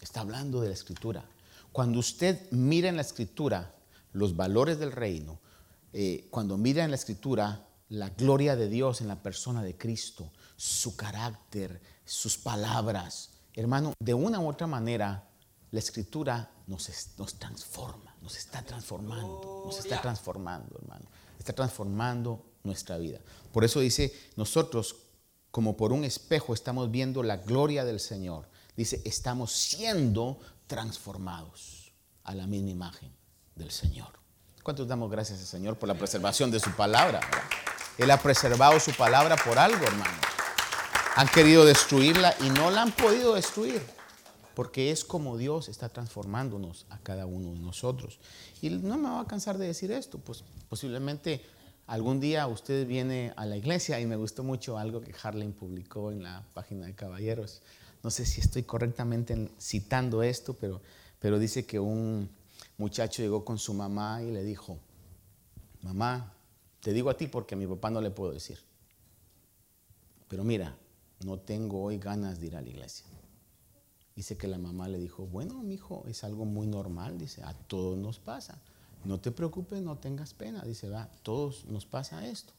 Está 0.02 0.22
hablando 0.22 0.62
de 0.62 0.68
la 0.68 0.74
escritura. 0.74 1.26
Cuando 1.72 2.00
usted 2.00 2.40
mira 2.52 2.90
en 2.90 2.98
la 2.98 3.02
escritura 3.02 3.74
los 4.12 4.36
valores 4.36 4.78
del 4.78 4.92
reino, 4.92 5.40
eh, 5.94 6.28
cuando 6.30 6.58
mira 6.58 6.84
en 6.84 6.92
la 6.92 6.98
escritura 6.98 7.68
la 7.90 8.10
gloria 8.10 8.56
de 8.56 8.68
Dios 8.68 9.02
en 9.02 9.08
la 9.08 9.24
persona 9.24 9.64
de 9.64 9.78
Cristo, 9.78 10.32
su 10.58 10.96
carácter, 10.96 11.82
sus 12.06 12.38
palabras, 12.38 13.33
hermano, 13.56 13.94
de 14.00 14.14
una 14.14 14.40
u 14.40 14.48
otra 14.48 14.68
manera, 14.68 15.30
la 15.72 15.80
escritura 15.80 16.52
nos, 16.68 16.90
nos 17.18 17.36
transforma, 17.36 18.16
nos 18.22 18.38
está 18.38 18.62
transformando, 18.64 19.64
nos 19.66 19.80
está 19.80 20.02
transformando, 20.02 20.78
hermano. 20.82 21.06
Está 21.40 21.54
transformando 21.54 22.46
nuestra 22.64 22.98
vida. 22.98 23.20
Por 23.52 23.64
eso 23.64 23.80
dice, 23.80 24.14
nosotros 24.36 24.96
como 25.52 25.78
por 25.78 25.94
un 25.94 26.04
espejo 26.04 26.54
estamos 26.54 26.90
viendo 26.90 27.22
la 27.22 27.38
gloria 27.38 27.86
del 27.86 28.00
Señor 28.00 28.48
dice, 28.76 29.02
estamos 29.06 29.52
siendo 29.52 30.40
transformados 30.68 31.94
a 32.24 32.34
la 32.34 32.48
misma 32.48 32.72
imagen 32.72 33.12
del 33.56 33.70
Señor. 33.70 34.10
¿Cuántos 34.64 34.88
damos 34.88 35.12
gracias 35.12 35.40
al 35.40 35.46
Señor 35.46 35.78
por 35.78 35.90
la 35.90 35.96
preservación 35.96 36.50
de 36.50 36.60
su 36.60 36.72
palabra? 36.72 37.20
Él 37.98 38.10
ha 38.10 38.18
preservado 38.18 38.80
su 38.80 38.92
palabra 38.94 39.36
por 39.36 39.60
algo, 39.60 39.86
hermano. 39.86 40.23
Han 41.16 41.28
querido 41.28 41.66
destruirla 41.66 42.36
y 42.42 42.50
no 42.50 42.72
la 42.72 42.82
han 42.82 42.92
podido 42.92 43.36
destruir, 43.36 43.82
porque 44.56 44.92
es 44.92 45.06
como 45.06 45.38
Dios 45.38 45.70
está 45.70 45.90
transformándonos 45.90 46.86
a 46.90 46.98
cada 46.98 47.26
uno 47.26 47.54
de 47.54 47.60
nosotros. 47.60 48.20
Y 48.62 48.70
no 48.70 48.98
me 48.98 49.10
va 49.10 49.22
a 49.22 49.28
cansar 49.28 49.58
de 49.58 49.68
decir 49.68 49.92
esto, 49.92 50.18
pues 50.18 50.44
posiblemente 50.70 51.42
algún 51.86 52.20
día 52.20 52.48
usted 52.48 52.88
viene 52.88 53.34
a 53.36 53.46
la 53.46 53.58
iglesia 53.58 54.00
y 54.00 54.06
me 54.06 54.16
gustó 54.16 54.44
mucho 54.44 54.78
algo 54.78 55.02
que 55.02 55.14
Harlem 55.22 55.54
publicó 55.54 56.12
en 56.12 56.24
la 56.24 56.44
página 56.54 56.88
de 56.88 56.96
Caballeros 56.96 57.62
no 58.04 58.12
sé 58.12 58.26
si 58.26 58.42
estoy 58.42 58.64
correctamente 58.64 59.50
citando 59.60 60.24
esto, 60.24 60.54
pero, 60.54 60.82
pero 61.20 61.40
dice 61.40 61.66
que 61.66 61.80
un 61.80 62.30
muchacho 62.78 63.24
llegó 63.24 63.46
con 63.46 63.58
su 63.58 63.74
mamá 63.74 64.22
y 64.22 64.30
le 64.30 64.44
dijo, 64.44 64.78
mamá, 65.82 66.34
te 66.82 66.92
digo 66.92 67.10
a 67.10 67.16
ti 67.16 67.28
porque 67.28 67.56
a 67.56 67.58
mi 67.58 67.66
papá 67.66 67.90
no 67.90 68.02
le 68.02 68.12
puedo 68.12 68.34
decir. 68.34 68.60
Pero 70.28 70.44
mira, 70.44 70.76
no 71.26 71.40
tengo 71.40 71.82
hoy 71.82 71.98
ganas 71.98 72.40
de 72.40 72.48
ir 72.48 72.56
a 72.56 72.62
la 72.62 72.70
iglesia. 72.70 73.06
Dice 74.16 74.38
que 74.38 74.48
la 74.48 74.58
mamá 74.58 74.88
le 74.88 75.00
dijo, 75.00 75.26
bueno, 75.26 75.64
mi 75.64 75.76
hijo, 75.76 76.04
es 76.08 76.24
algo 76.24 76.46
muy 76.46 76.68
normal, 76.68 77.18
dice, 77.18 77.42
a 77.44 77.54
todos 77.54 77.98
nos 77.98 78.20
pasa. 78.20 78.60
No 79.06 79.20
te 79.20 79.32
preocupes, 79.32 79.82
no 79.82 79.98
tengas 79.98 80.34
pena, 80.34 80.64
dice, 80.64 80.90
va, 80.90 81.04
a 81.04 81.12
todos 81.24 81.66
nos 81.66 81.86
pasa 81.86 82.26
esto, 82.28 82.54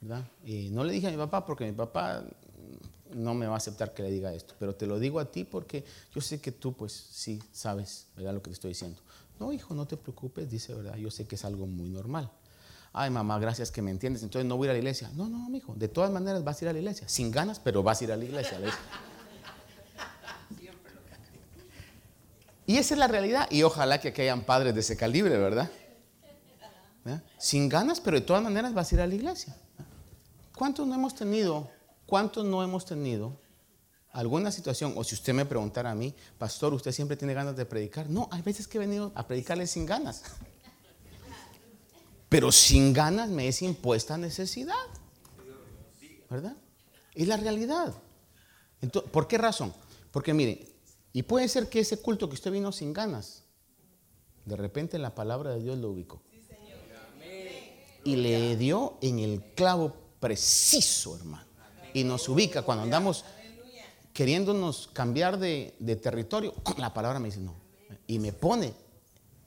¿verdad? 0.00 0.24
Y 0.44 0.70
no 0.70 0.84
le 0.84 0.92
dije 0.92 1.08
a 1.08 1.10
mi 1.10 1.16
papá 1.16 1.44
porque 1.44 1.66
mi 1.66 1.72
papá 1.72 2.24
no 3.14 3.34
me 3.34 3.46
va 3.46 3.54
a 3.54 3.56
aceptar 3.56 3.92
que 3.92 4.02
le 4.02 4.10
diga 4.10 4.32
esto, 4.32 4.54
pero 4.58 4.74
te 4.74 4.86
lo 4.86 4.98
digo 4.98 5.20
a 5.20 5.30
ti 5.30 5.44
porque 5.44 5.84
yo 6.14 6.20
sé 6.20 6.40
que 6.40 6.52
tú 6.52 6.72
pues 6.72 6.92
sí 6.92 7.42
sabes, 7.52 8.06
¿verdad? 8.16 8.34
Lo 8.34 8.42
que 8.42 8.50
te 8.50 8.54
estoy 8.54 8.70
diciendo. 8.70 9.00
No, 9.38 9.52
hijo, 9.52 9.74
no 9.74 9.86
te 9.86 9.96
preocupes, 9.96 10.48
dice, 10.48 10.72
¿verdad? 10.74 10.96
Yo 10.96 11.10
sé 11.10 11.26
que 11.26 11.34
es 11.34 11.44
algo 11.44 11.66
muy 11.66 11.90
normal. 11.90 12.30
Ay, 12.92 13.10
mamá, 13.10 13.38
gracias 13.38 13.70
que 13.70 13.80
me 13.80 13.90
entiendes, 13.90 14.22
entonces 14.22 14.46
no 14.46 14.56
voy 14.56 14.68
a 14.68 14.70
ir 14.70 14.70
a 14.70 14.74
la 14.74 14.78
iglesia. 14.78 15.10
No, 15.14 15.28
no, 15.28 15.48
mi 15.48 15.58
hijo, 15.58 15.74
de 15.74 15.88
todas 15.88 16.10
maneras 16.10 16.44
vas 16.44 16.60
a 16.60 16.64
ir 16.64 16.68
a 16.68 16.72
la 16.72 16.78
iglesia, 16.78 17.08
sin 17.08 17.30
ganas, 17.30 17.58
pero 17.58 17.82
vas 17.82 18.00
a 18.00 18.04
ir 18.04 18.12
a 18.12 18.16
la 18.16 18.24
iglesia. 18.24 18.58
Y 22.66 22.76
esa 22.76 22.94
es 22.94 22.98
la 22.98 23.08
realidad, 23.08 23.48
y 23.50 23.62
ojalá 23.62 24.00
que 24.00 24.22
hayan 24.22 24.42
padres 24.42 24.74
de 24.74 24.80
ese 24.80 24.96
calibre, 24.96 25.36
¿verdad? 25.38 25.70
Sin 27.38 27.68
ganas, 27.68 28.00
pero 28.00 28.20
de 28.20 28.26
todas 28.26 28.42
maneras 28.42 28.74
vas 28.74 28.92
a 28.92 28.94
ir 28.94 29.00
a 29.00 29.06
la 29.06 29.14
iglesia. 29.14 29.56
¿Cuántos 30.54 30.86
no 30.86 30.94
hemos 30.94 31.14
tenido 31.14 31.68
¿cuántos 32.12 32.44
no 32.44 32.62
hemos 32.62 32.84
tenido 32.84 33.40
alguna 34.10 34.52
situación? 34.52 34.92
O 34.96 35.02
si 35.02 35.14
usted 35.14 35.32
me 35.32 35.46
preguntara 35.46 35.90
a 35.90 35.94
mí, 35.94 36.14
pastor, 36.36 36.74
¿usted 36.74 36.92
siempre 36.92 37.16
tiene 37.16 37.32
ganas 37.32 37.56
de 37.56 37.64
predicar? 37.64 38.10
No, 38.10 38.28
hay 38.30 38.42
veces 38.42 38.68
que 38.68 38.76
he 38.76 38.80
venido 38.80 39.12
a 39.14 39.26
predicarle 39.26 39.66
sin 39.66 39.86
ganas. 39.86 40.22
Pero 42.32 42.50
sin 42.50 42.94
ganas 42.94 43.28
me 43.28 43.46
es 43.46 43.60
impuesta 43.60 44.16
necesidad. 44.16 44.74
¿Verdad? 46.30 46.56
Es 47.14 47.28
la 47.28 47.36
realidad. 47.36 47.92
Entonces, 48.80 49.10
¿Por 49.10 49.28
qué 49.28 49.36
razón? 49.36 49.74
Porque 50.10 50.32
mire, 50.32 50.66
y 51.12 51.24
puede 51.24 51.46
ser 51.46 51.68
que 51.68 51.80
ese 51.80 51.98
culto 51.98 52.30
que 52.30 52.34
usted 52.34 52.50
vino 52.50 52.72
sin 52.72 52.94
ganas, 52.94 53.42
de 54.46 54.56
repente 54.56 54.98
la 54.98 55.14
palabra 55.14 55.50
de 55.50 55.60
Dios 55.60 55.76
lo 55.76 55.90
ubicó. 55.90 56.22
Y 58.02 58.16
le 58.16 58.56
dio 58.56 58.96
en 59.02 59.18
el 59.18 59.42
clavo 59.54 59.94
preciso, 60.18 61.14
hermano. 61.16 61.44
Y 61.92 62.02
nos 62.02 62.30
ubica 62.30 62.62
cuando 62.62 62.84
andamos 62.84 63.26
queriéndonos 64.14 64.88
cambiar 64.94 65.38
de, 65.38 65.74
de 65.78 65.96
territorio. 65.96 66.54
La 66.78 66.94
palabra 66.94 67.20
me 67.20 67.28
dice 67.28 67.40
no. 67.40 67.54
Y 68.06 68.18
me 68.18 68.32
pone 68.32 68.72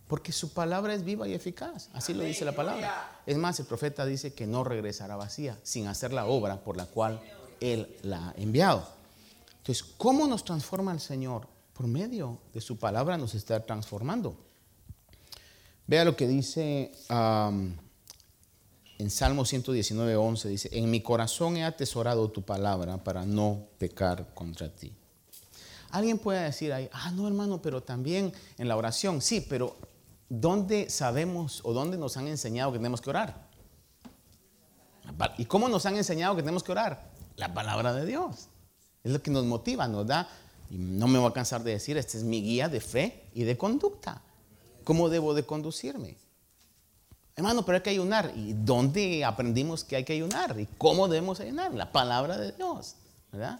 porque 0.07 0.31
su 0.31 0.53
palabra 0.53 0.93
es 0.93 1.03
viva 1.03 1.27
y 1.27 1.33
eficaz. 1.33 1.89
Así 1.93 2.13
lo 2.13 2.23
dice 2.23 2.45
la 2.45 2.55
palabra. 2.55 3.21
Es 3.25 3.37
más, 3.37 3.59
el 3.59 3.65
profeta 3.65 4.05
dice 4.05 4.33
que 4.33 4.45
no 4.45 4.63
regresará 4.63 5.15
vacía 5.15 5.59
sin 5.63 5.87
hacer 5.87 6.13
la 6.13 6.25
obra 6.25 6.63
por 6.63 6.77
la 6.77 6.85
cual 6.85 7.19
Él 7.59 7.97
la 8.03 8.29
ha 8.29 8.33
enviado. 8.37 8.87
Entonces, 9.57 9.83
¿cómo 9.97 10.27
nos 10.27 10.45
transforma 10.45 10.91
el 10.91 10.99
Señor? 10.99 11.47
Por 11.73 11.87
medio 11.87 12.39
de 12.53 12.61
su 12.61 12.77
palabra 12.77 13.17
nos 13.17 13.33
está 13.33 13.65
transformando. 13.65 14.37
Vea 15.87 16.05
lo 16.05 16.15
que 16.15 16.27
dice 16.27 16.91
en 17.09 19.09
Salmo 19.09 19.43
119, 19.43 20.15
11. 20.15 20.49
Dice, 20.49 20.69
en 20.71 20.91
mi 20.91 21.01
corazón 21.01 21.57
he 21.57 21.63
atesorado 21.63 22.29
tu 22.29 22.43
palabra 22.43 23.03
para 23.03 23.25
no 23.25 23.65
pecar 23.79 24.33
contra 24.35 24.69
ti. 24.69 24.93
Alguien 25.89 26.19
puede 26.19 26.43
decir 26.43 26.73
ahí, 26.73 26.89
ah, 26.91 27.11
no 27.11 27.27
hermano, 27.27 27.61
pero 27.61 27.81
también 27.81 28.33
en 28.57 28.67
la 28.67 28.75
oración, 28.75 29.21
sí, 29.21 29.45
pero 29.47 29.77
¿dónde 30.29 30.89
sabemos 30.89 31.61
o 31.63 31.73
dónde 31.73 31.97
nos 31.97 32.17
han 32.17 32.27
enseñado 32.27 32.71
que 32.71 32.79
tenemos 32.79 33.01
que 33.01 33.09
orar? 33.09 33.47
¿Y 35.37 35.45
cómo 35.45 35.69
nos 35.69 35.85
han 35.85 35.95
enseñado 35.95 36.35
que 36.35 36.41
tenemos 36.41 36.63
que 36.63 36.71
orar? 36.71 37.11
La 37.35 37.53
palabra 37.53 37.93
de 37.93 38.05
Dios. 38.05 38.47
Es 39.03 39.11
lo 39.11 39.21
que 39.21 39.31
nos 39.31 39.45
motiva, 39.45 39.87
nos 39.87 40.07
da, 40.07 40.27
y 40.69 40.77
no 40.77 41.07
me 41.07 41.19
voy 41.19 41.29
a 41.29 41.33
cansar 41.33 41.63
de 41.63 41.71
decir, 41.71 41.97
esta 41.97 42.17
es 42.17 42.23
mi 42.23 42.41
guía 42.41 42.69
de 42.69 42.81
fe 42.81 43.23
y 43.33 43.43
de 43.43 43.57
conducta. 43.57 44.21
¿Cómo 44.83 45.09
debo 45.09 45.33
de 45.33 45.45
conducirme? 45.45 46.17
Hermano, 47.35 47.65
pero 47.65 47.77
hay 47.77 47.83
que 47.83 47.89
ayunar. 47.91 48.31
¿Y 48.35 48.53
dónde 48.53 49.23
aprendimos 49.25 49.83
que 49.83 49.97
hay 49.97 50.05
que 50.05 50.13
ayunar? 50.13 50.59
¿Y 50.59 50.67
cómo 50.77 51.07
debemos 51.07 51.39
ayunar? 51.39 51.73
La 51.73 51.91
palabra 51.91 52.37
de 52.37 52.51
Dios, 52.53 52.95
¿verdad? 53.31 53.59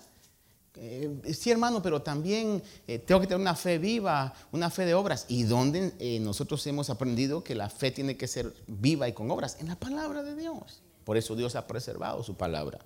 Eh, 0.78 1.34
sí, 1.34 1.52
hermano, 1.52 1.82
pero 1.82 2.02
también 2.02 2.62
eh, 2.88 3.00
tengo 3.00 3.22
que 3.22 3.28
tener 3.28 3.42
una 3.42 3.56
fe 3.56 3.78
viva, 3.78 4.34
una 4.52 4.70
fe 4.70 4.86
de 4.86 4.94
obras. 4.94 5.26
¿Y 5.30 5.44
dónde 5.44 5.94
eh, 6.00 6.20
nosotros 6.20 6.66
hemos 6.68 6.90
aprendido 6.90 7.44
que 7.44 7.56
la 7.56 7.70
fe 7.70 7.92
tiene 7.92 8.18
que 8.18 8.28
ser 8.28 8.54
viva 8.68 9.08
y 9.08 9.14
con 9.14 9.32
obras? 9.32 9.58
En 9.60 9.68
la 9.68 9.76
palabra 9.76 10.24
de 10.24 10.36
Dios. 10.36 10.82
Por 11.04 11.18
eso 11.18 11.36
Dios 11.36 11.56
ha 11.56 11.68
preservado 11.68 12.24
su 12.24 12.36
palabra. 12.36 12.80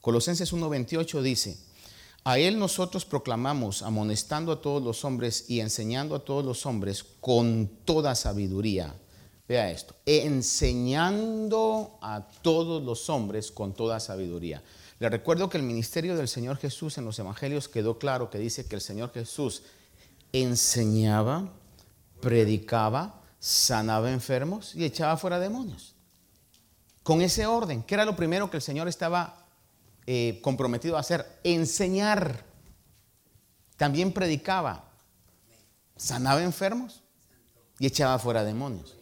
Colosenses 0.00 0.52
1.28 0.52 1.22
dice, 1.22 1.58
a 2.22 2.38
Él 2.38 2.58
nosotros 2.58 3.04
proclamamos, 3.04 3.82
amonestando 3.82 4.52
a 4.52 4.60
todos 4.60 4.82
los 4.82 5.04
hombres 5.04 5.46
y 5.48 5.60
enseñando 5.60 6.14
a 6.14 6.24
todos 6.24 6.44
los 6.44 6.66
hombres 6.66 7.04
con 7.20 7.68
toda 7.84 8.14
sabiduría. 8.14 8.94
Vea 9.48 9.70
esto, 9.70 9.94
enseñando 10.04 11.98
a 12.02 12.26
todos 12.42 12.82
los 12.82 13.08
hombres 13.10 13.52
con 13.52 13.74
toda 13.74 14.00
sabiduría. 14.00 14.60
Le 14.98 15.08
recuerdo 15.10 15.48
que 15.48 15.58
el 15.58 15.62
ministerio 15.62 16.16
del 16.16 16.28
Señor 16.28 16.56
Jesús 16.56 16.96
en 16.96 17.04
los 17.04 17.18
evangelios 17.18 17.68
quedó 17.68 17.98
claro 17.98 18.30
que 18.30 18.38
dice 18.38 18.66
que 18.66 18.76
el 18.76 18.80
Señor 18.80 19.12
Jesús 19.12 19.62
enseñaba, 20.32 21.52
predicaba, 22.20 23.22
sanaba 23.38 24.10
enfermos 24.10 24.74
y 24.74 24.84
echaba 24.84 25.16
fuera 25.16 25.38
demonios. 25.38 25.94
Con 27.02 27.20
ese 27.20 27.46
orden, 27.46 27.82
que 27.82 27.94
era 27.94 28.04
lo 28.04 28.16
primero 28.16 28.50
que 28.50 28.56
el 28.56 28.62
Señor 28.62 28.88
estaba 28.88 29.46
eh, 30.06 30.40
comprometido 30.42 30.96
a 30.96 31.00
hacer? 31.00 31.26
Enseñar. 31.44 32.44
También 33.76 34.12
predicaba, 34.12 34.88
sanaba 35.96 36.42
enfermos 36.42 37.02
y 37.78 37.86
echaba 37.86 38.18
fuera 38.18 38.44
demonios. 38.44 38.95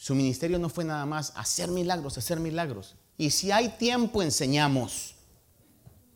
Su 0.00 0.14
ministerio 0.14 0.58
no 0.58 0.70
fue 0.70 0.82
nada 0.82 1.04
más 1.04 1.34
hacer 1.36 1.68
milagros, 1.68 2.16
hacer 2.16 2.40
milagros. 2.40 2.94
Y 3.18 3.28
si 3.28 3.52
hay 3.52 3.68
tiempo, 3.76 4.22
enseñamos. 4.22 5.14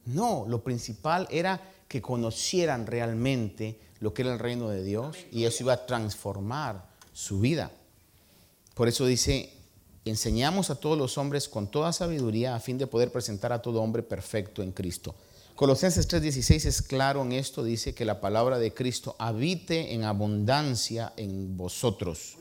No, 0.06 0.46
lo 0.48 0.64
principal 0.64 1.28
era 1.30 1.60
que 1.86 2.00
conocieran 2.00 2.86
realmente 2.86 3.78
lo 4.00 4.14
que 4.14 4.22
era 4.22 4.32
el 4.32 4.38
reino 4.38 4.70
de 4.70 4.82
Dios 4.82 5.18
y 5.30 5.44
eso 5.44 5.64
iba 5.64 5.74
a 5.74 5.84
transformar 5.84 6.88
su 7.12 7.40
vida. 7.40 7.72
Por 8.72 8.88
eso 8.88 9.04
dice, 9.04 9.52
enseñamos 10.06 10.70
a 10.70 10.76
todos 10.76 10.96
los 10.96 11.18
hombres 11.18 11.46
con 11.46 11.70
toda 11.70 11.92
sabiduría 11.92 12.54
a 12.54 12.60
fin 12.60 12.78
de 12.78 12.86
poder 12.86 13.12
presentar 13.12 13.52
a 13.52 13.60
todo 13.60 13.82
hombre 13.82 14.02
perfecto 14.02 14.62
en 14.62 14.72
Cristo. 14.72 15.14
Colosenses 15.56 16.08
3:16 16.08 16.64
es 16.64 16.80
claro 16.80 17.20
en 17.20 17.32
esto, 17.32 17.62
dice 17.62 17.94
que 17.94 18.06
la 18.06 18.22
palabra 18.22 18.58
de 18.58 18.72
Cristo 18.72 19.14
habite 19.18 19.92
en 19.92 20.04
abundancia 20.04 21.12
en 21.18 21.58
vosotros, 21.58 22.38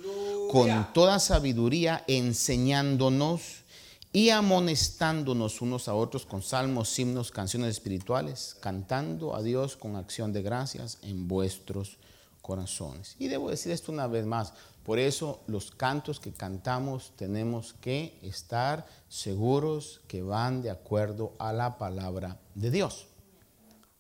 con 0.53 0.93
toda 0.93 1.17
sabiduría 1.17 2.03
enseñándonos 2.05 3.63
y 4.11 4.29
amonestándonos 4.29 5.61
unos 5.61 5.87
a 5.87 5.95
otros 5.95 6.27
con 6.27 6.43
salmos, 6.43 6.99
himnos, 6.99 7.31
canciones 7.31 7.71
espirituales, 7.71 8.55
cantando 8.59 9.35
a 9.35 9.41
Dios 9.41 9.75
con 9.75 9.95
acción 9.95 10.31
de 10.31 10.43
gracias 10.43 10.99
en 11.01 11.27
vuestros 11.27 11.97
corazones. 12.43 13.15
Y 13.17 13.29
debo 13.29 13.49
decir 13.49 13.71
esto 13.71 13.91
una 13.91 14.05
vez 14.05 14.27
más, 14.27 14.53
por 14.83 14.99
eso 14.99 15.41
los 15.47 15.71
cantos 15.71 16.19
que 16.19 16.31
cantamos 16.31 17.13
tenemos 17.15 17.73
que 17.81 18.19
estar 18.21 18.85
seguros 19.09 20.01
que 20.07 20.21
van 20.21 20.61
de 20.61 20.69
acuerdo 20.69 21.33
a 21.39 21.51
la 21.51 21.79
palabra 21.79 22.37
de 22.53 22.69
Dios, 22.69 23.07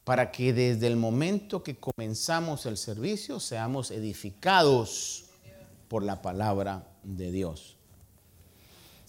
para 0.03 0.31
que 0.31 0.53
desde 0.53 0.85
el 0.85 0.97
momento 0.97 1.63
que 1.63 1.77
comenzamos 1.77 2.67
el 2.67 2.77
servicio 2.77 3.39
seamos 3.39 3.89
edificados 3.89 5.22
por 5.87 6.03
la 6.03 6.21
palabra 6.21 6.87
de 7.03 7.31
Dios. 7.31 7.77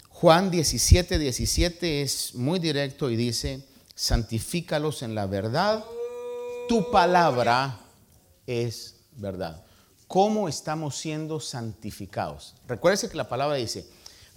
Juan 0.08 0.50
17, 0.50 1.18
17 1.18 2.02
es 2.02 2.34
muy 2.34 2.58
directo 2.58 3.10
y 3.10 3.16
dice, 3.16 3.66
santifícalos 3.94 5.02
en 5.02 5.14
la 5.14 5.26
verdad, 5.26 5.84
tu 6.68 6.90
palabra 6.90 7.80
es 8.46 8.96
verdad. 9.16 9.64
¿Cómo 10.06 10.48
estamos 10.48 10.96
siendo 10.96 11.40
santificados? 11.40 12.54
Recuérdese 12.68 13.08
que 13.08 13.16
la 13.16 13.28
palabra 13.28 13.56
dice, 13.56 13.86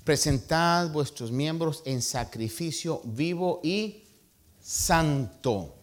presentad 0.04 0.90
vuestros 0.90 1.32
miembros 1.32 1.84
en 1.86 2.02
sacrificio 2.02 3.02
vivo 3.04 3.60
y 3.64 4.04
santo, 4.60 5.76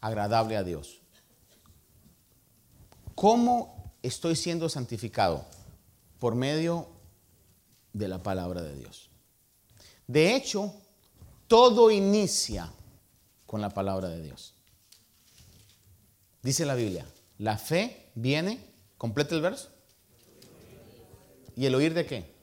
agradable 0.00 0.56
a 0.56 0.62
Dios. 0.62 1.00
¿Cómo 3.14 3.94
estoy 4.02 4.36
siendo 4.36 4.68
santificado? 4.68 5.44
Por 6.18 6.34
medio 6.34 6.88
de 7.92 8.08
la 8.08 8.22
palabra 8.22 8.62
de 8.62 8.74
Dios. 8.74 9.10
De 10.06 10.34
hecho, 10.34 10.74
todo 11.46 11.90
inicia 11.90 12.72
con 13.46 13.60
la 13.60 13.70
palabra 13.70 14.08
de 14.08 14.22
Dios. 14.22 14.54
Dice 16.42 16.64
la 16.64 16.74
Biblia, 16.74 17.06
la 17.38 17.58
fe 17.58 18.10
viene, 18.14 18.60
completa 18.96 19.34
el 19.34 19.42
verso. 19.42 19.70
¿Y 21.56 21.66
el 21.66 21.74
oír 21.74 21.94
de 21.94 22.06
qué? 22.06 22.34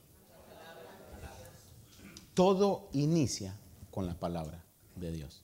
Todo 2.33 2.89
inicia 2.93 3.55
con 3.91 4.05
la 4.05 4.13
palabra 4.13 4.63
de 4.95 5.11
Dios. 5.11 5.41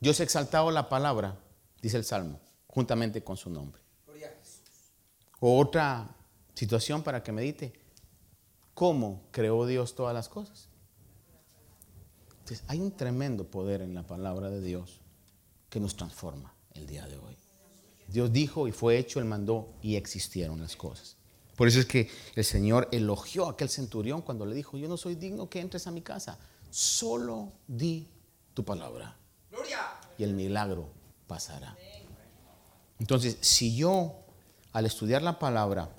Dios 0.00 0.20
ha 0.20 0.22
exaltado 0.22 0.70
la 0.70 0.88
palabra, 0.88 1.38
dice 1.80 1.96
el 1.96 2.04
Salmo, 2.04 2.40
juntamente 2.68 3.22
con 3.24 3.36
su 3.36 3.50
nombre. 3.50 3.82
Otra 5.40 6.08
situación 6.54 7.02
para 7.02 7.22
que 7.22 7.32
medite 7.32 7.72
cómo 8.74 9.22
creó 9.30 9.66
Dios 9.66 9.94
todas 9.94 10.14
las 10.14 10.28
cosas. 10.28 10.68
Entonces, 12.40 12.64
hay 12.66 12.80
un 12.80 12.92
tremendo 12.92 13.44
poder 13.44 13.82
en 13.82 13.94
la 13.94 14.06
palabra 14.06 14.50
de 14.50 14.60
Dios 14.60 15.00
que 15.70 15.80
nos 15.80 15.96
transforma 15.96 16.54
el 16.74 16.86
día 16.86 17.06
de 17.06 17.16
hoy. 17.16 17.36
Dios 18.08 18.32
dijo 18.32 18.68
y 18.68 18.72
fue 18.72 18.98
hecho, 18.98 19.20
Él 19.20 19.24
mandó 19.24 19.74
y 19.80 19.96
existieron 19.96 20.60
las 20.60 20.76
cosas. 20.76 21.16
Por 21.56 21.68
eso 21.68 21.80
es 21.80 21.86
que 21.86 22.10
el 22.34 22.44
Señor 22.44 22.88
elogió 22.92 23.46
a 23.46 23.52
aquel 23.52 23.68
centurión 23.68 24.22
cuando 24.22 24.44
le 24.44 24.54
dijo, 24.54 24.76
yo 24.76 24.88
no 24.88 24.96
soy 24.96 25.14
digno 25.14 25.48
que 25.48 25.60
entres 25.60 25.86
a 25.86 25.90
mi 25.90 26.02
casa, 26.02 26.38
solo 26.70 27.52
di 27.66 28.08
tu 28.54 28.64
palabra. 28.64 29.16
Y 30.18 30.24
el 30.24 30.34
milagro 30.34 30.88
pasará. 31.26 31.76
Entonces, 32.98 33.38
si 33.40 33.76
yo 33.76 34.14
al 34.72 34.86
estudiar 34.86 35.22
la 35.22 35.38
palabra 35.38 35.90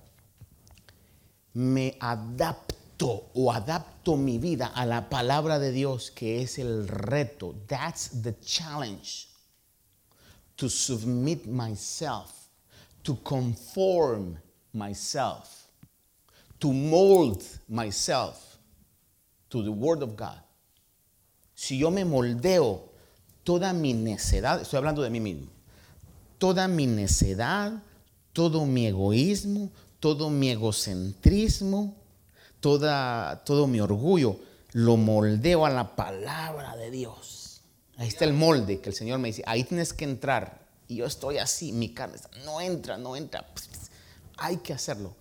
me 1.55 1.95
adapto 1.99 3.29
o 3.33 3.51
adapto 3.51 4.15
mi 4.15 4.37
vida 4.37 4.71
a 4.73 4.85
la 4.85 5.09
palabra 5.09 5.59
de 5.59 5.71
Dios, 5.71 6.11
que 6.11 6.41
es 6.41 6.57
el 6.57 6.87
reto. 6.87 7.55
That's 7.67 8.21
the 8.21 8.33
challenge. 8.39 9.27
To 10.57 10.69
submit 10.69 11.47
myself, 11.47 12.49
to 13.03 13.15
conform 13.23 14.37
myself, 14.73 15.67
to 16.59 16.71
mold 16.71 17.43
myself 17.67 18.57
to 19.49 19.63
the 19.63 19.71
Word 19.71 20.03
of 20.03 20.15
God. 20.15 20.39
Si 21.55 21.77
yo 21.77 21.91
me 21.91 22.03
moldeo 22.03 22.89
toda 23.43 23.73
mi 23.73 23.93
necedad, 23.93 24.61
estoy 24.61 24.77
hablando 24.77 25.01
de 25.01 25.09
mí 25.09 25.19
mismo, 25.19 25.47
toda 26.37 26.67
mi 26.67 26.87
necedad, 26.87 27.81
todo 28.33 28.65
mi 28.65 28.87
egoísmo, 28.87 29.71
todo 30.03 30.29
mi 30.29 30.49
egocentrismo, 30.49 31.95
toda, 32.59 33.41
todo 33.45 33.67
mi 33.67 33.79
orgullo, 33.79 34.37
lo 34.73 34.97
moldeo 34.97 35.65
a 35.65 35.69
la 35.69 35.95
palabra 35.95 36.75
de 36.75 36.91
Dios. 36.91 37.61
Ahí 37.95 38.09
está 38.09 38.25
el 38.25 38.33
molde 38.33 38.81
que 38.81 38.89
el 38.89 38.95
Señor 38.95 39.19
me 39.19 39.29
dice, 39.29 39.43
ahí 39.47 39.63
tienes 39.63 39.93
que 39.93 40.03
entrar. 40.03 40.67
Y 40.89 40.97
yo 40.97 41.05
estoy 41.05 41.37
así, 41.37 41.71
mi 41.71 41.93
carne 41.93 42.17
no 42.43 42.59
entra, 42.59 42.97
no 42.97 43.15
entra. 43.15 43.47
Hay 44.35 44.57
que 44.57 44.73
hacerlo. 44.73 45.15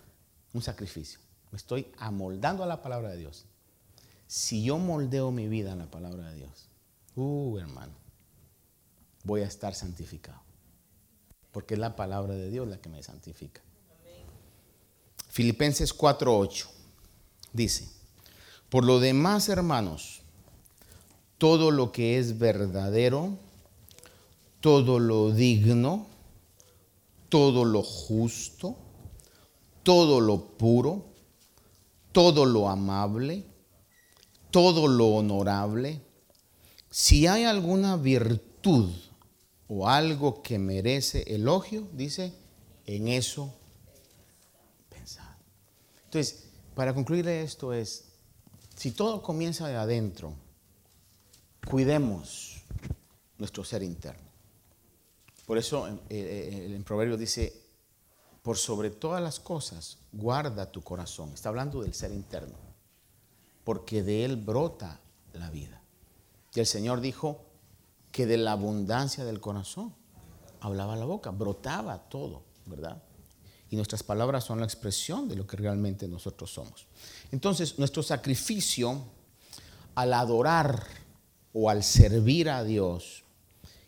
Un 0.52 0.62
sacrificio. 0.62 1.20
Me 1.52 1.58
estoy 1.58 1.86
amoldando 1.98 2.64
a 2.64 2.66
la 2.66 2.82
palabra 2.82 3.10
de 3.10 3.18
Dios. 3.18 3.44
Si 4.26 4.64
yo 4.64 4.78
moldeo 4.78 5.30
mi 5.30 5.46
vida 5.46 5.74
a 5.74 5.76
la 5.76 5.88
palabra 5.92 6.28
de 6.30 6.38
Dios, 6.38 6.68
uh, 7.14 7.56
hermano, 7.56 7.92
voy 9.22 9.42
a 9.42 9.46
estar 9.46 9.76
santificado. 9.76 10.40
Porque 11.52 11.74
es 11.74 11.80
la 11.80 11.94
palabra 11.94 12.34
de 12.34 12.50
Dios 12.50 12.66
la 12.66 12.78
que 12.78 12.88
me 12.88 13.00
santifica. 13.00 13.62
Filipenses 15.32 15.96
4:8 15.96 16.66
dice, 17.54 17.88
por 18.68 18.84
lo 18.84 19.00
demás, 19.00 19.48
hermanos, 19.48 20.20
todo 21.38 21.70
lo 21.70 21.90
que 21.90 22.18
es 22.18 22.38
verdadero, 22.38 23.38
todo 24.60 24.98
lo 24.98 25.30
digno, 25.30 26.06
todo 27.30 27.64
lo 27.64 27.82
justo, 27.82 28.76
todo 29.82 30.20
lo 30.20 30.48
puro, 30.58 31.06
todo 32.12 32.44
lo 32.44 32.68
amable, 32.68 33.46
todo 34.50 34.86
lo 34.86 35.06
honorable, 35.06 36.02
si 36.90 37.26
hay 37.26 37.44
alguna 37.44 37.96
virtud 37.96 38.90
o 39.66 39.88
algo 39.88 40.42
que 40.42 40.58
merece 40.58 41.24
elogio, 41.26 41.88
dice, 41.94 42.34
en 42.84 43.08
eso. 43.08 43.61
Entonces, 46.12 46.44
para 46.74 46.92
concluir 46.92 47.26
esto 47.26 47.72
es, 47.72 48.04
si 48.76 48.90
todo 48.90 49.22
comienza 49.22 49.66
de 49.66 49.76
adentro, 49.76 50.34
cuidemos 51.66 52.60
nuestro 53.38 53.64
ser 53.64 53.82
interno. 53.82 54.28
Por 55.46 55.56
eso 55.56 55.88
en, 55.88 55.94
eh, 56.10 56.68
eh, 56.70 56.82
Proverbio 56.84 57.16
dice, 57.16 57.58
por 58.42 58.58
sobre 58.58 58.90
todas 58.90 59.22
las 59.22 59.40
cosas, 59.40 59.96
guarda 60.12 60.70
tu 60.70 60.82
corazón. 60.82 61.30
Está 61.32 61.48
hablando 61.48 61.80
del 61.80 61.94
ser 61.94 62.12
interno, 62.12 62.58
porque 63.64 64.02
de 64.02 64.26
él 64.26 64.36
brota 64.36 65.00
la 65.32 65.48
vida. 65.48 65.80
Y 66.54 66.60
el 66.60 66.66
Señor 66.66 67.00
dijo 67.00 67.46
que 68.10 68.26
de 68.26 68.36
la 68.36 68.52
abundancia 68.52 69.24
del 69.24 69.40
corazón 69.40 69.94
hablaba 70.60 70.94
la 70.94 71.06
boca, 71.06 71.30
brotaba 71.30 72.10
todo, 72.10 72.42
¿verdad? 72.66 73.02
Y 73.72 73.76
nuestras 73.76 74.02
palabras 74.02 74.44
son 74.44 74.60
la 74.60 74.66
expresión 74.66 75.30
de 75.30 75.34
lo 75.34 75.46
que 75.46 75.56
realmente 75.56 76.06
nosotros 76.06 76.52
somos. 76.52 76.86
Entonces, 77.30 77.78
nuestro 77.78 78.02
sacrificio 78.02 79.02
al 79.94 80.12
adorar 80.12 80.86
o 81.54 81.70
al 81.70 81.82
servir 81.82 82.50
a 82.50 82.64
Dios 82.64 83.24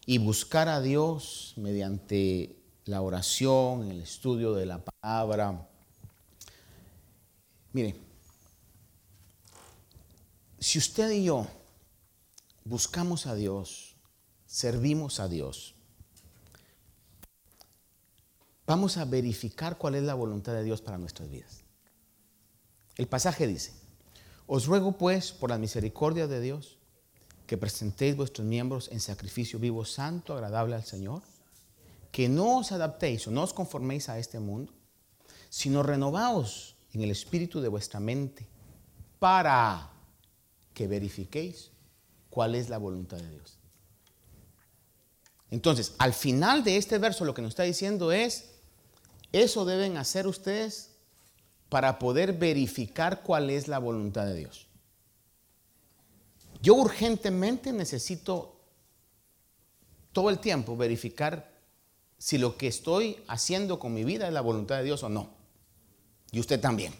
y 0.06 0.16
buscar 0.16 0.70
a 0.70 0.80
Dios 0.80 1.52
mediante 1.56 2.56
la 2.86 3.02
oración, 3.02 3.90
el 3.90 4.00
estudio 4.00 4.54
de 4.54 4.64
la 4.64 4.82
palabra. 4.82 5.68
Mire, 7.74 7.94
si 10.58 10.78
usted 10.78 11.10
y 11.10 11.24
yo 11.24 11.46
buscamos 12.64 13.26
a 13.26 13.34
Dios, 13.34 13.96
servimos 14.46 15.20
a 15.20 15.28
Dios, 15.28 15.74
vamos 18.66 18.96
a 18.96 19.04
verificar 19.04 19.78
cuál 19.78 19.94
es 19.94 20.02
la 20.02 20.14
voluntad 20.14 20.52
de 20.52 20.64
Dios 20.64 20.80
para 20.80 20.98
nuestras 20.98 21.30
vidas. 21.30 21.62
El 22.96 23.06
pasaje 23.06 23.46
dice, 23.46 23.72
os 24.46 24.66
ruego 24.66 24.92
pues 24.92 25.32
por 25.32 25.50
la 25.50 25.58
misericordia 25.58 26.26
de 26.26 26.40
Dios 26.40 26.78
que 27.46 27.58
presentéis 27.58 28.16
vuestros 28.16 28.46
miembros 28.46 28.88
en 28.90 29.00
sacrificio 29.00 29.58
vivo, 29.58 29.84
santo, 29.84 30.32
agradable 30.32 30.74
al 30.76 30.84
Señor, 30.84 31.22
que 32.10 32.28
no 32.28 32.58
os 32.58 32.72
adaptéis 32.72 33.26
o 33.26 33.30
no 33.30 33.42
os 33.42 33.52
conforméis 33.52 34.08
a 34.08 34.18
este 34.18 34.38
mundo, 34.38 34.72
sino 35.50 35.82
renovaos 35.82 36.76
en 36.92 37.02
el 37.02 37.10
espíritu 37.10 37.60
de 37.60 37.68
vuestra 37.68 38.00
mente 38.00 38.46
para 39.18 39.90
que 40.72 40.86
verifiquéis 40.86 41.70
cuál 42.30 42.54
es 42.54 42.68
la 42.68 42.78
voluntad 42.78 43.18
de 43.18 43.30
Dios. 43.30 43.58
Entonces, 45.50 45.94
al 45.98 46.12
final 46.12 46.64
de 46.64 46.76
este 46.76 46.98
verso 46.98 47.24
lo 47.24 47.34
que 47.34 47.42
nos 47.42 47.50
está 47.50 47.62
diciendo 47.62 48.10
es, 48.10 48.53
eso 49.42 49.64
deben 49.64 49.96
hacer 49.96 50.28
ustedes 50.28 50.90
para 51.68 51.98
poder 51.98 52.34
verificar 52.34 53.22
cuál 53.24 53.50
es 53.50 53.66
la 53.66 53.78
voluntad 53.80 54.26
de 54.26 54.36
Dios. 54.36 54.68
Yo 56.62 56.74
urgentemente 56.76 57.72
necesito 57.72 58.60
todo 60.12 60.30
el 60.30 60.38
tiempo 60.38 60.76
verificar 60.76 61.52
si 62.16 62.38
lo 62.38 62.56
que 62.56 62.68
estoy 62.68 63.22
haciendo 63.26 63.80
con 63.80 63.92
mi 63.92 64.04
vida 64.04 64.28
es 64.28 64.32
la 64.32 64.40
voluntad 64.40 64.76
de 64.76 64.84
Dios 64.84 65.02
o 65.02 65.08
no. 65.08 65.30
Y 66.30 66.40
usted 66.40 66.60
también. 66.60 66.94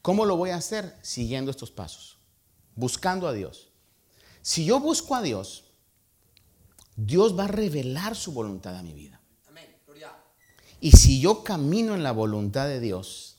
¿Cómo 0.00 0.24
lo 0.24 0.36
voy 0.36 0.50
a 0.50 0.56
hacer? 0.56 0.96
Siguiendo 1.02 1.50
estos 1.50 1.70
pasos, 1.70 2.18
buscando 2.74 3.28
a 3.28 3.32
Dios. 3.32 3.68
Si 4.40 4.64
yo 4.64 4.80
busco 4.80 5.14
a 5.14 5.22
Dios, 5.22 5.64
Dios 6.96 7.38
va 7.38 7.44
a 7.44 7.48
revelar 7.48 8.16
su 8.16 8.32
voluntad 8.32 8.74
a 8.74 8.82
mi 8.82 8.94
vida. 8.94 9.21
Y 10.82 10.90
si 10.90 11.20
yo 11.20 11.44
camino 11.44 11.94
en 11.94 12.02
la 12.02 12.10
voluntad 12.10 12.66
de 12.66 12.80
Dios, 12.80 13.36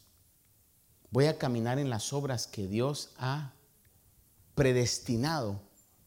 voy 1.12 1.26
a 1.26 1.38
caminar 1.38 1.78
en 1.78 1.90
las 1.90 2.14
obras 2.14 2.48
que 2.48 2.70
Dios 2.70 3.10
ha 3.18 3.52
predestinado 4.56 5.60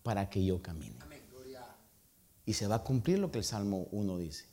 para 0.03 0.30
que 0.30 0.43
yo 0.47 0.62
camine. 0.62 0.97
Y 2.47 2.55
se 2.55 2.66
va 2.66 2.76
a 2.76 2.82
cumplir 2.82 3.18
lo 3.18 3.30
que 3.30 3.37
el 3.37 3.45
Salmo 3.45 3.87
1 3.91 4.16
dice. 4.16 4.47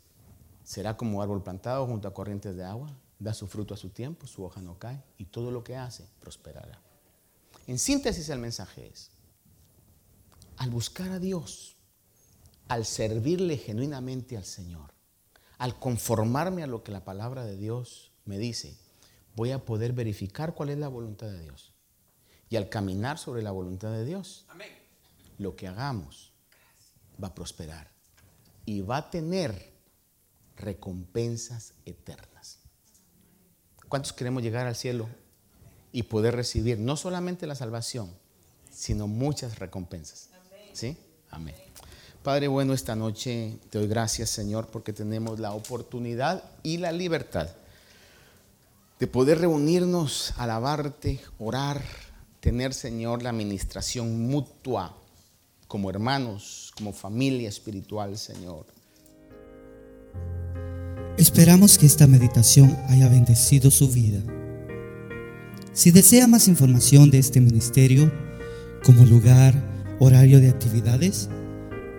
Será 0.66 0.98
como 0.98 1.22
árbol 1.22 1.42
plantado 1.42 1.88
junto 1.88 2.10
a 2.10 2.14
corrientes 2.14 2.54
de 2.58 2.66
agua, 2.66 2.94
da 3.18 3.34
su 3.34 3.48
fruto 3.48 3.74
a 3.74 3.78
su 3.78 3.92
tiempo, 3.92 4.28
su 4.28 4.44
hoja 4.44 4.62
no 4.62 4.78
cae 4.78 5.02
y 5.18 5.24
todo 5.24 5.52
lo 5.52 5.64
que 5.64 5.78
hace 5.78 6.06
prosperará. 6.20 6.82
En 7.66 7.80
síntesis 7.80 8.28
el 8.28 8.40
mensaje 8.40 8.90
es, 8.92 9.10
al 10.58 10.70
buscar 10.70 11.12
a 11.12 11.20
Dios, 11.20 11.78
al 12.68 12.86
servirle 12.86 13.56
genuinamente 13.56 14.36
al 14.36 14.44
Señor, 14.44 14.93
al 15.58 15.80
conformarme 15.80 16.64
a 16.64 16.68
lo 16.68 16.84
que 16.84 16.92
la 16.92 17.06
palabra 17.06 17.46
de 17.46 17.58
Dios 17.58 18.12
me 18.26 18.38
dice, 18.38 18.78
voy 19.36 19.52
a 19.52 19.66
poder 19.66 19.94
verificar 19.94 20.54
cuál 20.54 20.70
es 20.70 20.78
la 20.78 20.88
voluntad 20.88 21.28
de 21.28 21.42
Dios. 21.42 21.74
Y 22.50 22.56
al 22.56 22.70
caminar 22.70 23.18
sobre 23.18 23.42
la 23.42 23.52
voluntad 23.52 23.92
de 23.92 24.06
Dios, 24.06 24.46
lo 25.38 25.56
que 25.56 25.68
hagamos 25.68 26.34
va 27.22 27.30
a 27.30 27.36
prosperar 27.36 27.92
y 28.66 28.82
va 28.82 28.98
a 28.98 29.10
tener 29.10 29.74
recompensas 30.56 31.74
eternas. 31.86 32.60
¿Cuántos 33.90 34.14
queremos 34.14 34.44
llegar 34.44 34.68
al 34.68 34.76
cielo 34.76 35.10
y 35.92 36.04
poder 36.04 36.36
recibir 36.36 36.80
no 36.80 36.98
solamente 36.98 37.48
la 37.48 37.56
salvación, 37.56 38.12
sino 38.72 39.08
muchas 39.08 39.60
recompensas? 39.60 40.30
¿Sí? 40.74 40.98
Amén. 41.30 41.56
Padre 42.24 42.48
bueno, 42.48 42.74
esta 42.74 42.96
noche 42.96 43.58
te 43.70 43.80
doy 43.80 43.88
gracias, 43.90 44.30
Señor, 44.30 44.68
porque 44.68 44.94
tenemos 44.94 45.42
la 45.42 45.52
oportunidad 45.52 46.42
y 46.64 46.78
la 46.78 46.94
libertad 46.94 47.50
de 48.98 49.08
poder 49.08 49.40
reunirnos, 49.40 50.34
alabarte, 50.38 51.20
orar, 51.38 51.84
tener, 52.40 52.74
Señor, 52.74 53.22
la 53.22 53.32
administración 53.32 54.22
mutua 54.30 54.96
como 55.68 55.90
hermanos, 55.90 56.72
como 56.78 56.94
familia 56.94 57.50
espiritual, 57.50 58.18
Señor. 58.18 58.68
Esperamos 61.18 61.78
que 61.78 61.86
esta 61.86 62.08
meditación 62.08 62.78
haya 62.88 63.10
bendecido 63.10 63.70
su 63.70 63.90
vida. 63.90 64.22
Si 65.74 65.92
desea 65.92 66.28
más 66.28 66.48
información 66.48 67.12
de 67.12 67.20
este 67.20 67.42
ministerio, 67.42 68.10
como 68.86 69.04
lugar, 69.04 69.54
horario 70.00 70.40
de 70.40 70.50
actividades, 70.50 71.30